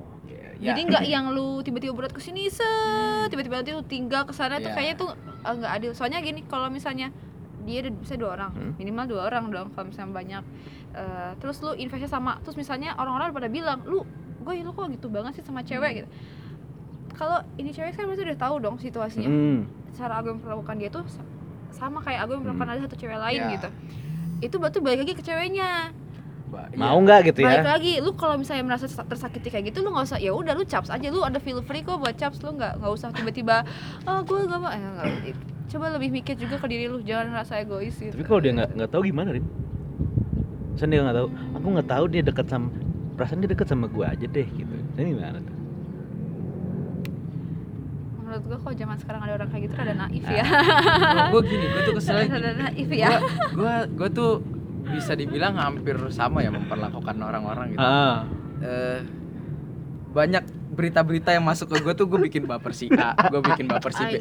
[0.56, 4.32] Ya, jadi nggak yang lu tiba-tiba berat ke sini set tiba-tiba nanti lu tinggal ke
[4.32, 4.74] sana tuh Ya.
[4.74, 5.10] kayaknya tuh
[5.42, 7.12] eh, nggak adil soalnya gini kalau misalnya
[7.66, 8.72] dia ada bisa dua orang Hmm.
[8.76, 10.44] minimal dua orang dong kalau misalnya banyak
[10.88, 14.00] Eh, terus lu investnya sama terus misalnya orang-orang pada bilang lu
[14.40, 15.98] gue lu kok gitu banget sih sama cewek Hmm.
[15.98, 16.08] gitu
[17.12, 19.68] kalau ini cewek kan berarti udah tahu dong situasinya Hmm.
[19.92, 21.28] cara aku memperlakukan dia tuh sa-
[21.70, 22.72] sama kayak aku memperlakukan Hmm.
[22.72, 23.52] ada satu cewek lain Ya.
[23.52, 23.68] gitu
[24.38, 25.92] itu berarti balik lagi ke ceweknya
[26.46, 27.02] Ba- Mau iya.
[27.02, 27.66] nggak gitu balik ya?
[27.68, 30.64] lagi lu kalau misalnya merasa tersa- tersakiti kayak gitu lu nggak usah ya udah lu
[30.64, 33.66] caps aja lu ada feel free kok buat caps lu nggak nggak usah tiba-tiba
[34.02, 35.55] ah gue gak mau eh, nggak.
[35.66, 38.70] Coba lebih mikir juga ke diri lu jangan rasa egois gitu Tapi kalau dia nggak
[38.74, 39.46] nggak tahu gimana Rin?
[40.70, 41.28] Perasaan dia nggak tahu.
[41.56, 42.68] Aku nggak tahu dia dekat sama
[43.16, 44.74] perasaan dia dekat sama gue aja deh gitu.
[44.94, 45.54] Ini gimana tuh?
[48.16, 50.44] menurut gue kok zaman sekarang ada orang kayak gitu rada naif ya
[51.30, 53.08] gue gini gue tuh keselnya rada naif ya
[53.54, 54.32] gue gue tuh
[54.82, 58.26] bisa dibilang hampir sama ya memperlakukan orang-orang gitu Ah.
[58.58, 58.98] Eh,
[60.10, 60.42] banyak
[60.76, 64.04] berita-berita yang masuk ke gue tuh gue bikin baper si A gue bikin baper si
[64.04, 64.14] B.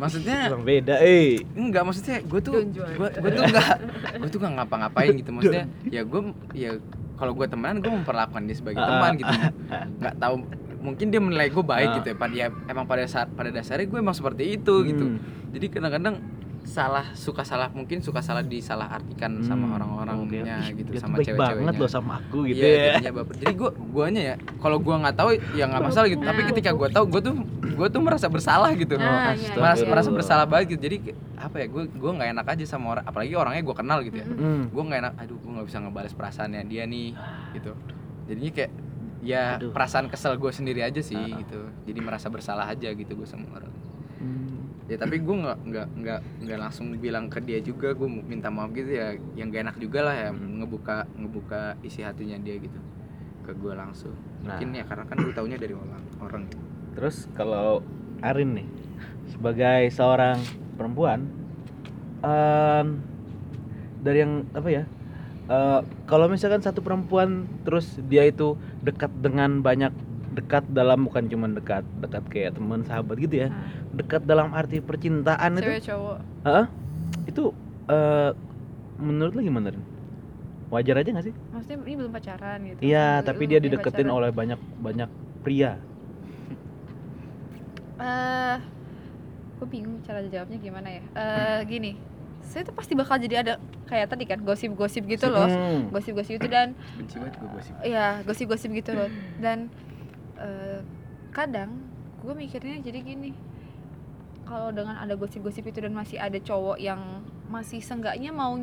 [0.00, 1.44] Maksudnya Kurang beda, eh.
[1.52, 3.76] enggak maksudnya gue tuh gue gue tuh enggak
[4.16, 5.30] gue tuh enggak ngapa-ngapain gitu.
[5.30, 6.20] Maksudnya ya gue
[6.56, 6.70] ya
[7.14, 9.34] kalau gue temenan gue memperlakukan dia sebagai teman gitu.
[10.00, 10.34] Nggak tahu
[10.80, 11.94] mungkin dia menilai gue baik Ah.
[12.00, 12.16] gitu ya.
[12.16, 15.04] Pada ya emang pada saat pada dasarnya gue emang seperti itu gitu.
[15.04, 15.20] Hmm.
[15.52, 16.16] jadi kadang-kadang
[16.70, 19.76] salah suka salah mungkin suka salah disalahartikan sama Hmm.
[19.76, 23.10] orang-orangnya Ih, gitu dia sama baik cewek-ceweknya banget loh sama aku gitu Iya, ya.
[23.10, 23.34] baper.
[23.36, 26.22] Jadi gua guanya ya, kalau gua nggak tahu ya nggak masalah gitu.
[26.22, 27.34] Tapi ketika gua tahu, gua tuh
[27.74, 28.94] gua tuh merasa bersalah gitu.
[28.94, 30.82] Nah, iya, merasa, merasa bersalah banget gitu.
[30.86, 30.96] Jadi
[31.34, 31.66] apa ya?
[31.66, 34.26] Gua gua nggak enak aja sama orang, apalagi orangnya gua kenal gitu ya.
[34.26, 34.70] Hmm.
[34.70, 35.12] Gua nggak enak.
[35.18, 37.18] Aduh, gua nggak bisa ngebales perasaannya dia nih,
[37.52, 37.72] gitu.
[38.24, 38.72] Jadinya kayak
[39.20, 39.68] ya Aduh.
[39.68, 41.36] perasaan kesel gue sendiri aja sih Ah.
[41.36, 41.60] gitu.
[41.84, 43.68] Jadi merasa bersalah aja gitu gue sama orang.
[44.90, 48.74] Ya tapi gue nggak nggak nggak nggak langsung bilang ke dia juga gue minta maaf
[48.74, 49.14] gitu ya.
[49.38, 50.58] Yang gak enak juga lah ya Hmm.
[50.58, 52.74] ngebuka ngebuka isi hatinya dia gitu
[53.46, 54.12] ke gue langsung.
[54.42, 54.58] Nah.
[54.58, 56.42] Mungkin ya karena kan gue taunya dari orang orang.
[56.50, 56.58] gitu.
[56.98, 57.86] Terus kalau
[58.20, 58.66] Arin nih
[59.30, 60.42] sebagai seorang
[60.74, 61.30] perempuan
[62.20, 62.86] em,
[64.02, 64.84] dari yang apa ya?
[65.46, 69.94] eh, kalau misalkan satu perempuan terus dia itu dekat dengan banyak
[70.30, 73.48] dekat dalam bukan cuma dekat dekat kayak teman sahabat gitu ya.
[73.50, 73.66] Nah,
[73.98, 75.66] dekat dalam arti percintaan itu.
[75.66, 76.18] Cewek cowok.
[76.46, 76.66] Heeh.
[77.26, 77.44] itu
[77.90, 78.30] eh,
[79.02, 79.82] menurut lu gimana Rin?
[80.70, 81.34] wajar aja gak sih?
[81.50, 82.80] Maksudnya ini belum pacaran gitu.
[82.86, 84.18] Iya tapi dia dideketin pacaran.
[84.22, 85.10] oleh banyak banyak
[85.42, 85.82] pria.
[87.98, 88.56] Eh
[89.60, 91.02] gue bingung cara jawabnya gimana ya.
[91.18, 91.98] Eh gini.
[92.40, 93.54] Saya tuh pasti bakal jadi ada
[93.90, 95.44] kayak tadi kan gosip-gosip gitu loh.
[95.50, 95.90] Hmm.
[95.90, 97.74] gosip-gosip itu dan Benci banget gue gosip.
[97.82, 99.10] ya gosip-gosip gitu loh.
[99.42, 99.68] Dan
[100.40, 100.80] eh,
[101.30, 101.70] kadang
[102.18, 103.30] gue mikirnya jadi gini
[104.42, 106.98] kalau dengan ada gosip-gosip itu dan masih ada cowok yang
[107.46, 108.54] masih senggaknya mau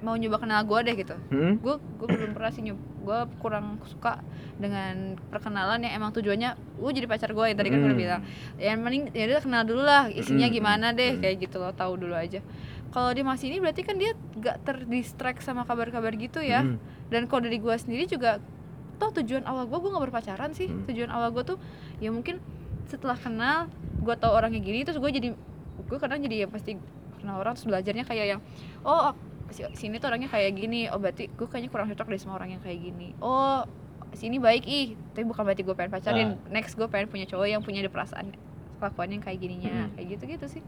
[0.00, 1.56] mau nyoba kenal gue deh gitu Hmm?
[1.58, 4.20] gue gue belum pernah sih nyob gue kurang suka
[4.56, 4.94] dengan
[5.28, 8.04] perkenalan yang emang tujuannya gue jadi pacar gue yang tadi kan gue udah Hmm.
[8.04, 8.22] bilang
[8.56, 11.20] ya mending ya udah kenal dulu lah isinya Hmm, gimana deh hmm.
[11.20, 12.40] kayak gitu loh tahu dulu aja
[12.88, 16.80] kalau dia masih ini berarti kan dia gak terdistract sama kabar-kabar gitu ya Hmm.
[17.08, 18.40] dan kalau dari gue sendiri juga
[18.94, 20.68] toh tujuan awal gue gue nggak berpacaran sih.
[20.68, 20.86] Hmm.
[20.86, 21.58] tujuan awal gue tuh
[21.98, 22.38] ya mungkin
[22.86, 23.66] setelah kenal
[23.98, 25.28] gue tahu orangnya gini terus gue jadi
[25.80, 26.76] gue kadang jadi ya pasti
[27.18, 28.40] kenal orang terus belajarnya kayak yang
[28.82, 29.16] oh
[29.48, 32.52] si- sini tuh orangnya kayak gini oh berarti gue kayaknya kurang cocok deh sama orang
[32.52, 33.16] yang kayak gini.
[33.18, 33.64] Oh
[34.14, 36.28] sini baik ih tapi bukan berarti gue pengen pacarin.
[36.48, 38.30] Next gue pengen punya cowok yang punya ada perasaan
[38.78, 39.72] kelakuan yang kayak gininya.
[39.86, 39.90] Hmm.
[39.96, 40.62] kayak gitu gitu sih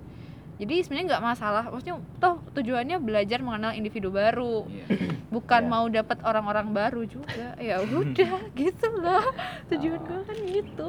[0.57, 4.87] jadi sebenarnya nggak masalah maksudnya toh tujuannya belajar mengenal individu baru Iya.
[5.37, 5.71] bukan Ya.
[5.71, 9.25] mau dapat orang-orang baru juga ya udah gitu loh
[9.69, 10.89] tujuan gue kan gitu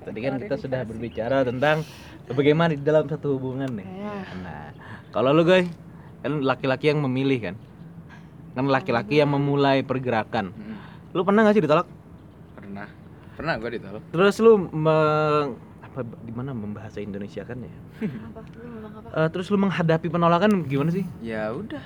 [0.00, 1.86] Tadi kan kita sudah berbicara tentang
[2.26, 3.86] bagaimana di dalam satu hubungan nih.
[3.86, 4.18] Ya.
[4.42, 4.66] Nah,
[5.14, 5.70] kalau lu guys,
[6.20, 7.54] kan laki-laki yang memilih kan,
[8.50, 10.50] kan laki-laki yang memulai pergerakan.
[10.50, 10.74] Hmm.
[11.14, 11.86] Lu pernah gak sih ditolak?
[12.58, 12.88] Pernah.
[13.38, 14.02] Pernah gue ditolak.
[14.10, 15.54] Terus lu meng,
[15.90, 17.72] apa di mana membahasa Indonesia kan ya?
[18.24, 21.02] apa lu ngomong apa Eh, terus lu menghadapi penolakan gimana sih?
[21.18, 21.82] Ya udah.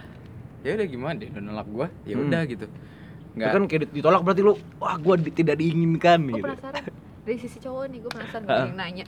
[0.61, 1.87] Ya udah gimana deh, udah nolak gue.
[2.05, 2.25] Ya Hmm.
[2.25, 2.67] udah gitu.
[2.67, 6.45] Itu Nggak kan kayak ditolak berarti lu wah gua di- tidak diinginkan gue gitu.
[6.47, 6.83] penasaran
[7.25, 8.53] dari sisi cowok nih gue penasaran Ah.
[8.55, 9.05] gue yang nanya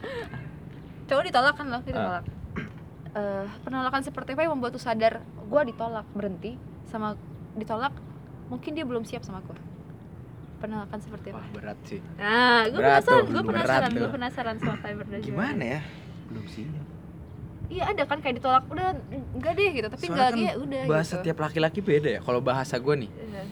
[1.06, 1.82] cowok ditolak kan lo Ah.
[1.82, 2.24] ditolak
[3.14, 7.16] Eh, penolakan seperti apa yang membuat tuh sadar gue ditolak berhenti sama
[7.54, 7.92] ditolak
[8.46, 9.56] mungkin dia belum siap sama gue
[10.56, 12.00] penolakan seperti apa Wah berat sih.
[12.16, 15.80] nah gue penasaran gue penasaran gue penasaran sama berdua Gimana ya?
[16.26, 16.84] Belum siap.
[17.66, 18.88] iya ada kan kayak ditolak udah
[19.32, 21.24] enggak deh gitu tapi enggak kan lagi ya udah bahasa gitu.
[21.24, 23.42] tiap laki-laki beda ya kalau bahasa gue nih Iya.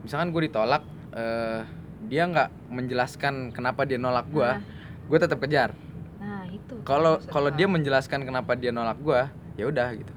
[0.00, 1.60] misalkan gue ditolak eh,
[2.04, 4.60] dia nggak menjelaskan kenapa dia nolak gue Nah.
[5.04, 5.72] gue tetap kejar
[6.18, 9.20] nah itu kalau kalau dia menjelaskan kenapa dia nolak gue
[9.56, 10.12] ya udah gitu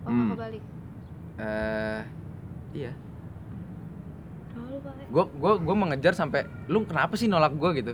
[0.00, 0.28] oh Hmm.
[0.30, 0.62] kebalik
[1.38, 2.00] eh
[2.74, 2.92] iya
[5.04, 7.92] gue gua gua mengejar sampai lu kenapa sih nolak gue gitu.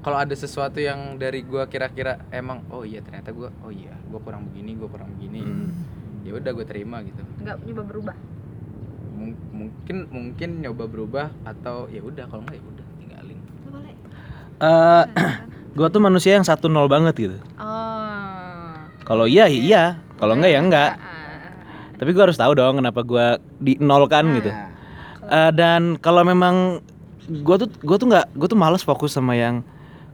[0.00, 4.18] Kalau ada sesuatu yang dari gue kira-kira emang oh iya ternyata gue oh iya gue
[4.18, 5.70] kurang begini gue kurang begini Hmm.
[6.22, 7.22] ya udah gue terima gitu.
[7.38, 8.16] Nggak nyoba berubah?
[9.12, 13.38] Mung- mungkin mungkin nyoba berubah atau ya udah kalau nggak ya udah tinggalin.
[13.68, 13.96] Balik
[14.58, 15.04] Eh,
[15.76, 17.38] gua tuh manusia yang satu nol banget gitu.
[17.56, 18.74] oh.
[19.02, 19.82] Kalau iya ya iya,
[20.16, 20.90] kalau enggak ya enggak.
[20.94, 21.10] Ah.
[21.94, 23.26] Tapi gua harus tahu dong kenapa gua
[23.56, 24.50] di nolkan gitu.
[25.32, 26.84] Eh, dan kalau memang
[27.40, 29.64] gua tuh gua tuh nggak gua tuh malas fokus sama yang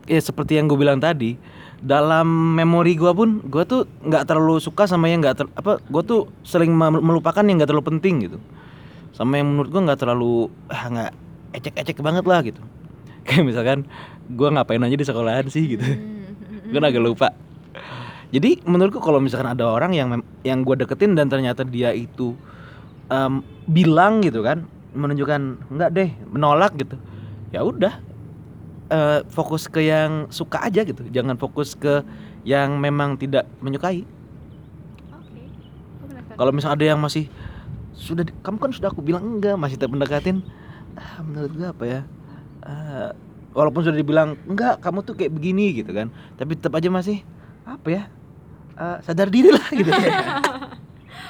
[0.06, 1.36] ya seperti yang gue bilang tadi
[1.82, 6.06] dalam memori gua pun gua tuh nggak terlalu suka sama yang nggak ter- apa gua
[6.06, 8.38] tuh sering melupakan yang nggak terlalu penting gitu.
[9.10, 11.10] Sama yang menurut gua nggak terlalu ah nggak
[11.58, 12.62] ecek-ecek banget lah gitu.
[13.26, 13.78] Kayak misalkan
[14.30, 15.82] gua ngapain aja di sekolahan sih gitu.
[15.82, 16.70] Hmm.
[16.70, 17.32] gue agak lupa.
[18.28, 22.36] Jadi menurutku kalau misalkan ada orang yang yang gue deketin dan ternyata dia itu
[23.08, 26.96] em, bilang gitu kan menunjukkan enggak deh menolak gitu.
[27.52, 28.00] Ya udah
[28.92, 31.04] eh, fokus ke yang suka aja gitu.
[31.08, 32.04] Jangan fokus ke
[32.44, 34.04] yang memang tidak menyukai.
[36.00, 36.36] Penasaran.
[36.38, 37.28] kalau misalnya ada yang masih
[37.98, 40.40] sudah kamu kan sudah aku bilang enggak masih tetap mendekatin.
[40.96, 42.00] Ah, menurut gue apa ya?
[42.64, 43.10] Ah,
[43.52, 46.08] walaupun sudah dibilang enggak kamu tuh kayak begini gitu kan.
[46.38, 47.20] Tapi tetap aja masih
[47.68, 48.02] apa ya?
[48.78, 49.90] Ah, sadar diri lah gitu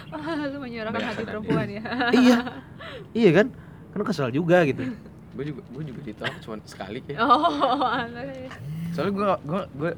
[0.53, 1.83] lu menyuarakan hati perempuan ya.
[2.21, 2.39] iya
[3.19, 3.47] iya kan
[3.89, 4.83] kan kesel juga gitu
[5.31, 8.51] gue juga gue juga ditolak cuma sekali kayak Oh, aneh.
[8.91, 9.91] soalnya gue gue gue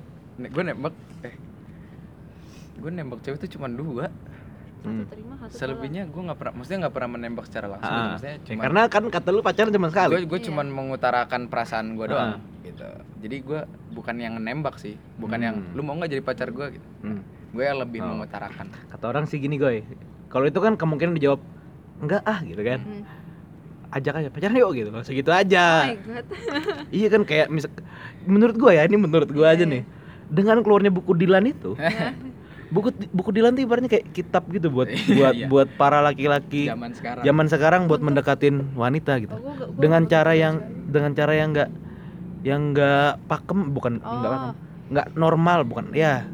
[0.46, 1.34] gue nembak eh
[2.76, 4.28] gue nembak cewek tuh cuma dua Satu
[4.80, 5.04] Hmm.
[5.06, 8.00] terima, satu selebihnya gue nggak pernah maksudnya nggak pernah menembak secara langsung gitu.
[8.00, 10.46] Ah, maksudnya ya cuma karena kan kata lu pacaran cuma sekali gue gue Iya.
[10.48, 12.40] cuman mengutarakan perasaan gue doang Ah.
[12.62, 12.88] gitu
[13.20, 13.60] jadi gue
[13.92, 15.72] bukan yang nembak sih bukan yang Hmm.
[15.72, 17.20] lu mau nggak jadi pacar gue gitu Hmm.
[17.50, 18.08] Gue yang lebih Oh.
[18.08, 19.82] mengutarakan kata orang sih gini goy
[20.26, 21.42] kalau itu kan kemungkinan dijawab
[21.98, 23.02] enggak ah gitu kan Hmm.
[23.90, 26.26] ajak aja pacaran yuk gitu langsung gitu Oh aja my god.
[26.96, 27.70] Iya kan kayak misal
[28.22, 29.82] menurut gua ya ini menurut gua aja nih.
[30.26, 31.74] Dengan keluarnya buku Dilan itu,
[32.74, 35.46] buku buku Dilan tuh ibaratnya kayak kitab gitu buat buat Iya.
[35.46, 39.34] buat para laki-laki zaman sekarang zaman sekarang buat mendekatin wanita gitu.
[39.34, 40.54] Oh, gua nggak- gua Dengan cara yang
[40.86, 41.70] dengan cara yang enggak
[42.40, 44.34] yang enggak pakem bukan enggak Oh.
[44.38, 44.54] pakem.
[44.86, 46.30] Enggak normal bukan ya.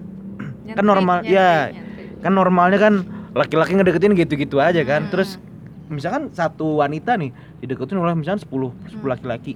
[0.66, 1.52] Nyentrik, kan normal- nyentrik, ya.
[1.70, 2.08] nyentrik.
[2.18, 2.94] Kan normalnya kan
[3.32, 5.06] laki-laki ngedeketin gitu-gitu aja kan.
[5.06, 5.12] Hmm.
[5.12, 5.38] Terus
[5.86, 9.06] misalkan satu wanita nih dideketin oleh misalkan 10 10 Hmm.
[9.06, 9.54] laki-laki.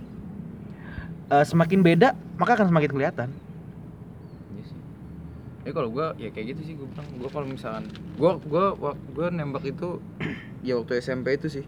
[1.29, 3.29] Eh, semakin beda maka akan semakin kelihatan.
[4.51, 4.79] Iya sih.
[5.63, 7.07] Ya kalau gua ya kayak gitu sih gua bilang.
[7.17, 7.85] Gua kalau misalkan
[8.15, 9.99] gua gua wak- gua nembak itu
[10.67, 11.65] ya waktu SMP itu sih.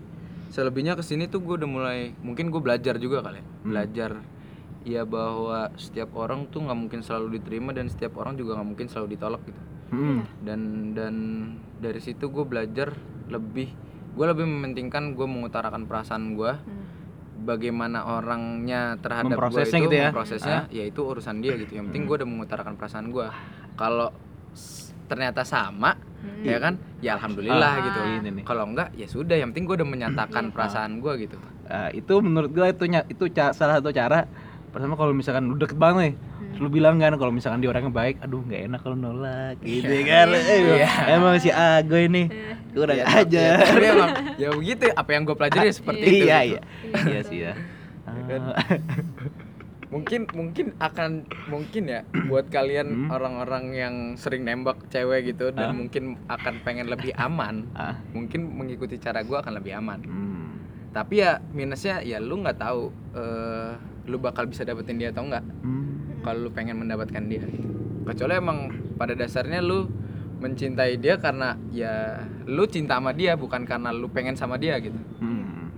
[0.48, 3.44] Selebihnya ke sini tuh gua udah mulai mungkin gua belajar juga kali ya.
[3.64, 4.22] Hmm.
[4.82, 8.86] Ya bahwa setiap orang tuh nggak mungkin selalu diterima dan setiap orang juga nggak mungkin
[8.86, 9.60] selalu ditolak gitu.
[9.90, 10.20] Hmm.
[10.40, 10.60] Dan
[10.92, 11.14] dan
[11.78, 12.94] dari situ gue belajar
[13.28, 13.70] lebih
[14.12, 16.84] gue lebih mementingkan gue mengutarakan perasaan gue Hmm.
[17.42, 20.10] bagaimana orangnya terhadap gue itu gitu ya?
[20.10, 23.26] memprosesnya ya itu urusan dia gitu yang penting gue udah mengutarakan perasaan gue
[23.74, 24.12] kalau
[25.06, 26.46] ternyata sama Hmm.
[26.46, 27.82] ya kan ya alhamdulillah Ah.
[27.82, 28.44] gitu nih.
[28.44, 30.54] kalau enggak ya sudah yang penting gue udah menyatakan Iya.
[30.54, 34.28] perasaan gue gitu Nah, itu menurut gua itu itu salah satu cara
[34.72, 36.58] pertama kalau misalkan lu deket banget nih Hmm.
[36.58, 40.04] lu bilang kan kalau misalkan dia orangnya baik aduh nggak enak kalau nolak gitu Iya.
[40.04, 40.88] kan eh, Iya.
[41.10, 42.28] emang si Ago ini
[42.72, 46.24] udah Ya, aja ya, tapi emang ya begitu apa yang gue pelajari ya seperti itu
[46.24, 46.50] iya gitu.
[46.50, 46.60] iya
[47.06, 47.52] iya sih ya
[48.02, 48.42] kan?
[48.52, 48.76] Ah,
[49.88, 51.10] mungkin mungkin akan
[51.46, 53.08] mungkin ya buat kalian Hmm.
[53.10, 55.74] orang-orang yang sering nembak cewek gitu dan Ah.
[55.74, 60.52] mungkin akan pengen lebih aman ah, mungkin mengikuti cara gue akan lebih aman hmm.
[60.92, 62.82] Tapi ya minusnya ya lu nggak tahu
[63.12, 63.72] eh,
[64.04, 66.20] lu bakal bisa dapetin dia atau enggak Hmm.
[66.20, 67.68] kalau lu pengen mendapatkan dia gitu.
[68.04, 68.58] kecuali emang
[68.94, 69.88] pada dasarnya lu
[70.36, 74.98] mencintai dia karena ya lu cinta sama dia bukan karena lu pengen sama dia gitu
[75.18, 75.70] Hmm.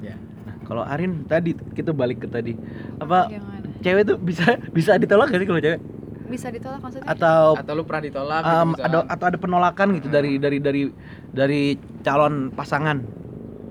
[0.00, 2.52] ya Nah, kalau Arin tadi kita balik ke tadi
[2.96, 3.66] apa Gimana?
[3.80, 4.44] cewek tuh bisa
[4.76, 5.80] bisa ditolak gak sih kalau cewek
[6.26, 7.06] Bisa ditolak maksudnya?
[7.06, 8.90] atau atau lu pernah ditolak gitu um, misalkan.
[8.90, 10.82] ada atau ada penolakan gitu dari dari dari
[11.30, 11.62] dari
[12.02, 12.98] calon pasangan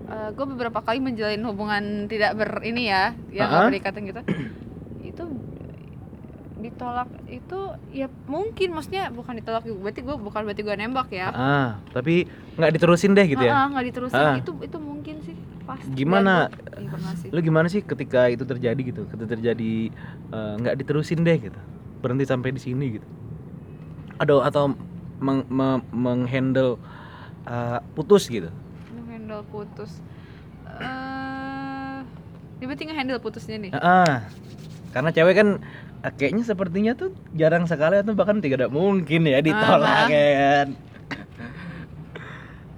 [0.08, 3.52] gue beberapa kali menjalin hubungan tidak ber ini ya, yang Ah.
[3.52, 4.22] nggak berikatan gitu.
[5.10, 5.24] itu
[6.56, 7.60] ditolak itu
[7.92, 12.26] ya mungkin maksudnya bukan ditolak berarti gue bukan berarti gue nembak ya ah tapi
[12.56, 14.40] nggak diterusin deh gitu ya nggak diterusin Ah.
[14.40, 15.36] itu itu mungkin sih
[15.68, 16.48] pasti Gimana?
[17.30, 19.92] Lu gimana sih ketika itu terjadi gitu ketika terjadi
[20.32, 21.60] eh, nggak diterusin deh gitu
[22.00, 23.08] berhenti sampai di sini gitu
[24.16, 24.72] Aduh atau
[25.20, 26.80] meng, me- menghandle
[27.44, 28.48] uh, putus gitu.
[29.26, 29.92] Nge-handle putus.
[30.70, 31.98] Eh,
[32.62, 33.72] dia berarti nge-handle putusnya nih.
[33.74, 34.14] Heeh.
[34.94, 35.48] Karena cewek kan
[36.06, 40.08] eh, kayaknya sepertinya tuh jarang sekali atau bahkan tidak mungkin ya ditolak Ah.
[40.08, 40.68] ya kan.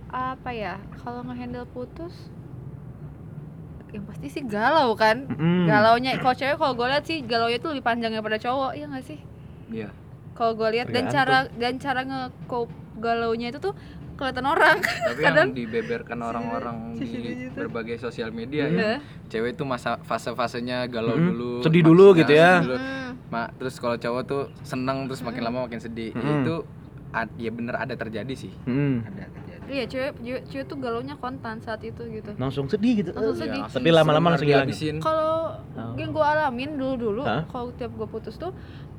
[0.08, 0.80] Apa ya?
[1.04, 2.16] Kalau nge-handle putus
[3.92, 5.28] yang pasti sih galau kan.
[5.28, 5.68] Mm-mm.
[5.68, 9.04] Galaunya kalau cewek kalau gue lihat sih galaunya tuh lebih panjang daripada cowok, iya gak
[9.04, 9.20] sih?
[9.68, 9.90] Iya.
[10.32, 13.74] Kalau gue lihat dan cara dan cara nge-cope galaunya itu tuh
[14.18, 14.78] kelihatan orang.
[14.82, 17.06] Tapi Kadang- yang dibeberkan orang-orang di
[17.46, 17.54] gitu.
[17.56, 18.74] berbagai sosial media Hmm.
[18.74, 18.82] ya.
[18.84, 19.00] Heeh.
[19.28, 21.28] Cewek itu masa fase-fasenya galau Mm-mm.
[21.30, 22.60] dulu, Sedih dulu gitu ya.
[22.60, 22.76] dulu.
[22.76, 23.12] Hmm.
[23.28, 26.12] Ma- terus kalau cowok tuh seneng terus makin lama makin sedih.
[26.12, 26.42] Mm-mm.
[26.42, 26.56] Itu
[27.10, 28.52] ad- ya bener ada terjadi sih.
[28.64, 29.06] Mm.
[29.06, 29.56] Ada terjadi.
[29.68, 32.32] Iya, cewek, cewek cewek tuh galaunya kontan saat itu gitu.
[32.36, 33.12] Langsung sedih gitu.
[33.12, 33.62] Langsung Iya, sedih.
[33.70, 34.72] Tapi lama-lama langsung hilang.
[34.98, 35.94] Kalau Oh.
[35.94, 37.44] yang gue alamin dulu-dulu, Hah?
[37.46, 38.56] kalau tiap gue putus tuh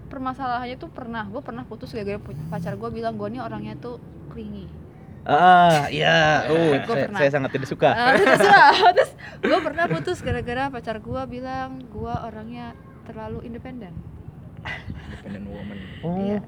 [0.07, 2.16] permasalahannya tuh pernah gue pernah putus gara-gara
[2.47, 3.97] pacar gue bilang gue nih orangnya tuh
[4.29, 4.69] clingy.
[5.23, 6.47] Ah, iya.
[6.47, 7.19] Oh, Gua saya, pernah.
[7.19, 7.89] saya sangat tidak suka.
[7.89, 8.71] Ah, terserah.
[8.97, 12.73] terus gue pernah putus gara-gara pacar gue bilang gue orangnya
[13.05, 13.93] terlalu independen.
[15.11, 15.79] Independent woman.
[16.03, 16.41] Oh, Iya.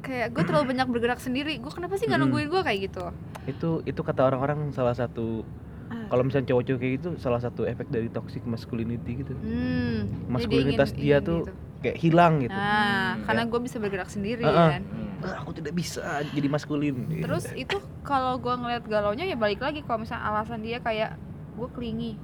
[0.00, 1.56] Kayak gue terlalu banyak bergerak sendiri.
[1.56, 2.32] Gue kenapa sih nggak Mm-mm.
[2.32, 3.04] nungguin gue kayak gitu?
[3.42, 5.42] itu itu kata orang-orang salah satu
[5.88, 6.06] Ah.
[6.06, 9.34] kalau misalnya cowok-cowok kayak gitu salah satu efek dari toxic masculinity gitu.
[9.34, 11.52] Hmm, Maskulinitas ingin- dia ingin tuh gitu.
[11.80, 12.54] kayak hilang gitu.
[12.54, 12.70] Nah,
[13.10, 14.68] Hmm, karena gue bisa bergerak sendiri Ah, ah.
[14.70, 14.82] kan.
[14.84, 15.09] Hmm.
[15.22, 17.20] Ah, aku tidak bisa jadi maskulin.
[17.20, 21.14] Terus itu kalau gue ngeliat galaunya ya balik lagi kalau misalnya alasan dia kayak
[21.52, 22.14] gue kelingi.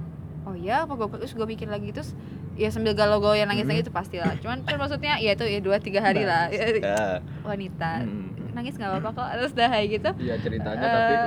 [0.43, 2.11] Oh iya, apa gue terus gue mikir lagi terus
[2.53, 4.33] ya sambil galau-galau yang nangis-nangis itu pasti lah.
[4.37, 6.47] Cuman kan maksudnya ya itu ya dua tiga hari lah
[6.81, 7.19] Ya.
[7.43, 8.25] wanita Hmm.
[8.53, 10.09] nangis nggak apa-apa kok terus dah kayak gitu.
[10.17, 11.13] Iya ceritanya Eh, tapi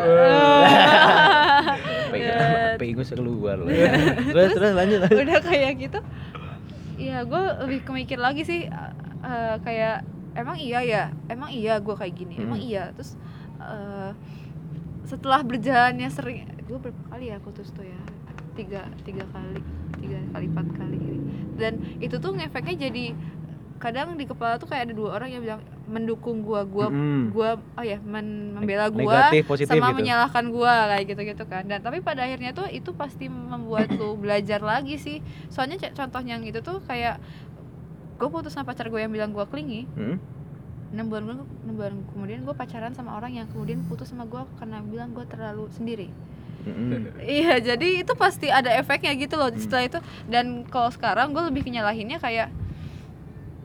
[2.11, 3.69] Pengen Eh, pengen keluar loh.
[4.35, 4.99] terus terus lanjut.
[5.01, 5.19] lanjut.
[5.23, 5.99] udah kayak gitu
[6.99, 10.03] ya gue lebih kemikir lagi sih eh, kayak
[10.33, 12.69] emang iya ya emang iya gue kayak gini emang Hmm.
[12.69, 13.15] iya terus
[13.59, 14.11] eh,
[15.05, 17.99] setelah berjalannya sering gue berapa kali ya putus tuh ya
[18.53, 19.59] tiga tiga kali
[19.97, 21.19] tiga kali empat kali gitu.
[21.57, 23.05] dan itu tuh ngefeknya jadi
[23.77, 27.33] kadang di kepala tuh kayak ada dua orang yang bilang mendukung gua gua Mm-mm.
[27.33, 29.99] gua oh ya men- membela gua Negatif, positif sama gitu.
[29.99, 34.61] menyalahkan gua kayak gitu-gitu kan dan tapi pada akhirnya tuh itu pasti membuat lu belajar
[34.61, 35.19] lagi sih
[35.49, 37.17] soalnya c- contoh yang itu tuh kayak
[38.21, 40.21] gue putus sama pacar gue yang bilang gua klingi Hmm?
[40.93, 44.83] bulan kemudian- enam bulan kemudian gue pacaran sama orang yang kemudian putus sama gua karena
[44.83, 46.13] bilang gua terlalu sendiri
[46.61, 47.17] Mm-mm.
[47.41, 49.57] iya jadi itu pasti ada efeknya gitu loh Hmm.
[49.57, 52.53] setelah itu dan kalau sekarang gue lebih kenyalahinnya kayak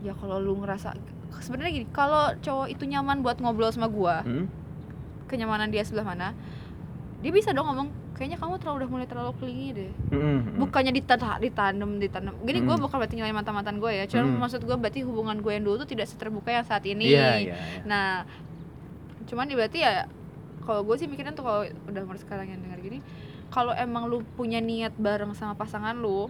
[0.00, 0.96] ya kalau lu ngerasa
[1.36, 4.48] sebenarnya gini kalau cowok itu nyaman buat ngobrol sama gua Hmm?
[5.26, 6.32] kenyamanan dia sebelah mana
[7.18, 10.56] dia bisa dong ngomong kayaknya kamu terlalu udah mulai terlalu klingi deh Mm-mm.
[10.58, 12.80] bukannya ditanam ditanam ditanam gini gue Hmm.
[12.80, 14.40] bukan berarti nyalain mantan mantan gue ya cuma Hmm.
[14.40, 17.52] maksud gue berarti hubungan gue yang dulu tuh tidak seterbuka yang saat ini Iya, iya,
[17.52, 17.54] iya.
[17.82, 18.24] nah
[19.26, 19.92] cuman ya berarti ya
[20.62, 22.98] kalau gue sih mikirnya tuh kalau udah umur sekarang yang dengar gini
[23.48, 26.26] kalau emang lu punya niat bareng sama pasangan lu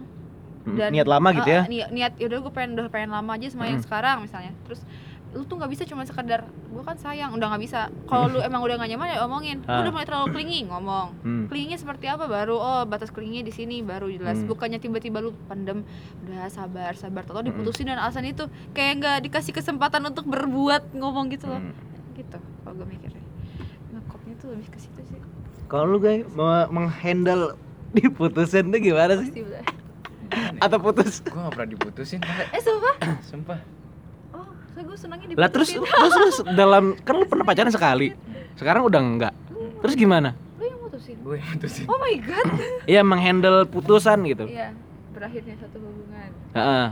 [0.67, 1.63] dan niat lama gitu ya.
[1.63, 3.85] Ah, niat niat yaudah gue pengen udah pengen lama aja sama yang Mm.
[3.85, 4.83] sekarang misalnya terus
[5.27, 7.31] lu tuh nggak bisa cuma sekedar gue kan sayang.
[7.31, 7.79] Udah nggak bisa.
[8.03, 9.57] Kalau lu emang udah gak nyaman ya omongin.
[9.59, 9.81] Lu Ah.
[9.81, 11.07] udah mulai terlalu klingi ngomong.
[11.19, 11.45] Hmm.
[11.47, 12.25] Klingnya seperti apa?
[12.25, 13.79] Baru oh batas klingnya di sini.
[13.79, 14.35] Baru jelas.
[14.35, 14.47] Hmm.
[14.47, 15.83] bukannya tiba-tiba lu pendem
[16.23, 17.21] udah sabar sabar.
[17.23, 17.47] Tau Hmm.
[17.47, 21.59] diputusin dan alasan itu kayak nggak dikasih kesempatan untuk berbuat ngomong gitu loh.
[21.59, 21.75] Hmm.
[22.13, 23.23] gitu kalau gue mikirnya.
[23.89, 25.19] Ngekopnya tuh lebih ke situ sih.
[25.67, 27.53] Kalau lu guys mau menghandle
[27.95, 29.45] diputusin tuh gimana sih?
[30.57, 31.21] Atau putus?
[31.21, 32.19] gue gak pernah diputusin
[32.51, 32.95] eh sumpah?
[33.21, 33.59] Sumpah
[34.79, 38.13] gue senangnya Lah terus terus lu se- dalam kan lu pernah pacaran sekali.
[38.53, 39.33] Sekarang udah enggak.
[39.79, 40.33] Terus gimana?
[40.57, 42.47] lu yang putusin gue yang putusin oh my god
[42.89, 44.45] Iya menghandle putusan gitu.
[44.45, 44.73] iya
[45.11, 46.87] berakhirnya satu hubungan Heeh.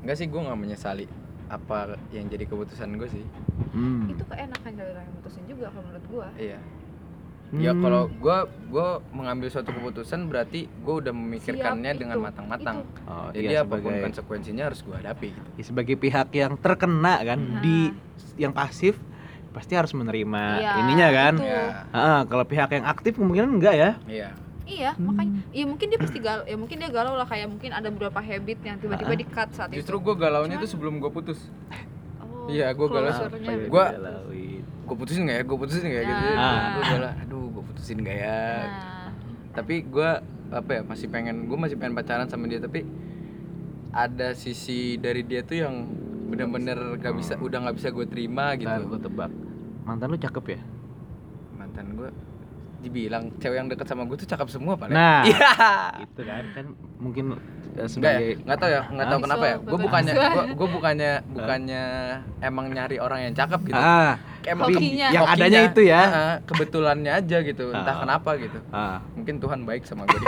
[0.00, 1.06] enggak sih gue gak menyesali
[1.48, 1.78] apa
[2.08, 3.24] yang jadi keputusan gue sih
[3.68, 4.06] Hmm.
[4.06, 6.58] itu keenakan dari orang yang mutusin juga kalau menurut gue iya
[7.50, 7.80] ya Hmm.
[7.80, 8.38] kalau gue
[8.68, 13.60] gue mengambil suatu keputusan berarti gue udah memikirkannya Siap, dengan itu, matang-matang Oh, jadi iya,
[13.62, 15.48] apa pun sebagai konsekuensinya harus gue hadapi gitu.
[15.54, 17.60] ya, sebagai pihak yang terkena kan Nah.
[17.60, 17.88] di
[18.36, 19.00] yang pasif
[19.48, 21.34] pasti harus menerima Iya, ininya kan.
[21.34, 21.46] itu.
[21.46, 23.90] ya Heeh, kalau pihak yang aktif kemungkinan enggak ya.
[24.06, 24.30] iya
[24.68, 27.88] Iya, makanya ya mungkin dia pasti galau, ya mungkin dia galau lah kayak mungkin ada
[27.88, 29.16] beberapa habit yang tiba-tiba Ah.
[29.16, 30.04] di cut saat justru itu.
[30.04, 31.40] gue galaunya tuh sebelum gue putus
[32.20, 33.32] Oh, Iya, gua galau.
[33.32, 34.60] digalauin?
[34.84, 36.60] gue putusin gak ya gue putusin gak ya gitu Ah.
[36.70, 37.10] gue galau
[37.78, 39.10] gue putusin gak ya Nah,
[39.54, 40.10] tapi gue
[40.50, 42.82] apa ya masih pengen gue masih pengen pacaran sama dia tapi
[43.94, 45.74] ada sisi dari dia tuh yang
[46.28, 49.30] bener-bener gak bisa udah nggak bisa gue terima gitu Ntar gua tebak.
[49.88, 50.60] Mantan lu cakep ya?
[51.58, 52.10] mantan gue
[52.78, 55.50] dibilang cewek yang deket sama gue tuh cakep semua paling Nah, iya
[55.98, 57.42] itu kan kan mungkin Enggak
[57.78, 59.24] ya, sebagai nggak tahu ya, nggak tahu Hah?
[59.24, 59.56] kenapa ya.
[59.60, 60.14] Gue bukannya,
[60.50, 61.84] gue bukannya, bukannya
[62.40, 63.78] emang nyari orang yang cakep gitu.
[63.78, 65.08] ah Emang Hokinya.
[65.08, 66.02] yang hokinya, adanya itu ya.
[66.02, 67.70] ah, kebetulannya aja gitu.
[67.70, 68.00] Entah Ah.
[68.00, 68.58] kenapa gitu.
[68.72, 70.18] ah Mungkin Tuhan baik sama gue.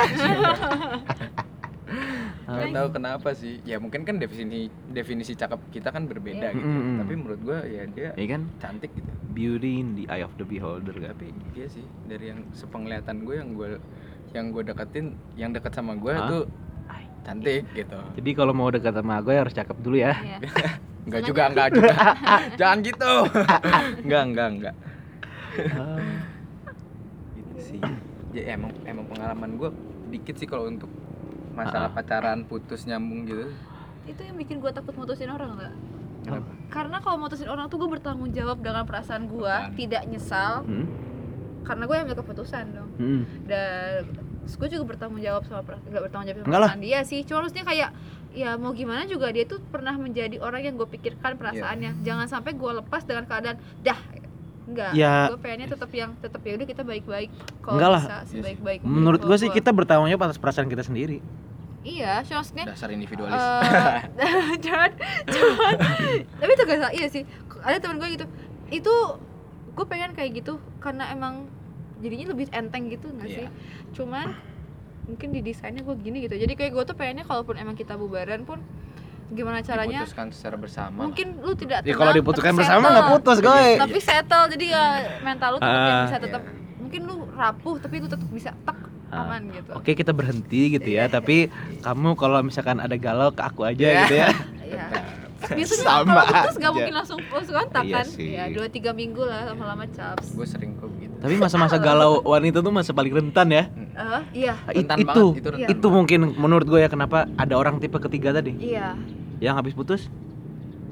[2.51, 3.63] Gak tahu kenapa sih.
[3.63, 6.57] Ya mungkin kan definisi definisi cakep kita kan berbeda Iya.
[6.57, 6.67] gitu.
[6.69, 6.97] Mm-mm.
[6.99, 9.11] Tapi menurut gue ya dia ya kan cantik gitu.
[9.31, 13.35] beauty in the eye of the beholder kan Tapi dia sih dari yang sepenglihatan gue
[13.37, 13.69] yang gue
[14.31, 16.27] yang gue deketin, yang deket sama gue Hah?
[16.27, 16.45] tuh
[17.21, 18.01] cantik gitu.
[18.17, 20.39] jadi kalau mau dekat sama gue harus cakep dulu ya Iya.
[21.01, 21.95] Enggak juga, enggak juga.
[22.61, 23.13] Jangan gitu.
[24.05, 24.75] enggak, enggak, enggak.
[27.35, 27.81] Gitu sih.
[28.31, 29.71] Ya emang emang pengalaman gue
[30.11, 30.91] dikit sih kalau untuk
[31.63, 31.95] masalah Ah.
[31.95, 33.45] pacaran putus nyambung gitu.
[34.03, 35.75] itu yang bikin gue takut mutusin orang nggak
[36.21, 36.51] Kenapa?
[36.69, 40.87] karena kalau mutusin orang tuh gue bertanggung jawab dengan perasaan gue tidak nyesal hmm?
[41.63, 43.23] karena gue yang ambil keputusan dong Hmm.
[43.45, 44.09] dan
[44.43, 46.69] gue juga bertanggung jawab sama perasaan nggak bertanggung jawab sama Enggak lah.
[46.69, 47.91] perasaan dia sih cuma maksudnya kayak
[48.31, 52.53] ya mau gimana juga dia tuh pernah menjadi orang yang gue pikirkan perasaannya jangan sampai
[52.53, 54.01] gue lepas dengan keadaan dah
[54.63, 55.27] enggak Ya.
[55.27, 57.29] gue pengennya tetap yang tetap ya udah kita baik-baik
[57.61, 61.19] kalau bisa sebaik-baik menurut gue sih kita bertanggung jawab atas perasaan kita sendiri
[61.83, 63.35] iya cuma maksudnya Dasar individualis.
[63.35, 63.99] Eh,
[64.65, 64.91] cuman
[65.27, 65.75] cuman
[66.35, 67.23] tapi itu gak salah iya sih
[67.59, 68.27] ada teman gue gitu
[68.71, 68.95] itu
[69.71, 71.49] gue pengen kayak gitu karena emang
[71.99, 73.51] jadinya lebih enteng gitu nggak sih Iya.
[73.93, 74.27] cuman
[75.07, 78.43] mungkin di desainnya gue gini gitu jadi kayak gue tuh pengennya kalaupun emang kita bubaran
[78.43, 78.61] pun
[79.29, 81.07] gimana caranya Diputuskan secara bersama.
[81.07, 84.85] mungkin lu tidak ya kalau tenang, diputuskan bersama nggak putus gue tapi settle jadi ya
[85.21, 86.05] mental lu tetap yang Ah.
[86.05, 86.53] bisa tetap Iya.
[86.77, 88.79] mungkin lu rapuh tapi lu tetap bisa tek.
[89.11, 89.71] Aman gitu.
[89.75, 91.07] Oke kita berhenti gitu ya.
[91.07, 91.51] Tapi
[91.83, 94.01] kamu kalau misalkan ada galau ke aku aja Iya.
[94.05, 94.29] gitu ya.
[94.63, 94.87] Iya.
[95.41, 98.07] biasanya Sama kalau putus gak mungkin langsung langsung kontak Iya kan?
[98.07, 98.29] sih.
[98.37, 100.37] ya dua tiga minggu lah lama-lama caps.
[100.37, 101.17] Gue sering kok gitu.
[101.17, 103.65] Tapi masa-masa galau wanita tuh masa paling rentan ya.
[103.73, 104.55] Eh, iya.
[104.69, 108.37] Rentan itu, banget, itu rentan itu mungkin menurut gue ya kenapa ada orang tipe ketiga
[108.37, 108.53] tadi.
[108.53, 108.95] Iya.
[109.41, 110.03] Yang habis putus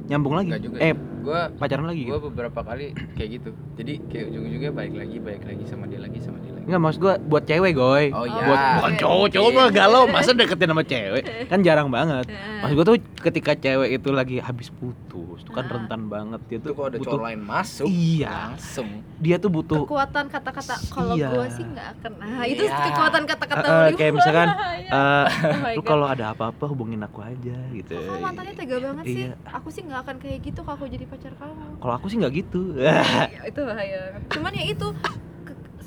[0.08, 0.48] Nyambung lagi?
[0.48, 0.76] Enggak juga.
[0.80, 2.26] Eh gue pacaran lagi gue gitu?
[2.32, 3.50] beberapa kali kayak gitu.
[3.76, 6.47] Jadi kayak ujung-ujungnya balik lagi, balik lagi sama dia lagi, sama dia.
[6.68, 8.42] Enggak maksud gue buat cewek goy Oh iya.
[8.44, 9.00] buat bukan Iya.
[9.00, 12.28] cowok cowok mah galau masa deketin sama cewek kan jarang banget
[12.60, 16.66] maksud gue tuh ketika cewek itu lagi habis putus itu kan rentan banget dia Itu
[16.66, 18.28] tuh kalau ada butuh cowok lain masuk, Iya.
[18.52, 18.88] langsung.
[19.16, 21.28] dia tuh butuh kekuatan kata-kata kalau Iya.
[21.30, 22.76] gue sih nggak akan nah itu Iya.
[22.86, 23.96] kekuatan kata-kata eh, lu.
[23.96, 24.92] kayak misalkan Iya.
[24.92, 28.76] eh, Oh my lu kalau ada apa-apa hubungin aku aja gitu Kok kamu mantannya tega
[28.78, 29.34] banget sih Iya.
[29.48, 32.32] aku sih nggak akan kayak gitu kalau aku jadi pacar kamu kalau aku sih nggak
[32.36, 33.00] gitu Ya,
[33.42, 34.86] itu bahaya cuman ya itu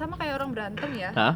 [0.01, 1.35] sama kayak orang berantem ya Hah?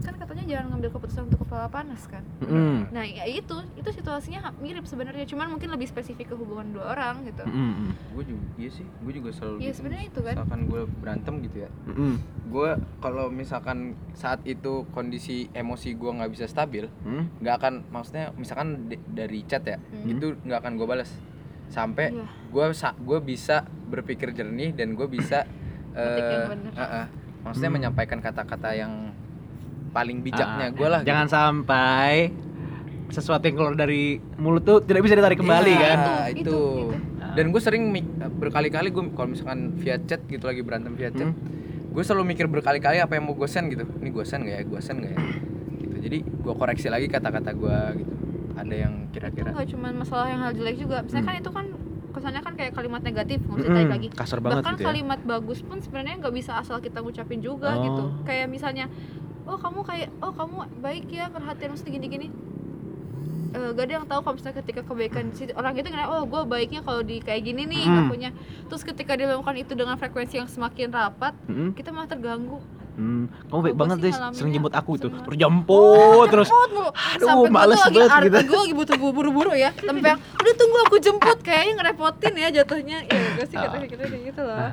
[0.00, 2.88] kan katanya jangan ngambil keputusan untuk kepala panas kan Mm-mm.
[2.88, 7.20] nah ya itu itu situasinya mirip sebenarnya cuman mungkin lebih spesifik ke hubungan dua orang
[7.22, 7.92] gitu Mm-mm.
[8.10, 9.76] Gue juga, iya sih, gue juga selalu Iya, gitu.
[9.78, 10.34] sebenarnya itu kan.
[10.34, 12.14] Misalkan gue berantem gitu ya, Mm-mm.
[12.48, 13.78] gue kalau misalkan
[14.12, 17.24] saat itu kondisi emosi gue nggak bisa stabil, Mm.
[17.38, 18.68] nggak akan, maksudnya misalkan
[19.06, 20.10] dari chat ya, Hmm.
[20.10, 21.10] itu nggak akan gue balas
[21.68, 22.26] sampai Iya.
[22.50, 22.64] gue
[22.98, 25.46] gue bisa berpikir jernih dan gue bisa
[25.92, 26.72] bener.
[26.72, 27.06] eh, eh,
[27.42, 27.76] maksudnya Hmm.
[27.78, 29.12] menyampaikan kata-kata yang
[29.90, 31.34] paling bijaknya Ah, gue lah jangan gitu.
[31.34, 32.14] sampai
[33.10, 34.02] sesuatu yang keluar dari
[34.36, 35.98] mulut tuh tidak bisa ditarik kembali Iya, kan?
[36.30, 36.60] Itu, itu, itu,
[37.32, 37.82] dan gue sering
[38.32, 41.34] berkali-kali gue kalau misalkan via chat gitu lagi berantem via chat Hmm.
[41.90, 43.82] gue selalu mikir berkali-kali apa yang mau gue send gitu.
[43.82, 44.62] Ini gue send gak ya?
[44.62, 45.18] Gue send gak ya?
[45.76, 45.96] Gitu.
[46.00, 48.12] Jadi gue koreksi lagi kata-kata gue gitu.
[48.52, 51.02] Ada yang itu kira-kira nggak cuma masalah yang hal jelek juga.
[51.02, 51.30] Misalnya Hmm.
[51.30, 51.66] kan itu kan
[52.10, 54.08] kesannya kan kayak kalimat negatif nggak usah lagi.
[54.10, 54.86] Kasar banget bahkan gitu ya.
[54.88, 57.80] kalimat bagus pun sebenarnya nggak bisa asal kita ngucapin juga Oh.
[57.80, 58.02] gitu.
[58.24, 58.86] Kayak misalnya
[59.42, 62.28] oh kamu kayak oh kamu baik ya perhatian mesti gini gini
[63.50, 66.38] Eh, gak ada yang tahu kalau misalnya ketika kebaikan si orang itu ngira oh gue
[66.46, 68.06] baiknya kalau di kayak gini nih Hmm.
[68.06, 68.30] ngakunya.
[68.70, 71.74] Terus ketika dia melakukan itu dengan frekuensi yang semakin rapat Mm-mm.
[71.74, 72.62] kita malah terganggu
[73.00, 75.08] Hmm, kamu baik banget deh sering jemput aku itu.
[75.08, 78.36] Terus jemput terus aduh, males banget gitu.
[78.52, 79.72] gue lagi butuh buru-buru ya.
[79.80, 82.98] Yang udah tunggu aku jemput kayaknya ngerepotin ya jatuhnya.
[83.08, 84.58] Ya gue sih kata pikirnya kayak gitu loh.
[84.60, 84.72] Ah.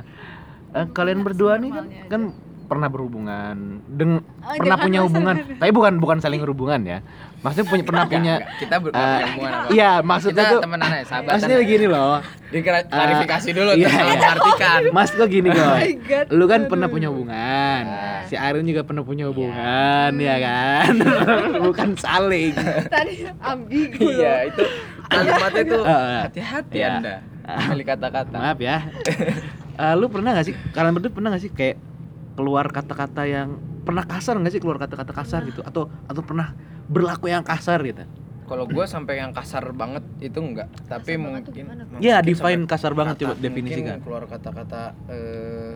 [0.75, 2.21] Eh, kalian berdua nih kan kan
[2.67, 5.35] pernah berhubungan deng Oh, pernah punya hubungan.
[5.59, 6.99] tapi bukan bukan saling berhubungan ya
[7.47, 8.59] maksudnya punya pernah punya enggak.
[8.59, 12.15] kita ber- eh, apa iya maksudnya kita tuh temenan aja sahabatan maksudnya begini loh.
[12.47, 14.05] Diklarifikasi dulu iya, terus iya.
[14.09, 16.25] mengartikan mas gue gini Oh gue God.
[16.29, 16.69] lu kan Aduh.
[16.69, 17.81] pernah punya hubungan.
[17.83, 18.23] Ah.
[18.23, 20.91] si Arin juga pernah punya hubungan ya kan?
[21.65, 22.51] Bukan saling.
[22.93, 24.63] Tadi ambigu iya itu
[25.07, 25.81] kalimatnya tuh
[26.21, 26.89] hati-hati Iya.
[26.93, 27.15] anda
[27.69, 28.35] milih kata-kata.
[28.35, 28.77] Maaf ya.
[29.73, 31.77] Eh, lu pernah gak sih kalian berdua pernah gak sih kayak
[32.33, 35.61] keluar kata-kata yang pernah kasar gak sih keluar kata-kata kasar gitu?
[35.61, 36.51] Atau atau pernah
[36.87, 38.03] berlaku yang kasar gitu.
[38.47, 40.71] Kalau gue sampai yang kasar banget itu enggak.
[40.87, 41.63] Tapi Kasar mungkin
[41.99, 43.99] ya define kasar banget coba definisikan.
[43.99, 45.75] mungkin keluar kata-kata eh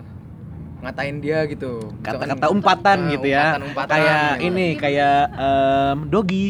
[0.82, 1.94] ngatain dia gitu.
[2.02, 3.54] Kata-kata umpatan gitu ya.
[3.60, 4.48] umpatan-umpatan Kayak gitu.
[4.48, 6.48] ini kayak em, dogi.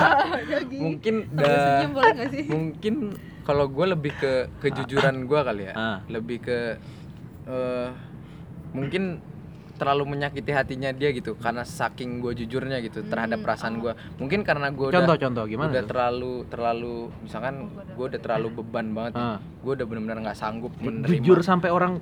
[0.88, 1.14] mungkin
[2.32, 2.94] sih mungkin
[3.44, 4.32] kalau gue lebih ke
[4.64, 5.74] kejujuran gue kali ya.
[5.76, 5.98] Ah.
[6.08, 6.58] lebih ke
[7.44, 7.88] eh,
[8.72, 9.20] mungkin
[9.80, 13.80] terlalu menyakiti hatinya dia gitu karena saking gue jujurnya gitu terhadap Hmm, perasaan oh.
[13.80, 15.88] gue mungkin karena gue udah Contoh-contoh gimana udah tuh?
[15.88, 19.38] terlalu terlalu misalkan Oh, gua udah- gue udah terlalu beban banget Ah.
[19.40, 21.96] gue udah benar-benar nggak sanggup menerima Jujur sampai orang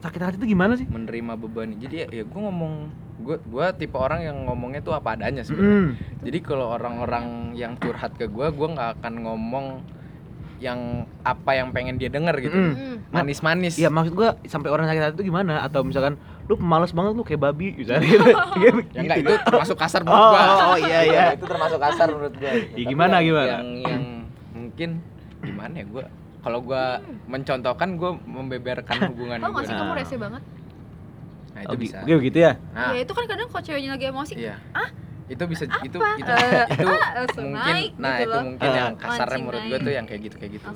[0.00, 0.84] sakit hati itu gimana sih?
[0.86, 2.72] menerima beban jadi ya, ya gue ngomong
[3.16, 5.92] gue gue tipe orang yang ngomongnya tuh apa adanya sebenarnya Mm.
[6.24, 9.66] jadi kalau orang-orang yang curhat ke gue gue nggak akan ngomong
[10.56, 10.80] yang
[11.20, 12.72] apa yang pengen dia denger gitu Mm.
[12.72, 12.96] Hmm.
[13.10, 15.60] manis-manis Iya maksud gua sampai orang sakit hati itu gimana?
[15.60, 18.30] Atau misalkan lu pemalas banget lu kayak babi misalnya gitu.
[18.58, 21.24] ya enggak itu termasuk kasar menurut Oh, gua oh, iya, iya.
[21.36, 23.48] itu termasuk kasar menurut gua Ya, Tapi gimana, yang, gimana?
[23.50, 24.02] yang yang
[24.52, 24.90] mungkin
[25.40, 26.04] gimana ya gua
[26.40, 26.84] kalau gua
[27.24, 29.80] mencontohkan gua membeberkan hubungan Tau gua gak sih Nah.
[29.80, 30.42] kamu rese banget?
[31.46, 32.52] nah Oh, itu bisa gitu, gitu ya?
[32.70, 34.56] nah Ya itu kan kadang kalau ceweknya lagi emosi iya
[35.24, 36.20] itu bisa itu Apa?
[36.20, 38.42] itu Eh, itu ah, langsung mungkin naik nah gitu itu loh.
[38.44, 38.76] mungkin Ah.
[38.76, 39.80] yang kasarnya Mancing menurut gua naik.
[39.80, 40.68] tuh yang kayak gitu kayak gitu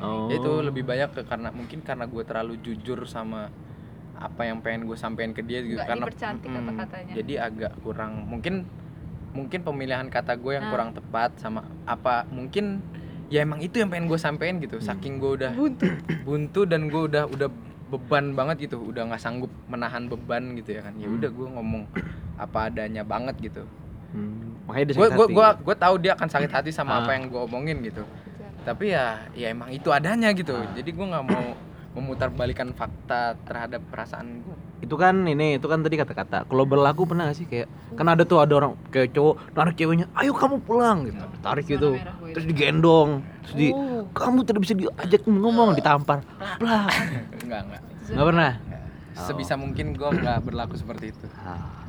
[0.00, 0.26] Oh.
[0.28, 3.46] itu lebih banyak ke karena mungkin karena gue terlalu jujur sama
[4.22, 7.12] apa yang pengen gue sampein ke dia gitu Nggak karena dipercantik mm, kata-katanya.
[7.12, 8.54] jadi agak kurang mungkin
[9.32, 10.70] mungkin pemilihan kata gue yang Nah.
[10.70, 12.84] kurang tepat sama apa mungkin
[13.26, 14.76] ya emang itu yang pengen gue sampein gitu.
[14.78, 15.88] Saking gue udah buntu.
[16.28, 17.48] buntu dan gue udah udah
[17.88, 20.92] beban banget gitu udah nggak sanggup menahan beban gitu ya kan.
[20.94, 21.88] Ya udah gue ngomong
[22.36, 23.64] apa adanya banget gitu.
[24.12, 25.32] Hmm, makanya dia gue gue hati.
[25.32, 26.98] gue gue tahu dia akan sakit hati sama Ah.
[27.00, 28.04] apa yang gue omongin gitu.
[28.62, 30.52] Tapi ya ya emang itu adanya gitu.
[30.70, 31.56] Jadi gue nggak mau
[31.92, 37.28] memutarbalikan fakta terhadap perasaan gue itu kan ini itu kan tadi kata-kata kalau berlaku pernah
[37.28, 41.04] gak sih kayak kan ada tuh ada orang kayak cowok narik ceweknya ayo kamu pulang
[41.04, 41.22] gitu.
[41.38, 41.90] Tarik Zona gitu
[42.32, 43.10] terus digendong
[43.42, 44.02] terus di Oh.
[44.10, 46.24] kamu tidak bisa diajak ngomong ditampar.
[46.58, 46.90] Plak
[47.44, 47.82] enggak enggak.
[48.08, 48.52] Nggak pernah?
[48.58, 48.80] Nggak.
[49.22, 51.26] sebisa mungkin gue nggak berlaku seperti itu.
[51.38, 51.84] Ah.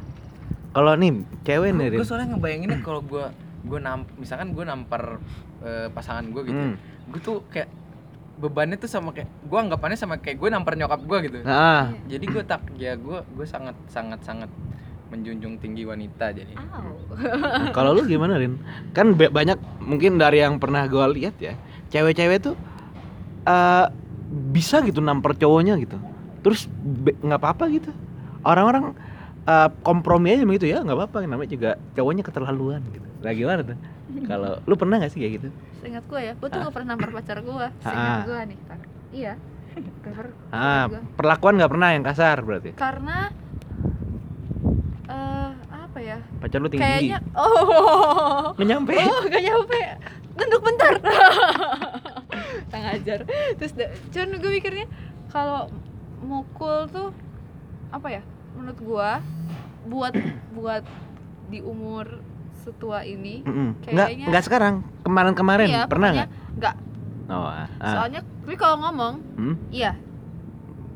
[0.69, 1.11] kalau nih
[1.41, 3.25] cewek nih gue soalnya ngebayanginnya kalau gue
[3.63, 5.17] gue namp misalkan gue nampar
[5.63, 6.75] eh, pasangan gue gitu Hmm.
[7.07, 7.71] gue tuh kayak
[8.33, 11.37] bebannya tuh sama kayak gue anggapannya sama kayak gue nampar nyokap gue gitu.
[11.45, 14.49] Nah jadi gue tak ya gue gue sangat sangat sangat
[15.13, 16.53] menjunjung tinggi wanita jadi.
[16.57, 16.97] Au.
[17.77, 18.57] kalau lu gimana Rin?
[18.97, 21.53] Kan ba- banyak mungkin dari yang pernah gue lihat ya
[21.93, 22.55] cewek-cewek tuh
[23.45, 23.85] eh
[24.33, 26.01] bisa gitu nampar cowoknya gitu.
[26.41, 26.65] Terus
[27.21, 27.93] nggak apa-apa gitu.
[28.41, 28.97] Orang-orang
[29.45, 31.21] eh, kompromi aja begitu ya nggak apa-apa.
[31.29, 33.05] Namanya juga cowoknya keterlaluan gitu.
[33.21, 33.77] Nah gimana tuh
[34.23, 35.47] kalau lu pernah gak sih kayak gitu?
[35.79, 36.63] Seingat gue ya, gue tuh Ah.
[36.65, 37.71] gak pernah nampar pacar gue Ah.
[37.79, 38.79] Seingat gue nih Tar.
[39.13, 39.33] Iya.
[40.05, 40.13] Gak
[40.53, 40.85] ah
[41.17, 42.77] perlakuan nggak pernah yang kasar berarti?
[42.77, 43.33] Karena
[45.09, 46.17] eh apa ya?
[46.39, 46.85] Pacar lu tinggi.
[46.85, 48.53] Kayaknya Oh.
[48.53, 48.93] Nggak nyampe?
[48.97, 49.81] Oh gak nyampe.
[50.33, 50.93] Nunduk bentar.
[52.73, 53.19] Tang ajar.
[53.57, 53.71] Terus
[54.09, 54.85] cuman gue mikirnya
[55.29, 55.69] Kalau
[56.21, 57.09] mukul tuh
[57.89, 58.21] Apa ya?
[58.57, 59.09] Menurut gue
[59.85, 60.13] Buat
[60.53, 60.83] Buat
[61.49, 62.17] Di umur
[62.63, 63.69] setua ini Mm-mm.
[63.83, 66.75] nggak kayaknya- nggak sekarang kemarin-kemarin Iya pernah nggak Nggak
[67.27, 67.67] oh ah.
[67.83, 69.55] Soalnya Tapi kalau ngomong Hmm?
[69.69, 69.91] Iya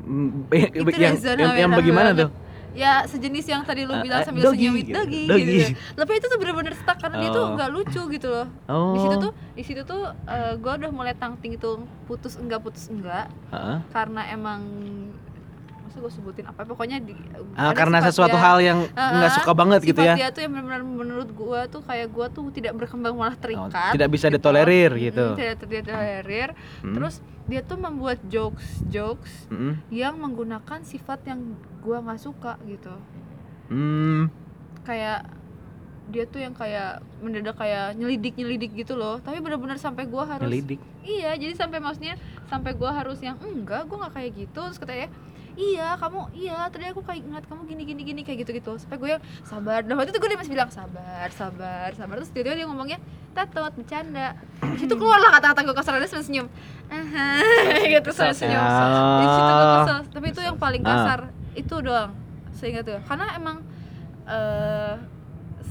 [0.02, 2.32] Mm, yang, Itu yang, yang, yang bagaimana tuh
[2.70, 4.92] ya sejenis yang tadi lu Ah, bilang ah, sambil doggy senyum gitu.
[4.94, 5.56] dogi, Doggy.
[5.58, 5.72] gitu.
[5.98, 7.52] Tapi itu tuh bener-bener stuck karena dia tuh Oh.
[7.52, 8.46] nggak lucu gitu loh.
[8.66, 11.70] oh Di situ tuh di situ tuh eh, gua udah mulai tangting itu
[12.06, 13.82] putus enggak putus enggak Heeh.
[13.90, 14.60] karena emang
[15.98, 17.10] masa gue sebutin apa pokoknya di
[17.52, 20.82] Ah, karena sesuatu dia- hal yang nggak suka banget gitu ya dia tuh yang benar-benar
[20.84, 24.38] menurut gua tuh kayak gua tuh tidak berkembang malah Oh, terikat tidak bisa gitu.
[24.38, 26.48] ditolerir gitu tidak ditolerir
[26.78, 26.94] Hmm.
[26.94, 29.82] terus dia tuh membuat jokes jokes Mm-mm.
[29.90, 31.42] yang menggunakan sifat yang
[31.80, 32.94] gua nggak suka gitu
[33.66, 34.30] Hmm.
[34.80, 35.26] kayak
[36.08, 40.46] dia tuh yang kayak mendadak kayak nyelidik nyelidik gitu loh tapi benar-benar sampai gua harus
[40.46, 40.80] Ngelidik.
[41.02, 42.16] iya jadi sampai maksudnya
[42.46, 45.12] sampai gua harus yang enggak gua nggak kayak gitu terus katanya
[45.58, 48.94] iya kamu iya tadi aku kayak ngeliat kamu gini gini gini kayak gitu gitu sampai
[48.96, 49.82] gue yang sabar.
[49.82, 52.14] Dan waktu itu gue dia masih bilang sabar sabar sabar.
[52.16, 52.98] Terus tiba-tiba dia ngomongnya
[53.34, 54.38] tatot bercanda.
[54.62, 56.46] Di situ keluar lah kata-kata gue kasar dia sambil senyum
[57.92, 58.62] gitu Kesel, senyum
[59.18, 59.98] di situ gue kesel.
[60.14, 60.88] Tapi itu yang paling Ah.
[60.94, 61.20] kasar
[61.52, 62.14] itu doang
[62.54, 63.00] seingat gue.
[63.02, 63.56] Karena emang
[64.24, 64.94] eh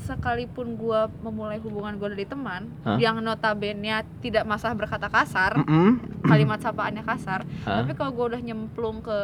[0.07, 2.95] sekalipun gue memulai hubungan gue dari teman Hah?
[2.95, 3.91] yang notabene
[4.23, 6.23] tidak masalah berkata kasar Mm-mm.
[6.23, 7.84] kalimat sapaannya kasar Hah?
[7.84, 9.17] tapi kalau gue udah nyemplung ke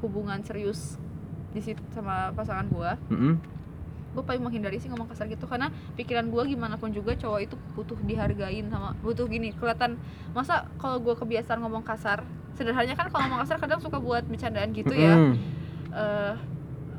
[0.00, 0.96] hubungan serius
[1.52, 2.90] di situ sama pasangan gue
[4.08, 7.54] gue paling menghindari sih ngomong kasar gitu karena pikiran gue gimana pun juga cowok itu
[7.76, 10.00] butuh dihargain sama butuh gini kelihatan
[10.32, 12.24] masa kalau gue kebiasaan ngomong kasar
[12.56, 15.36] sederhananya kan kalau ngomong kasar kadang suka buat bercandaan gitu ya Mm-mm.
[15.88, 16.32] Eh,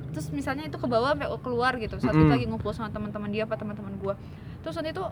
[0.09, 2.23] terus misalnya itu ke bawah sampai keluar gitu saat Mm-mm.
[2.23, 4.13] kita lagi ngumpul sama teman-teman dia apa teman-teman gue
[4.59, 5.05] terus nanti itu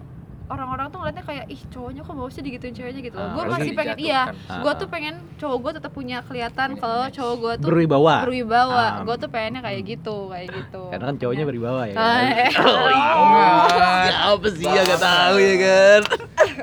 [0.47, 3.73] orang-orang tuh ngeliatnya kayak ih cowoknya kok bawasnya digituin ceweknya gitu Ah, gue apalagi masih
[3.75, 4.57] pengen iya dijatuhkan.
[4.57, 4.91] gue Ah, tuh ah.
[4.91, 8.91] pengen cowok gue tetap punya kelihatan kalau cowok gue tuh berwibawa berwibawa Ah.
[9.03, 11.47] gue tuh pengennya kayak gitu kayak gitu karena kan cowoknya Ya.
[11.47, 12.23] berwibawa ya kan?
[12.63, 14.03] oh iya Enggak.
[14.07, 16.01] siapa sih ya gak tahu ya kan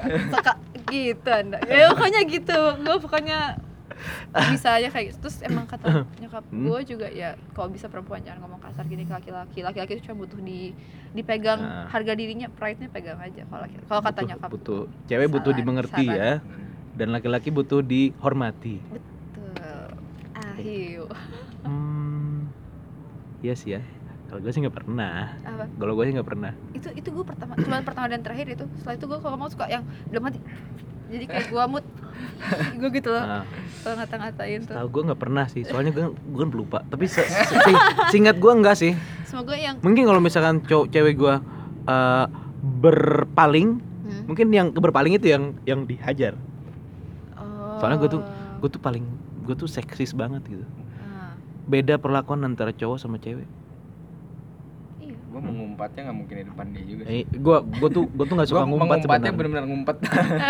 [0.95, 3.39] gitu anda ya pokoknya gitu gue pokoknya
[4.53, 5.87] bisa aja kayak gitu terus emang kata
[6.21, 6.65] nyokap Hmm.
[6.65, 10.23] gue juga ya kalau bisa perempuan jangan ngomong kasar gini ke laki-laki laki-laki itu cuma
[10.23, 10.71] butuh di
[11.11, 11.87] dipegang Nah.
[11.87, 15.61] harga dirinya pride-nya pegang aja kalau laki kalau kata Butuh- nyokap butuh cewek butuh Saran,
[15.61, 16.17] dimengerti saran.
[16.17, 16.31] ya
[16.93, 19.87] dan laki-laki butuh dihormati Betul.
[20.35, 21.07] Ahiu.
[21.65, 22.51] hmm
[23.41, 23.83] iya sih ya
[24.25, 25.65] kalau gue sih nggak pernah Apa?
[25.71, 28.65] kalau gue sih nggak pernah Itu itu gue pertama cuma pertama dan terakhir itu.
[28.77, 30.39] Setelah itu gue kalau mau suka yang udah mati.
[31.15, 31.87] Jadi kayak gue mood.
[32.81, 33.23] Gue gitu loh.
[33.23, 33.45] Nah,
[33.85, 34.75] kalau ngata-ngatain tuh.
[34.75, 38.37] tahu gue nggak pernah sih soalnya gue gue kan pelupa tapi se se- sing- seingat
[38.41, 38.93] gue enggak sih.
[39.29, 41.35] Semoga yang mungkin kalau misalkan cowok cewek gue
[41.85, 42.27] eh,
[42.65, 44.23] berpaling hmm.
[44.25, 46.35] mungkin yang berpaling itu yang yang dihajar.
[47.37, 47.77] Oh.
[47.77, 48.23] soalnya gue tuh
[48.65, 49.05] gue tuh paling
[49.45, 50.65] gue tuh seksis banget gitu.
[51.05, 51.37] Ah,
[51.69, 53.45] beda perlakuan antara cowok sama cewek
[55.35, 55.37] iya.
[55.37, 58.35] gue mengumpatnya nggak mungkin di depan dia juga sih eh, gue gue tuh gue tuh
[58.35, 59.97] nggak suka mengumpatnya sebenarnya benar-benar ngumpet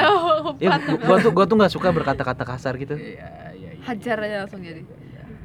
[0.04, 3.82] Oh, ya gue tuh gue tuh nggak suka berkata-kata kasar gitu iya iya iya.
[3.82, 4.82] hajar aja langsung jadi.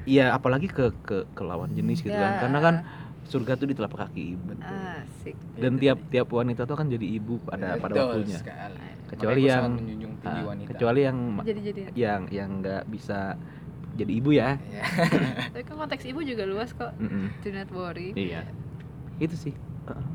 [0.01, 2.41] Iya apalagi ke ke ke lawan jenis gitu kan Ya.
[2.41, 2.75] karena kan
[3.23, 5.37] surga tuh di telapak kaki ibu Asik.
[5.55, 8.87] dan tiap tiap wanita tuh kan jadi ibu pada pada Betul waktunya sekali.
[9.05, 11.81] Kecuali Makanya yang- Ah, wanita kecuali yang Jadi jadi.
[11.93, 13.37] yang yang nggak bisa
[13.95, 14.83] jadi ibu ya Iya.
[15.47, 16.91] Tapi kan konteks ibu juga luas kok.
[16.97, 17.29] Mm-mm.
[17.39, 18.09] Do not worry.
[18.13, 18.43] iya
[19.19, 19.53] itu sih
[19.85, 20.05] Heeh.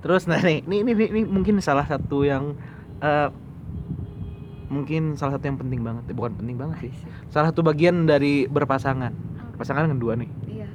[0.00, 2.54] terus nah nih ini, ini, ini mungkin salah satu yang
[2.98, 3.28] eh,
[4.66, 6.92] mungkin salah satu yang penting banget Eh, bukan penting banget sih
[7.30, 9.12] salah satu bagian dari berpasangan
[9.56, 10.68] pasangan kan dua nih Iya.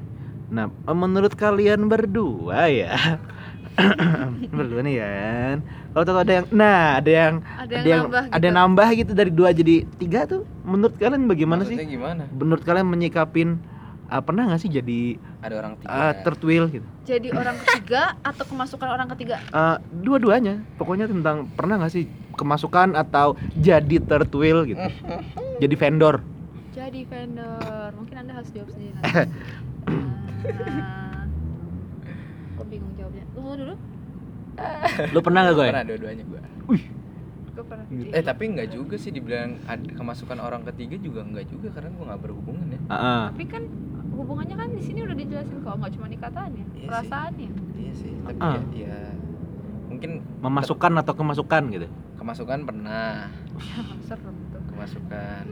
[0.52, 2.92] Nah, eh, menurut kalian berdua ya,
[4.58, 5.58] berdua nih ya kan.
[5.92, 8.60] Kalau tahu ada yang, nah ada yang, Ada yang nambah ada yang gitu.
[8.60, 10.44] nambah gitu dari dua jadi tiga tuh.
[10.68, 11.96] Menurut kalian bagaimana Maksudnya sih?
[11.96, 13.50] gimana Menurut kalian menyikapin
[14.12, 15.00] ah, pernah nggak sih jadi
[15.40, 16.84] ada orang tiga ah, third wheel gitu?
[17.02, 19.40] Jadi orang ketiga atau kemasukan orang ketiga?
[19.50, 24.84] Ah, dua-duanya, pokoknya tentang pernah nggak sih kemasukan atau jadi third wheel gitu?
[25.58, 26.20] jadi vendor.
[26.72, 27.90] Jadi vendor.
[27.94, 29.32] Mungkin Anda harus jawab sendiri nanti.
[30.42, 31.26] Ah.
[32.56, 33.24] Kok bingung jawabnya?
[33.32, 33.76] Lu dulu?
[35.14, 35.68] Lu pernah nggak gue?
[35.70, 36.42] pernah dua-duanya gue
[37.52, 37.86] Gue pernah.
[37.92, 42.06] eh tapi nggak juga sih dibilang ada kemasukan orang ketiga juga nggak juga karena gue
[42.06, 42.80] nggak berhubungan ya
[43.28, 43.64] Tapi kan
[44.22, 46.86] hubungannya kan di sini udah dijelasin kok, nggak cuma ikatannya, Iya sih.
[46.86, 47.50] perasaannya.
[47.76, 48.54] iya sih tapi Ah.
[48.54, 48.98] ya, ya
[49.88, 51.88] mungkin Memasukkan atau kemasukan gitu?
[52.16, 53.28] kemasukan pernah
[54.08, 54.62] Serem tuh.
[54.68, 55.44] kemasukan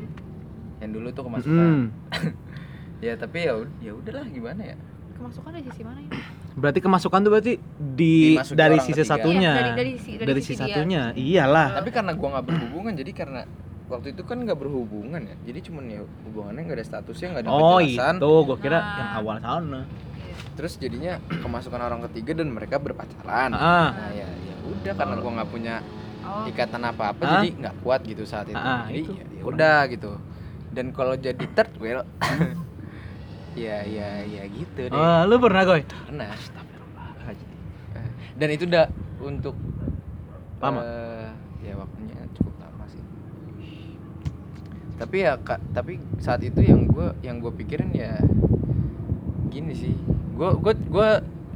[0.80, 1.86] yang dulu tuh kemasukan Mm.
[3.06, 4.78] ya tapi ya ya udahlah gimana ya
[5.12, 6.16] Kemasukan dari sisi mana ya?
[6.56, 9.12] Berarti kemasukan tuh berarti di Dimasuki dari sisi ketiga.
[9.12, 9.52] satunya.
[9.52, 10.72] Iya, dari dari dari, dari sisi sisi dia.
[10.72, 13.42] satunya iyalah tapi karena gua nggak berhubungan jadi karena
[13.90, 15.36] waktu itu kan nggak berhubungan ya.
[15.44, 18.16] Jadi cuman ya hubungannya nggak ada statusnya nggak ada oh kejelasan.
[18.16, 18.96] itu gua kira Nah.
[18.96, 19.82] yang awal sana.
[20.16, 20.36] Iya.
[20.54, 21.14] terus jadinya
[21.44, 23.52] kemasukan orang ketiga dan mereka berpacaran.
[23.52, 23.92] Ah.
[23.92, 25.76] Nah ya ya udah karena gua nggak punya
[26.20, 27.32] Oh, ikatan apa apa Ah.
[27.36, 28.54] jadi nggak kuat gitu saat itu.
[28.54, 29.12] Ah, jadi itu.
[29.12, 30.12] ya, ya udah gitu.
[30.70, 32.06] Dan kalau jadi third wheel
[33.58, 34.94] ya ya ya gitu deh.
[34.94, 35.82] Oh, lu pernah goy?
[35.82, 36.30] Pernah.
[38.36, 38.88] Dan itu udah
[39.20, 39.52] untuk
[40.60, 40.80] Lama?
[40.80, 41.28] eh,
[41.62, 43.04] ya waktunya cukup lama sih
[45.00, 48.20] tapi ya kak tapi saat itu yang gue yang gue pikirin ya
[49.50, 49.94] gini sih
[50.36, 51.10] gue gue gue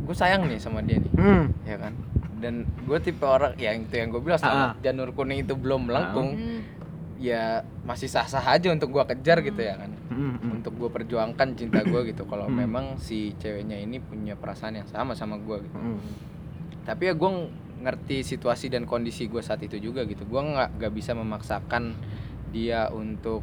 [0.03, 1.93] gue sayang nih sama dia nih hmm ya kan
[2.39, 4.71] dan gue tipe orang yang itu yang gue bilang selama Ah.
[4.81, 6.59] janur kuning itu belum melengkung hmm.
[7.17, 10.51] ya masih sah sah aja untuk gue kejar gitu ya kan hmm, hmm.
[10.53, 12.59] untuk gue perjuangkan cinta gue gitu kalau Hmm.
[12.59, 15.99] memang si ceweknya ini punya perasaan yang sama sama gue gitu Hmm.
[16.83, 17.31] tapi ya gue
[17.79, 21.95] ngerti situasi dan kondisi gue saat itu juga gitu gue nggak nggak bisa memaksakan
[22.53, 23.41] dia untuk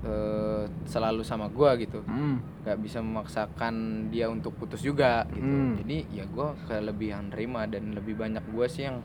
[0.00, 2.38] eh, selalu sama gue gitu Hmm.
[2.62, 3.74] nggak bisa memaksakan
[4.08, 5.74] dia untuk putus juga gitu Hmm.
[5.76, 9.02] jadi ya gue kelebihan nerima dan lebih banyak gue sih yang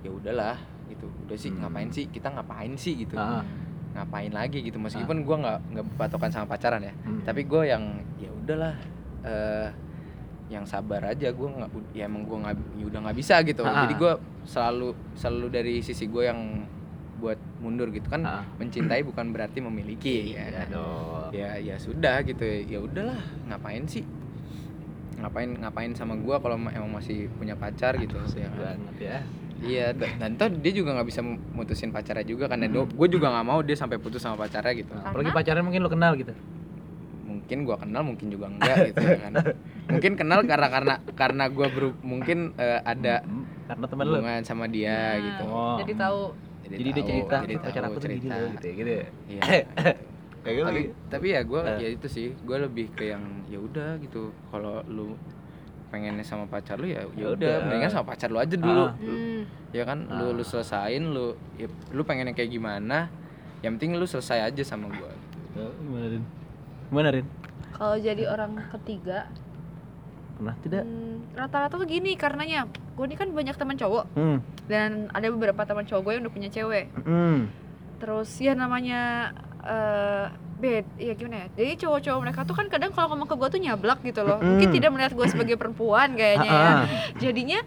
[0.00, 1.62] ya udahlah gitu udah sih Hmm.
[1.62, 3.46] ngapain sih kita ngapain sih gitu Ah.
[3.92, 7.22] ngapain lagi gitu meskipun gua nggak nggak patokan sama pacaran ya Hmm.
[7.22, 7.84] tapi gue yang
[8.16, 8.74] ya udahlah
[9.22, 9.68] eh
[10.50, 13.86] yang sabar aja gue nggak ya emang gue nggak ya udah nggak bisa gitu Ah.
[13.86, 14.12] jadi gue
[14.42, 16.66] selalu selalu dari sisi gue yang
[17.22, 18.42] buat mundur gitu kan Ah.
[18.58, 20.66] mencintai bukan berarti memiliki ya Iya kan?
[20.68, 21.30] dong.
[21.30, 23.14] ya ya sudah gitu ya udahlah
[23.46, 24.02] ngapain sih
[25.14, 28.74] ngapain ngapain sama gua kalau ma- emang masih punya pacar gitu ya kan?
[28.74, 29.18] banget ya
[29.62, 32.90] iya da- dan toh dia juga nggak bisa mutusin pacarnya juga kan Hmm.
[32.90, 36.18] gue juga nggak mau dia sampai putus sama pacarnya gitu apalagi pacarnya mungkin lu kenal
[36.18, 36.34] gitu
[37.22, 39.32] mungkin gua kenal mungkin juga enggak gitu ya kan
[39.88, 43.46] mungkin kenal karena karena karena gua beru- mungkin eh, ada Hmm.
[43.64, 45.76] karena teman lu hubungan sama dia Nah, gitu Oh.
[45.78, 46.20] jadi tahu
[46.74, 48.34] jadi dia tahu, cerita jadi pacar aku tuh gini cerita.
[48.34, 49.42] loh gitu ya gitu ya Iya.
[50.42, 50.66] kayak gitu
[51.06, 51.76] tapi, ya gue Eh.
[51.78, 55.14] ya itu sih gue lebih ke yang ya udah gitu kalau lu
[55.88, 58.96] pengennya sama pacar lu ya ya Ya udah mendingan sama pacar lu aja dulu Ah.
[58.96, 59.44] Hmm.
[59.70, 60.46] ya kan lu lu Ah.
[60.46, 63.06] selesain lu ya, lu pengennya kayak gimana
[63.60, 65.12] yang penting lu selesai aja sama gue
[65.52, 66.24] Eh, gimana Rin
[66.88, 67.26] gimana Rin
[67.72, 69.28] kalau jadi orang ketiga
[70.34, 74.04] pernah tidak hmm, rata-rata tuh gini karenanya gue ini kan banyak teman cowok.
[74.14, 74.38] Hmm.
[74.68, 76.86] Dan ada beberapa teman cowok gue yang udah punya cewek.
[77.04, 77.48] Hmm.
[77.98, 79.32] Terus ya namanya
[79.62, 80.26] eh
[80.62, 81.46] bed ya gimana ya?
[81.52, 84.38] Jadi cowok-cowok mereka tuh kan kadang kalau ngomong ke gue tuh nyablak gitu loh.
[84.38, 84.74] Mungkin Mm.
[84.74, 86.70] tidak melihat gue sebagai perempuan kayaknya ya.
[87.18, 87.58] Jadinya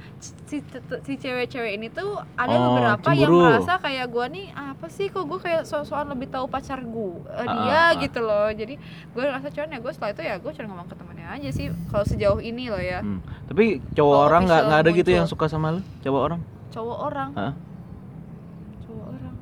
[0.41, 0.63] si
[1.01, 3.51] si cewek-cewek ini tuh ada Oh, beberapa yang cemburu.
[3.51, 7.43] merasa kayak gue nih apa sih kok gue kayak so-soan lebih tahu pacar gue Ah,
[7.43, 7.59] dia?
[7.67, 7.89] Ah, ah.
[7.97, 8.47] gitu loh.
[8.49, 8.79] Jadi
[9.11, 11.65] gue ngerasa cuman ya gue setelah itu ya gue cuma ngomong ke temannya aja sih
[11.87, 13.01] kalau sejauh ini loh ya.
[13.01, 13.19] Hmm.
[13.45, 15.81] tapi cowok Kalau orang nggak nggak ada gitu yang suka sama lu?
[15.99, 16.39] Cowok orang?
[16.71, 17.29] Cowok orang.
[17.33, 17.53] Hah?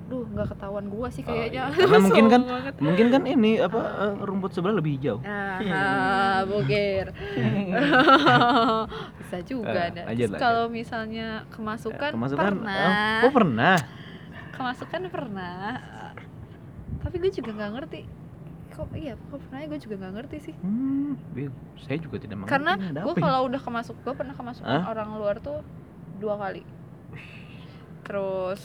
[0.04, 1.76] Duh nggak ketahuan gue sih Oh, kayaknya iya.
[1.80, 2.74] Karena mungkin kan- banget.
[2.78, 7.08] mungkin kan ini apa eh, rumput sebelah lebih hijau Ah, bogir.
[9.20, 12.88] Bisa juga Eh, lanjut, Terus Kalau misalnya kemasukan, kemasukan pernah.
[13.22, 13.78] oh, oh pernah
[14.52, 15.58] Kemasukan pernah.
[17.00, 18.02] Tapi gue juga nggak ngerti.
[18.70, 20.56] Kok iya, kok pernah gue juga nggak ngerti sih.
[20.56, 21.50] hmm, bi-
[21.80, 23.22] saya juga tidak mengerti Karena gue ya?
[23.24, 24.84] kalau udah kemasuk, gue pernah kemasukan Hah?
[24.88, 25.62] orang luar tuh
[26.18, 26.62] dua kali.
[28.04, 28.62] Terus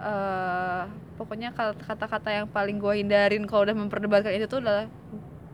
[0.00, 0.82] eh
[1.20, 1.52] pokoknya
[1.84, 4.88] kata-kata yang paling gue hindarin kalau udah memperdebatkan itu tuh adalah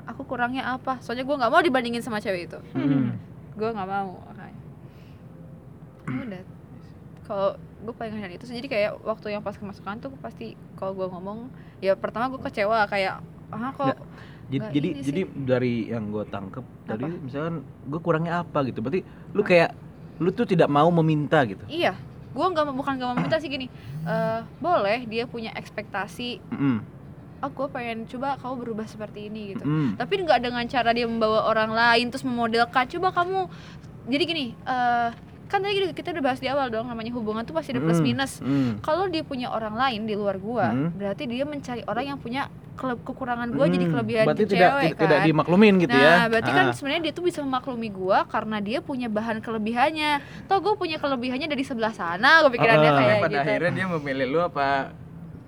[0.07, 1.03] aku kurangnya apa?
[1.03, 2.59] Soalnya gue nggak mau dibandingin sama cewek itu.
[2.79, 3.19] Hmm.
[3.57, 4.59] gue nggak mau makanya.
[6.07, 6.43] Ya udah.
[7.27, 11.07] Kalau gue paling ngehindar itu jadi kayak waktu yang pas kemasukan tuh pasti kalau gue
[11.11, 11.51] ngomong
[11.83, 13.21] ya pertama gue kecewa kayak
[13.51, 13.99] ah kok
[14.47, 17.19] jadi Nggak jadi jadi dari yang gue tangkep tadi Apa?
[17.19, 17.55] misalkan
[17.91, 18.63] gue kurangnya apa?
[18.63, 18.79] gitu.
[18.79, 19.03] Berarti
[19.35, 19.75] lu kayak
[20.23, 21.67] lu tuh tidak mau meminta gitu?
[21.67, 21.99] Iya
[22.37, 23.67] gue nggak mau- bukan nggak mau minta sih gini
[24.05, 26.77] eh boleh dia punya ekspektasi Mm-mm.
[27.39, 29.97] oh gue pengen coba kamu berubah seperti ini gitu Mm.
[29.97, 33.49] tapi nggak dengan cara dia membawa orang lain terus memodelkan coba kamu
[34.07, 35.11] jadi gini eh
[35.47, 38.05] kan tadi kita udah bahas di awal dong namanya hubungan tuh pasti ada plus Mm.
[38.05, 38.73] minus Mm.
[38.81, 40.91] kalau dia punya orang lain di luar gua Hmm.
[40.93, 42.43] berarti dia mencari orang yang punya
[42.75, 43.93] kele- kekurangan gua jadi Mm.
[43.93, 46.75] kelebihan berarti ke tidak cewek tidak, kan tidak dimaklumin gitu nah ya berarti kan Ah.
[46.75, 50.11] sebenarnya dia tuh bisa memaklumi gua karena dia punya bahan kelebihannya
[50.45, 52.97] toh gua punya kelebihannya dari sebelah sana gua pikirannya Ah.
[52.97, 54.91] kayak pada gitu akhirnya dia memilih lu apa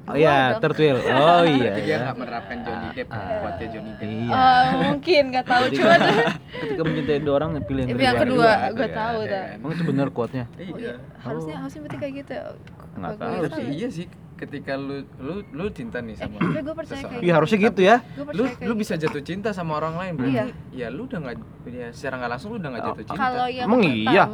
[0.08, 0.60] oh iya dong.
[0.60, 1.02] tertuil oh
[1.46, 1.98] iya berarti dia ya.
[2.00, 3.38] nggak menerapkan Johnny Depp Ah.
[3.38, 4.32] kuatnya Johnny Depp Iya.
[4.32, 5.98] Eh, mungkin nggak tahu Jadi cuman
[6.60, 9.30] ketika mencintai dua orang pilih yang, yang kedua kedua, gua iya, tahu iya.
[9.30, 12.34] dah emang itu benar quote-nya Oh iya iya, harusnya harusnya berarti kayak gitu.
[12.94, 13.70] Nggak tahu ya.
[13.70, 17.32] iya sih ketika lu lu lu cinta nih Eh, sama tapi gue percaya kayak iya
[17.34, 18.72] harusnya gitu ya Gue lu lu gitu.
[18.78, 20.44] bisa jatuh cinta sama orang lain berarti Iya.
[20.70, 21.36] ya lu udah nggak
[21.66, 24.24] ya secara nggak langsung lu udah nggak Oh, jatuh cinta Kalau yang Emang iya?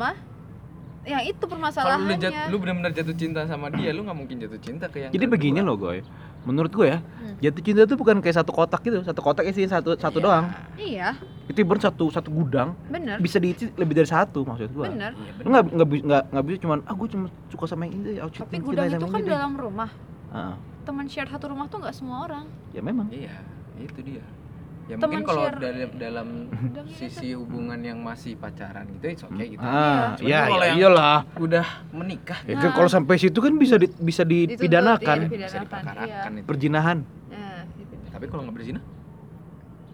[1.06, 2.16] Yang itu kalau lu permasalahannya.
[2.16, 5.20] jat, lu benar-benar jatuh cinta sama dia lu nggak mungkin jatuh cinta ke yang jadi
[5.22, 5.34] kedua.
[5.34, 6.00] begini loh goy
[6.42, 7.36] menurut gue ya Hmm.
[7.38, 10.24] jatuh cinta itu bukan kayak satu kotak gitu satu kotak isinya satu satu Iya.
[10.24, 10.44] doang
[10.74, 11.08] Iya,
[11.46, 15.12] itu ibarat satu satu gudang bener, bisa diisi lebih dari satu maksud gue bener.
[15.12, 18.10] Iya, Lu nggak nggak nggak nggak bisa cuman ah gue cuma suka sama yang ini
[18.16, 19.90] aku cinta Tapi gudang sama itu kan ini." dalam rumah.
[20.30, 22.44] Ah, Teman share satu rumah tuh nggak semua orang.
[22.70, 23.40] ya memang iya
[23.76, 24.24] itu dia
[24.84, 26.28] ya Temen mungkin kalau dalam dalam
[26.86, 30.78] sisi hubungan yang masih pacaran gitu it's okay gitu ah Cuman ya, kalau ya yang-
[30.78, 32.68] iyalah udah menikah ya, Nah.
[32.70, 36.36] kalau sampai situ kan bisa di, bisa Itu tuh dipidanakan iya, bisa dipidanakan, diperkarakan iya.
[36.36, 37.94] itu perjinahan Nah, gitu.
[38.10, 38.80] tapi kalau nggak berzina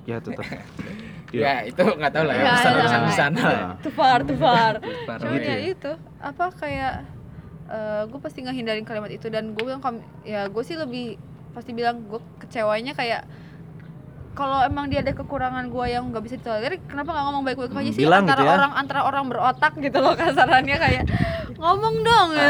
[0.03, 0.43] ya tetap
[1.37, 2.81] ya itu nggak tahu lah ya Iya, urusan iya.
[2.81, 3.47] urusan di sana.
[3.79, 4.73] Too far, too far.
[5.07, 5.67] Parah Cuman gitu ya ya?
[5.71, 6.95] itu apa kayak
[8.11, 9.79] gue pasti ngehindarin kalimat itu dan gue bilang
[10.21, 11.15] ya gue sih lebih
[11.51, 13.23] pasti bilang gue kecewanya kayak
[14.41, 17.81] kalau emang dia ada kekurangan gue yang nggak bisa ditolerir kenapa nggak ngomong baik-baik aja
[17.83, 18.55] Hmm, sih bilang antara gitu ya.
[18.55, 21.03] orang antara orang berotak gitu loh kasarannya kayak
[21.55, 22.29] ngomong dong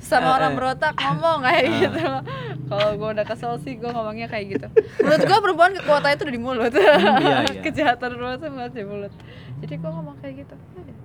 [0.00, 0.56] sama Eh, orang eh.
[0.56, 1.78] berotak ngomong kayak Ah.
[1.80, 2.22] gitu loh
[2.64, 4.66] kalau gue udah kesel sih gue ngomongnya kayak gitu
[4.98, 6.94] menurut gue perempuan kekuatannya itu udah di mulut iya,
[7.44, 7.60] iya.
[7.60, 9.12] kejahatan perempuan tuh masih di mulut
[9.58, 10.96] jadi gue ngomong kayak gitu Udah.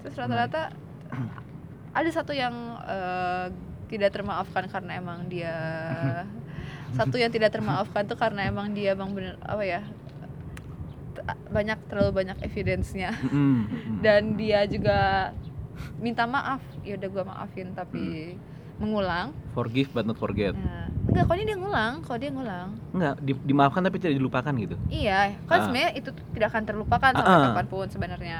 [0.00, 0.62] terus rata-rata
[1.92, 3.46] ada satu yang eh,
[3.86, 5.52] tidak termaafkan karena emang dia
[6.92, 9.80] satu yang tidak termaafkan tuh karena emang dia emang bener apa ya
[11.48, 13.14] banyak terlalu banyak evidence-nya.
[13.22, 13.96] Mm, mm.
[14.00, 15.30] dan dia juga
[15.98, 16.58] minta maaf.
[16.82, 18.34] Ya udah gue maafin tapi
[18.80, 19.30] mengulang.
[19.54, 20.56] Forgive but not forget.
[20.56, 21.92] Nah, enggak kalau ini dia ngulang?
[22.02, 22.68] Kalau dia ngulang?
[22.90, 24.74] Enggak di- dimaafkan tapi tidak dilupakan gitu?
[24.88, 25.62] Iya, kan Ah.
[25.62, 27.46] sebenarnya itu tidak akan terlupakan sampai Ah, ah.
[27.52, 28.38] kapan pun sebenarnya.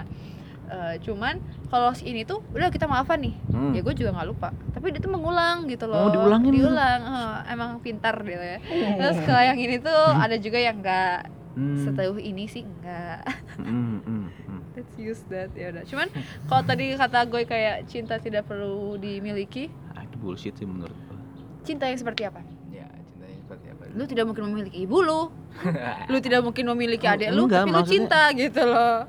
[0.65, 1.37] Eh, cuman
[1.67, 3.73] kalau si ini tuh udah kita maafan nih, Hmm.
[3.73, 4.49] ya gue juga nggak lupa.
[4.73, 6.07] Tapi dia tuh mengulang gitu loh.
[6.07, 6.53] Oh, diulangin.
[6.53, 8.59] Diulang, eh, emang pintar dia ya.
[8.97, 11.19] Terus kalau yang ini tuh ada juga yang nggak
[11.53, 11.77] Hmm.
[11.77, 13.29] Setahu ini sih enggak.
[13.61, 14.61] Hmm, hmm, hmm.
[14.73, 15.85] Let's use that ya udah.
[15.85, 16.09] Cuman
[16.49, 21.21] kalau tadi kata gue kayak cinta tidak perlu dimiliki, Ah, itu bullshit sih menurut gua.
[21.61, 22.41] cinta yang seperti apa?
[22.73, 25.29] ya cintanya seperti apa Lu tidak mungkin memiliki ibu lu.
[26.09, 29.05] lu tidak mungkin memiliki adik lu, Enggak, tapi lu cinta gitu loh.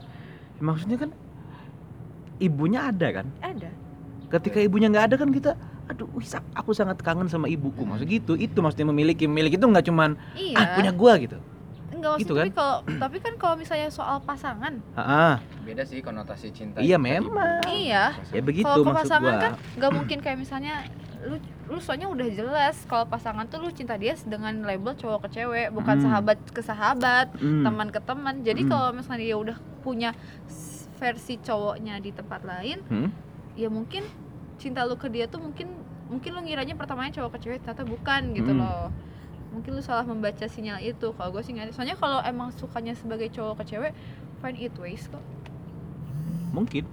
[0.59, 1.09] Maksudnya kan
[2.44, 3.28] ibunya ada kan?
[3.40, 3.72] Ada.
[4.30, 5.52] Ketika ibunya nggak ada kan kita
[5.84, 9.84] aduh wih, aku sangat kangen sama ibuku maksud gitu itu maksudnya memiliki memiliki itu nggak
[9.84, 10.56] cuman Iya.
[10.56, 11.36] ah punya gua gitu
[11.91, 12.56] Enggak maksud gitu tapi kan?
[12.56, 17.68] kalau tapi kan kalau misalnya soal pasangan, ah beda sih konotasi cinta Iya, memang.
[17.70, 18.15] iya.
[18.32, 20.88] ya begitu Kalau ke maksud pasangan gua kan nggak mungkin kayak misalnya
[21.22, 25.38] lu lu soalnya udah jelas kalau pasangan tuh lu cinta dia dengan label cowok ke
[25.38, 26.03] cewek bukan Hmm.
[26.06, 27.64] sahabat ke sahabat Hmm.
[27.64, 28.70] teman ke teman jadi Hmm.
[28.70, 30.15] kalau misalnya dia udah punya
[30.94, 33.10] versi cowoknya di tempat lain Hmm?
[33.53, 34.06] ya mungkin
[34.56, 35.70] cinta lu ke dia tuh mungkin
[36.06, 38.61] mungkin lu ngiranya pertamanya cowok ke cewek ternyata bukan gitu Hmm.
[38.61, 38.88] loh
[39.49, 41.74] mungkin lu salah membaca sinyal itu kalau gue sih nggak ada.
[41.74, 43.91] soalnya kalau emang sukanya sebagai cowok ke cewek
[44.40, 45.22] find it ways kok
[46.49, 46.86] mungkin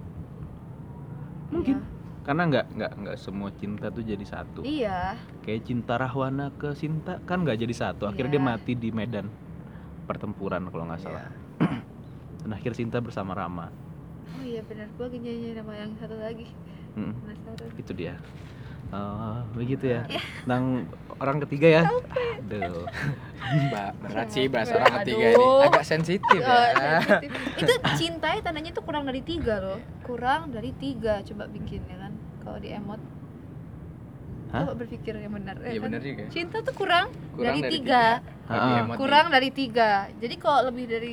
[1.50, 1.88] mungkin Iya.
[2.22, 7.18] karena nggak nggak nggak semua cinta tuh jadi satu iya kayak cinta Rahwana ke Sinta
[7.20, 8.48] kan nggak jadi satu akhirnya dia Iya.
[8.50, 9.26] mati di medan
[10.04, 11.26] pertempuran kalau nggak salah
[12.40, 13.72] dan akhir Sinta bersama Rama
[14.30, 14.86] oh iya benar.
[14.92, 16.46] Gue nyanyi nama yang satu lagi.
[16.92, 17.70] Hmm, penasaran.
[17.76, 18.14] Itu dia.
[18.90, 20.02] Oh, begitu ya.
[20.04, 20.18] Iya.
[20.42, 20.64] tentang
[21.16, 21.82] orang ketiga ya?
[21.86, 22.82] Aduh.
[23.70, 25.46] Ba- berat sih bahas orang ketiga ini.
[25.62, 27.30] Agak sensitif Oh, ya sensitif.
[27.56, 29.78] itu cintanya tandanya itu kurang dari tiga loh.
[30.02, 32.12] Kurang dari tiga coba bikin ya kan.
[32.42, 32.98] Kalau di emot.
[34.50, 34.66] Hah?
[34.66, 35.84] coba berpikir yang benar ya iya kan?
[35.86, 36.22] bener juga.
[36.26, 38.18] Cinta tuh kurang, Kurang dari, tiga,
[38.50, 38.96] Lebih Ah.
[38.98, 39.90] kurang dari tiga.
[40.12, 41.12] Jadi kalau lebih dari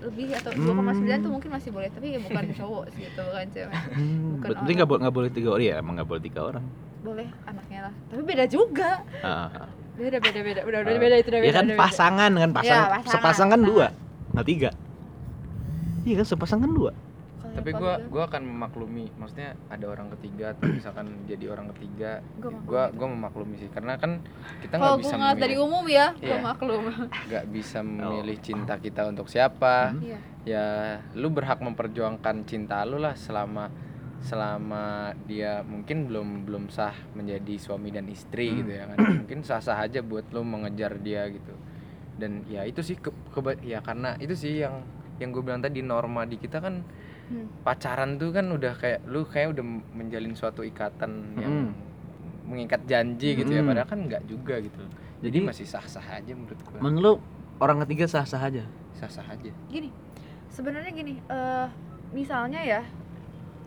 [0.00, 0.72] lebih atau 2,9 tuh
[1.20, 1.24] Hmm.
[1.30, 4.88] mungkin masih boleh tapi ya bukan cowok sih itu bukan cewek Hmm, Bukan berarti nggak
[4.88, 6.64] boleh nggak boleh tiga orang ya emang nggak boleh tiga orang
[7.00, 8.90] boleh anaknya lah tapi beda juga
[9.20, 9.48] ah.
[9.94, 11.02] beda beda beda udah udah Ah.
[11.02, 11.84] beda itu udah ya beda kan udah beda.
[11.84, 14.32] pasangan kan pasang Ya, pasangan, sepasang kan dua pasangan.
[14.32, 14.70] nggak tiga
[16.02, 16.92] iya kan sepasang kan dua
[17.54, 22.10] tapi gua polygamous, gua akan memaklumi maksudnya ada orang ketiga atau misalkan jadi orang ketiga
[22.36, 22.96] Gua gua maklumi.
[22.96, 24.20] gua memaklumi sih karena kan
[24.58, 26.38] kita nggak gue bisa ngeliat dari memilih umum ya gue Iya.
[26.40, 26.82] maklum
[27.24, 28.42] nggak bisa memilih Oh.
[28.42, 30.02] cinta kita untuk siapa Hmm.
[30.02, 30.66] iya ya
[31.14, 33.72] lu berhak memperjuangkan cinta lu lah selama
[34.20, 34.84] selama
[35.22, 38.58] dia mungkin belum belum sah menjadi suami dan istri Hmm.
[38.58, 41.52] gitu ya kan mungkin sah sah aja buat lu mengejar dia gitu
[42.14, 44.80] dan ya itu sih ke, keba- ya karena itu sih yang
[45.14, 46.82] yang gue bilang tadi norma di kita kan
[47.24, 47.48] Hmm.
[47.62, 51.72] pacaran tuh kan udah kayak lu kayak udah menjalin suatu ikatan yang
[52.44, 53.72] mengikat janji gitu ya Hmm.
[53.72, 54.84] padahal kan nggak juga gitu
[55.20, 57.12] jadi Jadi- masih sah sah aja menurut gue menurut lu
[57.58, 59.88] orang ketiga sah sah aja sah sah aja gini
[60.48, 61.66] sebenarnya gini eh
[62.12, 62.84] misalnya ya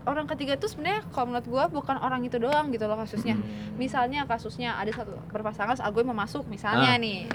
[0.06, 3.76] orang ketiga itu sebenarnya kalau menurut gua bukan orang itu doang gitu loh kasusnya Hmm.
[3.76, 7.02] misalnya kasusnya ada satu berpasangan gue mau masuk misalnya Ah.
[7.02, 7.26] nih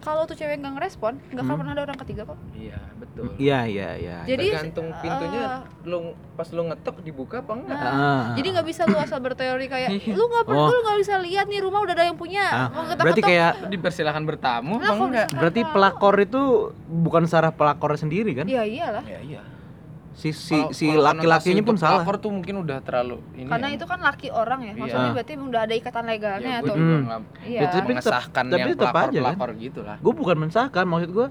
[0.00, 1.60] kalau tuh cewek nggak ngerespon nggak akan Hmm.
[1.60, 2.38] pernah ada orang ketiga kok.
[2.52, 3.24] Iya betul.
[3.36, 4.16] Iya iya iya.
[4.24, 5.98] Jadi, tergantung pintunya eh, lu
[6.32, 7.76] pas lu ngetok dibuka apa enggak?
[7.76, 8.22] Nah, Ah.
[8.32, 10.66] jadi nggak bisa lu asal berteori kayak lu nggak per- Oh.
[10.66, 12.44] lu nggak bisa lihat nih rumah udah ada yang punya.
[12.70, 15.28] Mau ketok berarti kayak dipersilahkan bertamu Lah, apa enggak?
[15.30, 16.42] berarti pelakor itu
[16.82, 18.44] bukan secara pelakor sendiri kan?
[18.44, 19.04] Iya iyalah.
[19.04, 19.40] Ya iya
[20.20, 23.74] si si Kalau- si laki-lakinya pun salah pelakor tuh mungkin udah terlalu ini karena ya.
[23.74, 24.78] itu kan laki orang ya Iya.
[24.78, 25.14] maksudnya Ah.
[25.16, 27.24] berarti udah ada ikatan legalnya ya, gue tuh juga Hmm.
[27.42, 29.56] iya Ya, tapi tetap- mengesahkan tapi yang tetap aja, pelakor kan?
[29.58, 31.26] gitu lah gue bukan mensahkan maksud gue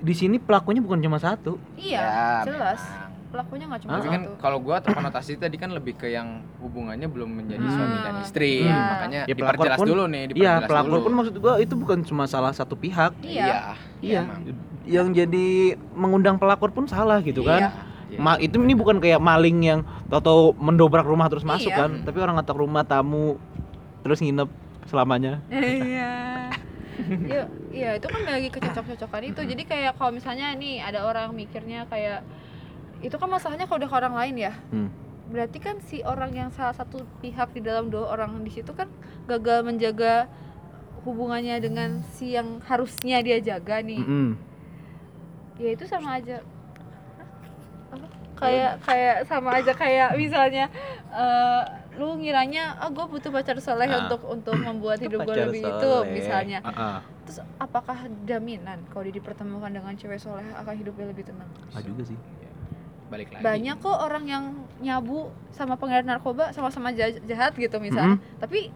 [0.00, 3.10] di sini pelakunya bukan cuma satu iya Ya, jelas memang.
[3.28, 3.96] pelakunya nggak cuma Ah.
[3.96, 6.28] tapi kan satu kalau gua atau konotasi tadi kan lebih ke yang
[6.58, 7.74] hubungannya belum menjadi Hmm.
[7.74, 8.76] suami dan istri Iya.
[8.90, 10.28] makanya Ya, diperjelas pun- dulu nih iya
[10.58, 11.04] diperjelas pelakor dulu.
[11.04, 14.56] pun maksud gue itu bukan cuma salah satu pihak iya iya emang.
[14.84, 15.46] yang jadi
[15.92, 17.70] mengundang pelakor pun salah gitu kan Iya.
[18.12, 18.20] Iya.
[18.20, 21.80] Ma- itu ini bukan kayak maling yang atau mendobrak rumah terus masuk Iya.
[21.80, 23.40] kan tapi orang ngetok rumah tamu
[24.02, 24.48] terus nginep
[24.84, 26.12] selamanya iya
[27.02, 29.40] Iya, iya itu kan lagi kecocok-cocokan itu.
[29.42, 32.20] Jadi kayak kalau misalnya nih ada orang mikirnya kayak
[33.00, 34.52] itu kan masalahnya kalau udah ke orang lain ya.
[34.68, 34.92] Hmm.
[35.32, 38.92] Berarti kan si orang yang salah satu pihak di dalam dua orang di situ kan
[39.24, 40.28] gagal menjaga
[41.02, 43.98] hubungannya dengan si yang harusnya dia jaga nih.
[43.98, 44.28] Mm-mm.
[45.58, 46.44] Ya itu sama aja.
[48.42, 50.66] Kayak kayak sama aja kayak misalnya
[51.08, 51.62] eh,
[51.92, 54.02] lu ngiranya ah gue butuh pacar soleh Ah.
[54.02, 56.08] untuk untuk membuat hidup gue lebih itu soleh.
[56.10, 56.98] misalnya Ah, ah.
[57.22, 61.46] Terus apakah jaminan kalau dia dipertemukan dengan cewek soleh akan hidupnya lebih tenang?
[61.68, 62.16] Ah juga sih
[63.06, 64.44] balik lagi Banyak kok orang yang
[64.80, 65.18] nyabu
[65.50, 68.16] sama pengedar narkoba sama-sama ja- jahat gitu misalnya.
[68.38, 68.72] Tapi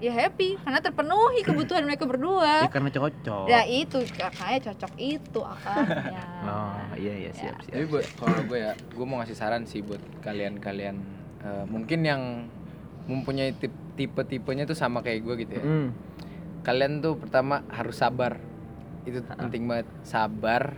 [0.00, 0.56] ya happy.
[0.58, 2.54] Karena terpenuhi kebutuhan mereka ya berdua.
[2.66, 3.44] karena cocok.
[3.46, 4.00] Ya itu.
[4.00, 6.22] Makanya cocok itu akarnya.
[6.50, 7.62] oh iya iya siap Ya.
[7.62, 10.96] siap, tapi buat kalau gue ya gue mau ngasih saran sih buat kalian-kalian
[11.40, 12.22] eh, mungkin yang
[13.04, 15.64] mempunyai tip, tipe-tipenya tuh sama kayak gue gitu ya.
[15.64, 15.88] Hmm.
[16.60, 18.36] kalian tuh pertama harus sabar.
[19.04, 19.88] Itu penting banget.
[20.02, 20.76] Sabar.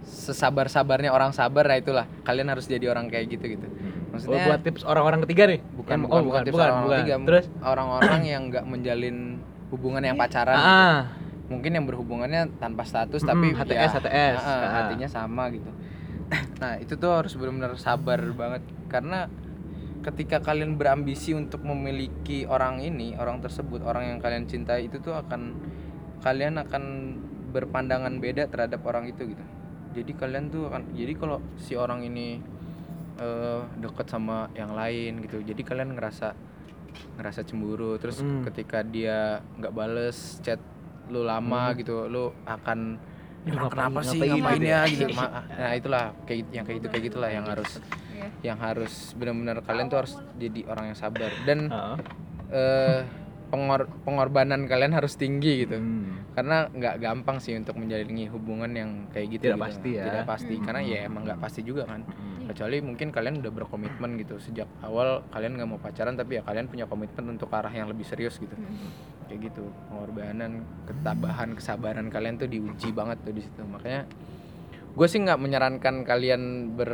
[0.00, 2.08] Sesabar sabarnya orang sabar nah itulah.
[2.24, 3.68] Kalian harus jadi orang kayak gitu gitu.
[3.68, 5.60] Oh, maksudnya buat tips orang-orang ketiga nih?
[5.72, 6.96] Bukan Yang- bukan, oh bukan, tips bukan orang bukan.
[6.96, 7.44] ketiga terus?
[7.62, 9.16] orang-orang yang nggak menjalin
[9.70, 10.66] hubungan yang pacaran gitu.
[10.66, 10.98] ah
[11.46, 14.36] mungkin yang berhubungannya tanpa status Mm-mm, tapi HTS, HTS.
[14.36, 14.70] ah, ah, Ah.
[14.80, 15.70] hatinya sama gitu.
[16.62, 18.62] Nah itu tuh harus benar-benar sabar banget.
[18.86, 19.26] Karena
[20.00, 25.12] ketika kalian berambisi untuk memiliki orang ini orang tersebut orang yang kalian cintai itu tuh
[25.12, 25.58] akan
[26.20, 26.82] kalian akan
[27.50, 29.44] berpandangan beda terhadap orang itu gitu.
[29.92, 32.38] Jadi kalian tuh akan jadi kalau si orang ini
[33.20, 36.32] eh, deket sama yang lain gitu jadi kalian ngerasa
[37.16, 38.42] ngerasa cemburu terus Mm.
[38.44, 39.18] ketika dia
[39.54, 40.58] nggak bales chat
[41.06, 42.96] lu lama gitu lu akan
[43.40, 46.40] Ini "Emang ngapain, kenapa sih ngapain ngapain gitu ya ya?" gitu Ma- nah itulah kayak
[46.50, 47.70] yang kayak gitu kayak gitulah yang harus
[48.10, 48.26] Iya.
[48.42, 51.96] yang harus benar-benar kalian tuh harus jadi orang yang sabar dan Ah.
[52.50, 53.00] eh,
[53.50, 56.30] pengor pengorbanan kalian harus tinggi gitu Hmm.
[56.32, 59.66] karena nggak gampang sih untuk menjalani hubungan yang kayak gitu Tidak gitu.
[59.66, 60.04] pasti ya.
[60.06, 60.64] tidak pasti Hmm.
[60.64, 62.46] karena ya emang nggak pasti juga kan Hmm.
[62.46, 66.66] kecuali mungkin kalian udah berkomitmen gitu sejak awal kalian nggak mau pacaran tapi ya kalian
[66.66, 68.90] punya komitmen untuk arah yang lebih serius gitu Hmm.
[69.26, 74.06] kayak gitu pengorbanan ketabahan kesabaran kalian tuh diuji banget tuh di situ makanya
[74.90, 76.90] gue sih nggak menyarankan kalian ber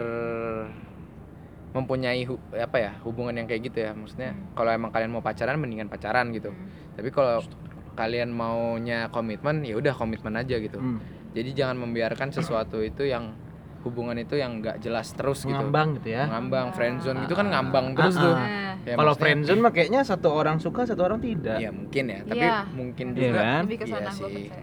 [1.76, 5.56] mempunyai hu- apa ya hubungan yang kayak gitu ya maksudnya kalau emang kalian mau pacaran
[5.56, 6.50] mendingan pacaran gitu
[6.92, 7.44] tapi kalau
[7.92, 10.98] kalian maunya komitmen ya udah komitmen aja gitu Hmm.
[11.30, 13.36] jadi jangan membiarkan sesuatu itu yang
[13.82, 16.26] hubungan itu yang nggak jelas terus gitu Ngambang gitu ya.
[16.26, 18.40] ngambang friendzone itu kan Ah, ngambang ah, terus tuh ah.
[18.40, 21.58] Nah, Ya, Kalau friendzone mah kayaknya satu orang suka, satu orang tidak.
[21.58, 22.58] ya mungkin ya tapi Iya.
[22.70, 23.62] mungkin Iya juga kan?
[23.62, 24.24] lebih ke Iya sih.
[24.26, 24.62] percaya.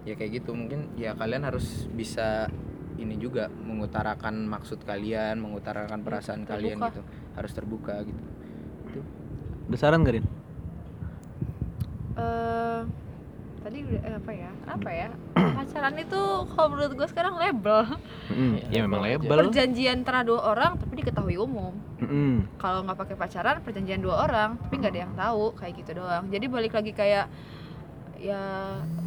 [0.00, 2.48] ya kayak gitu mungkin ya kalian harus bisa
[3.00, 6.92] ini juga mengutarakan maksud kalian mengutarakan perasaan kalian terbuka.
[6.92, 7.02] gitu.
[7.32, 8.22] Harus terbuka gitu.
[9.70, 10.26] Ada saran gak, Rin?
[12.14, 12.80] Eh,
[13.62, 14.50] tadi udah eh, apa ya?
[14.66, 15.08] Apa ya?
[15.56, 16.20] Pacaran itu
[16.52, 17.86] kalau menurut gue sekarang label.
[18.28, 19.28] Mm, Iya, ya memang label.
[19.48, 21.72] Perjanjian antara dua orang tapi diketahui umum.
[22.00, 22.56] Mm-mm.
[22.56, 26.32] kalau nggak pakai pacaran perjanjian dua orang tapi nggak ada yang tahu kayak gitu doang.
[26.32, 27.28] Jadi balik lagi kayak
[28.16, 28.40] ya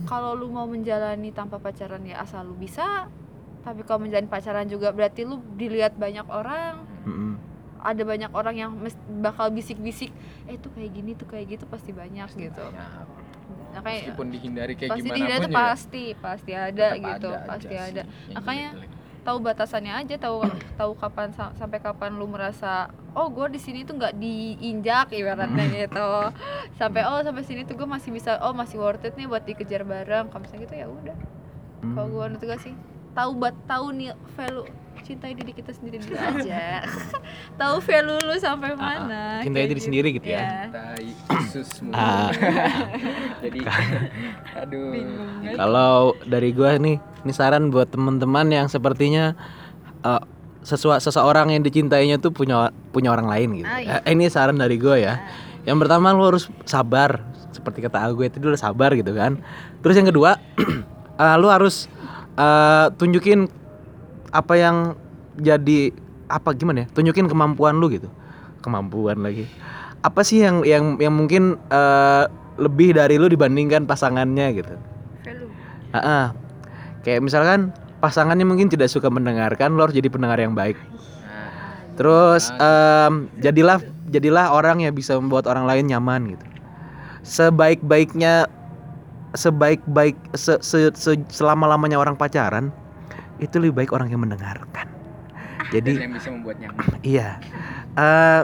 [0.05, 3.09] kalau lu mau menjalani tanpa pacaran ya asal lu bisa
[3.63, 6.83] tapi kalau menjalani pacaran juga berarti lu dilihat banyak orang.
[7.03, 7.33] Mm-mm.
[7.83, 10.07] ada banyak orang yang mes- bakal bisik-bisik
[10.45, 12.63] eh tuh kayak gini tuh kayak gitu pasti banyak gitu.
[12.63, 13.03] Nah,
[13.75, 17.27] makanya meskipun dihindari kayak pasti gimana dihindari pun tuh juga pasti pasti ada tetap gitu
[17.27, 18.01] aja pasti ada.
[18.31, 18.69] Makanya
[19.23, 20.37] tahu batasannya aja tahu
[20.75, 25.65] tahu kapan sa- sampai kapan lu merasa oh gue di sini tuh nggak diinjak ibaratnya
[25.67, 26.07] gitu.
[26.73, 29.83] Sampai oh sampai sini tuh gue masih bisa oh masih worth it nih buat dikejar
[29.83, 31.17] bareng kalau misalnya gitu ya udah.
[31.83, 32.75] Kalau gue menurut gue sih
[33.13, 34.65] tahu bat tahu nih value
[35.03, 36.79] cintai diri kita sendiri dulu aja
[37.61, 40.39] tahu value lu sampai mana cintai diri sendiri gitu ya.
[40.39, 40.51] Iya.
[40.71, 41.07] tai
[41.43, 42.31] ususmu Ah.
[43.43, 43.59] jadi
[44.63, 44.95] aduh?
[45.59, 49.35] Kalau dari gua nih, ini saran buat teman-teman yang sepertinya
[50.07, 50.23] eh,
[50.63, 53.67] sesua seseorang yang dicintainya tuh punya punya orang lain gitu.
[53.67, 53.99] Ah, iya.
[54.07, 55.19] Eh, ini saran dari gua ya.
[55.67, 59.39] Yang pertama lu harus sabar, seperti kata gue itu dulu sabar gitu kan.
[59.79, 60.39] Terus yang kedua,
[61.23, 61.87] eh, lu harus
[62.37, 63.49] eh, tunjukin
[64.33, 64.97] apa yang
[65.37, 65.93] jadi
[66.29, 66.87] apa gimana ya?
[66.93, 68.09] Tunjukin kemampuan lu gitu.
[68.65, 69.45] Kemampuan lagi.
[70.03, 72.25] Apa sih yang yang yang mungkin eh,
[72.57, 74.73] lebih dari lu dibandingkan pasangannya gitu.
[75.25, 75.49] value
[75.93, 76.33] Ah,
[77.05, 77.69] kayak misalkan
[78.01, 80.75] pasangannya mungkin tidak suka mendengarkan, lo harus jadi pendengar yang baik.
[80.75, 83.79] nah, Terus em, jadilah
[84.09, 86.45] jadilah orang yang bisa membuat orang lain nyaman gitu.
[87.23, 88.51] Sebaik-baiknya
[89.33, 92.69] sebaik-baik se, se, se- selama-lamanya orang pacaran
[93.37, 94.87] itu lebih baik orang yang mendengarkan.
[95.69, 97.41] dan Jadi yang bisa membuat nyaman iya.
[97.93, 98.41] eh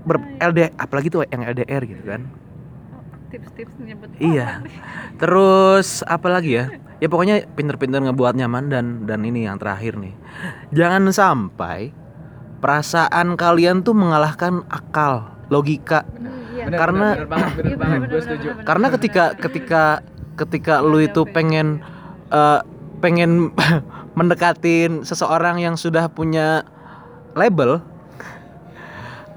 [0.00, 2.22] ber LD apalagi tuh yang LDR gitu kan.
[3.30, 4.58] tips-tips nyebut Iya.
[5.14, 6.66] Terus apa lagi ya?
[6.98, 10.14] Ya pokoknya pinter-pinter ngebuat nyaman dan dan ini yang terakhir nih.
[10.74, 11.94] Jangan sampai
[12.58, 16.02] perasaan kalian tuh mengalahkan akal, logika.
[16.52, 16.64] Iya.
[16.66, 19.24] Bener, Karena- bener, bener banget bener Iya, banget bener, gue bener, setuju bener, Karena ketika
[19.34, 19.82] ketika
[20.36, 21.66] ketika lu itu pengen
[22.28, 22.60] eh,
[23.00, 23.52] pengen
[24.18, 26.66] mendekatin seseorang yang sudah punya
[27.32, 27.78] label,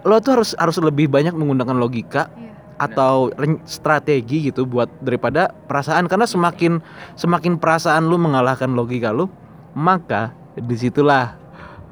[0.03, 2.51] lo tuh harus harus lebih banyak menggunakan logika Iya.
[2.75, 3.31] atau
[3.63, 6.83] strategi gitu buat daripada perasaan karena semakin
[7.15, 9.31] semakin perasaan lu mengalahkan logika lu
[9.71, 11.37] maka di situlah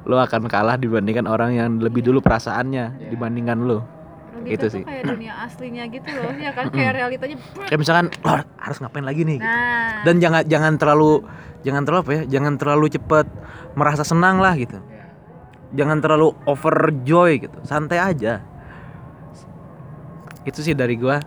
[0.04, 3.08] lu akan kalah dibandingkan orang yang lebih dulu perasaannya Iya.
[3.14, 3.80] dibandingkan lu
[4.42, 4.82] Logika Itu tuh sih.
[4.82, 6.32] kayak dunia aslinya gitu loh.
[6.34, 6.64] Ya kan?
[6.68, 9.38] Kayak realitanya kayak misalkan lo harus ngapain lagi nih?
[9.38, 10.02] Nah.
[10.02, 11.22] Dan jangan jangan terlalu
[11.62, 12.22] jangan terlalu apa ya?
[12.28, 13.26] Jangan terlalu cepet
[13.72, 14.76] merasa senang lah gitu.
[14.82, 15.06] Ya.
[15.72, 17.58] jangan terlalu overjoy gitu.
[17.62, 18.42] Santai aja.
[20.42, 21.22] Itu sih dari gua.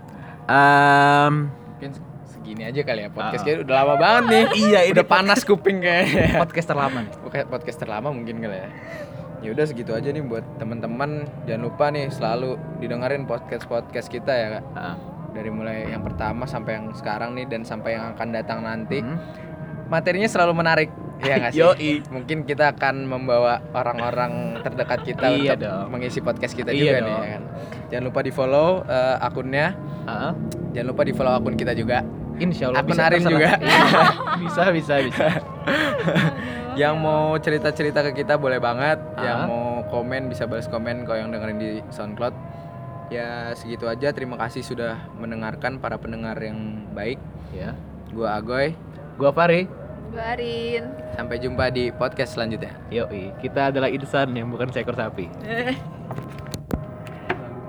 [0.46, 1.90] Em, mungkin
[2.28, 3.10] segitu gini aja kali ya.
[3.10, 4.46] Podcast kita udah lama banget nih.
[4.70, 6.38] Iya, udah panas kuping kayaknya.
[6.38, 7.14] podcast terlama nih.
[7.50, 8.70] Podcast terlama mungkin kali ya.
[9.46, 11.30] Ya udah segitu aja nih buat teman-teman.
[11.46, 14.64] Jangan lupa nih selalu didengerin podcast podcast kita ya kak.
[14.74, 14.98] Ah.
[15.38, 19.06] Dari mulai yang pertama sampai yang sekarang nih dan sampai yang akan datang nanti.
[19.06, 19.22] Hmm.
[19.86, 20.90] Materinya selalu menarik.
[21.18, 21.62] Iya nggak sih?
[21.62, 21.92] Yoi.
[22.08, 25.88] Mungkin kita akan membawa orang-orang terdekat kita Iya untuk dong.
[25.90, 27.16] mengisi podcast kita Iya juga nih dong.
[27.18, 27.44] ya kan.
[27.88, 28.70] Jangan lupa di follow
[29.20, 29.68] akunnya.
[30.04, 30.32] Ah.
[30.72, 32.04] Jangan lupa di follow akun kita juga.
[32.36, 33.50] Insya Allah Akun bisa Arin juga.
[34.44, 35.26] bisa bisa bisa.
[36.82, 39.00] yang mau cerita-cerita ke kita boleh banget.
[39.18, 39.48] Yang Ah.
[39.48, 42.36] mau komen bisa balas komen kalau yang dengerin di SoundCloud.
[43.08, 44.12] Ya segitu aja.
[44.12, 46.60] Terima kasih sudah mendengarkan para pendengar yang
[46.92, 47.18] baik.
[47.52, 47.72] ya.
[48.12, 48.76] Gua Agoy.
[49.16, 49.64] Gua Fari.
[50.12, 50.84] Barin.
[51.16, 52.76] Sampai jumpa di podcast selanjutnya.
[52.92, 55.28] Yoi, kita adalah insan yang bukan seekor sapi.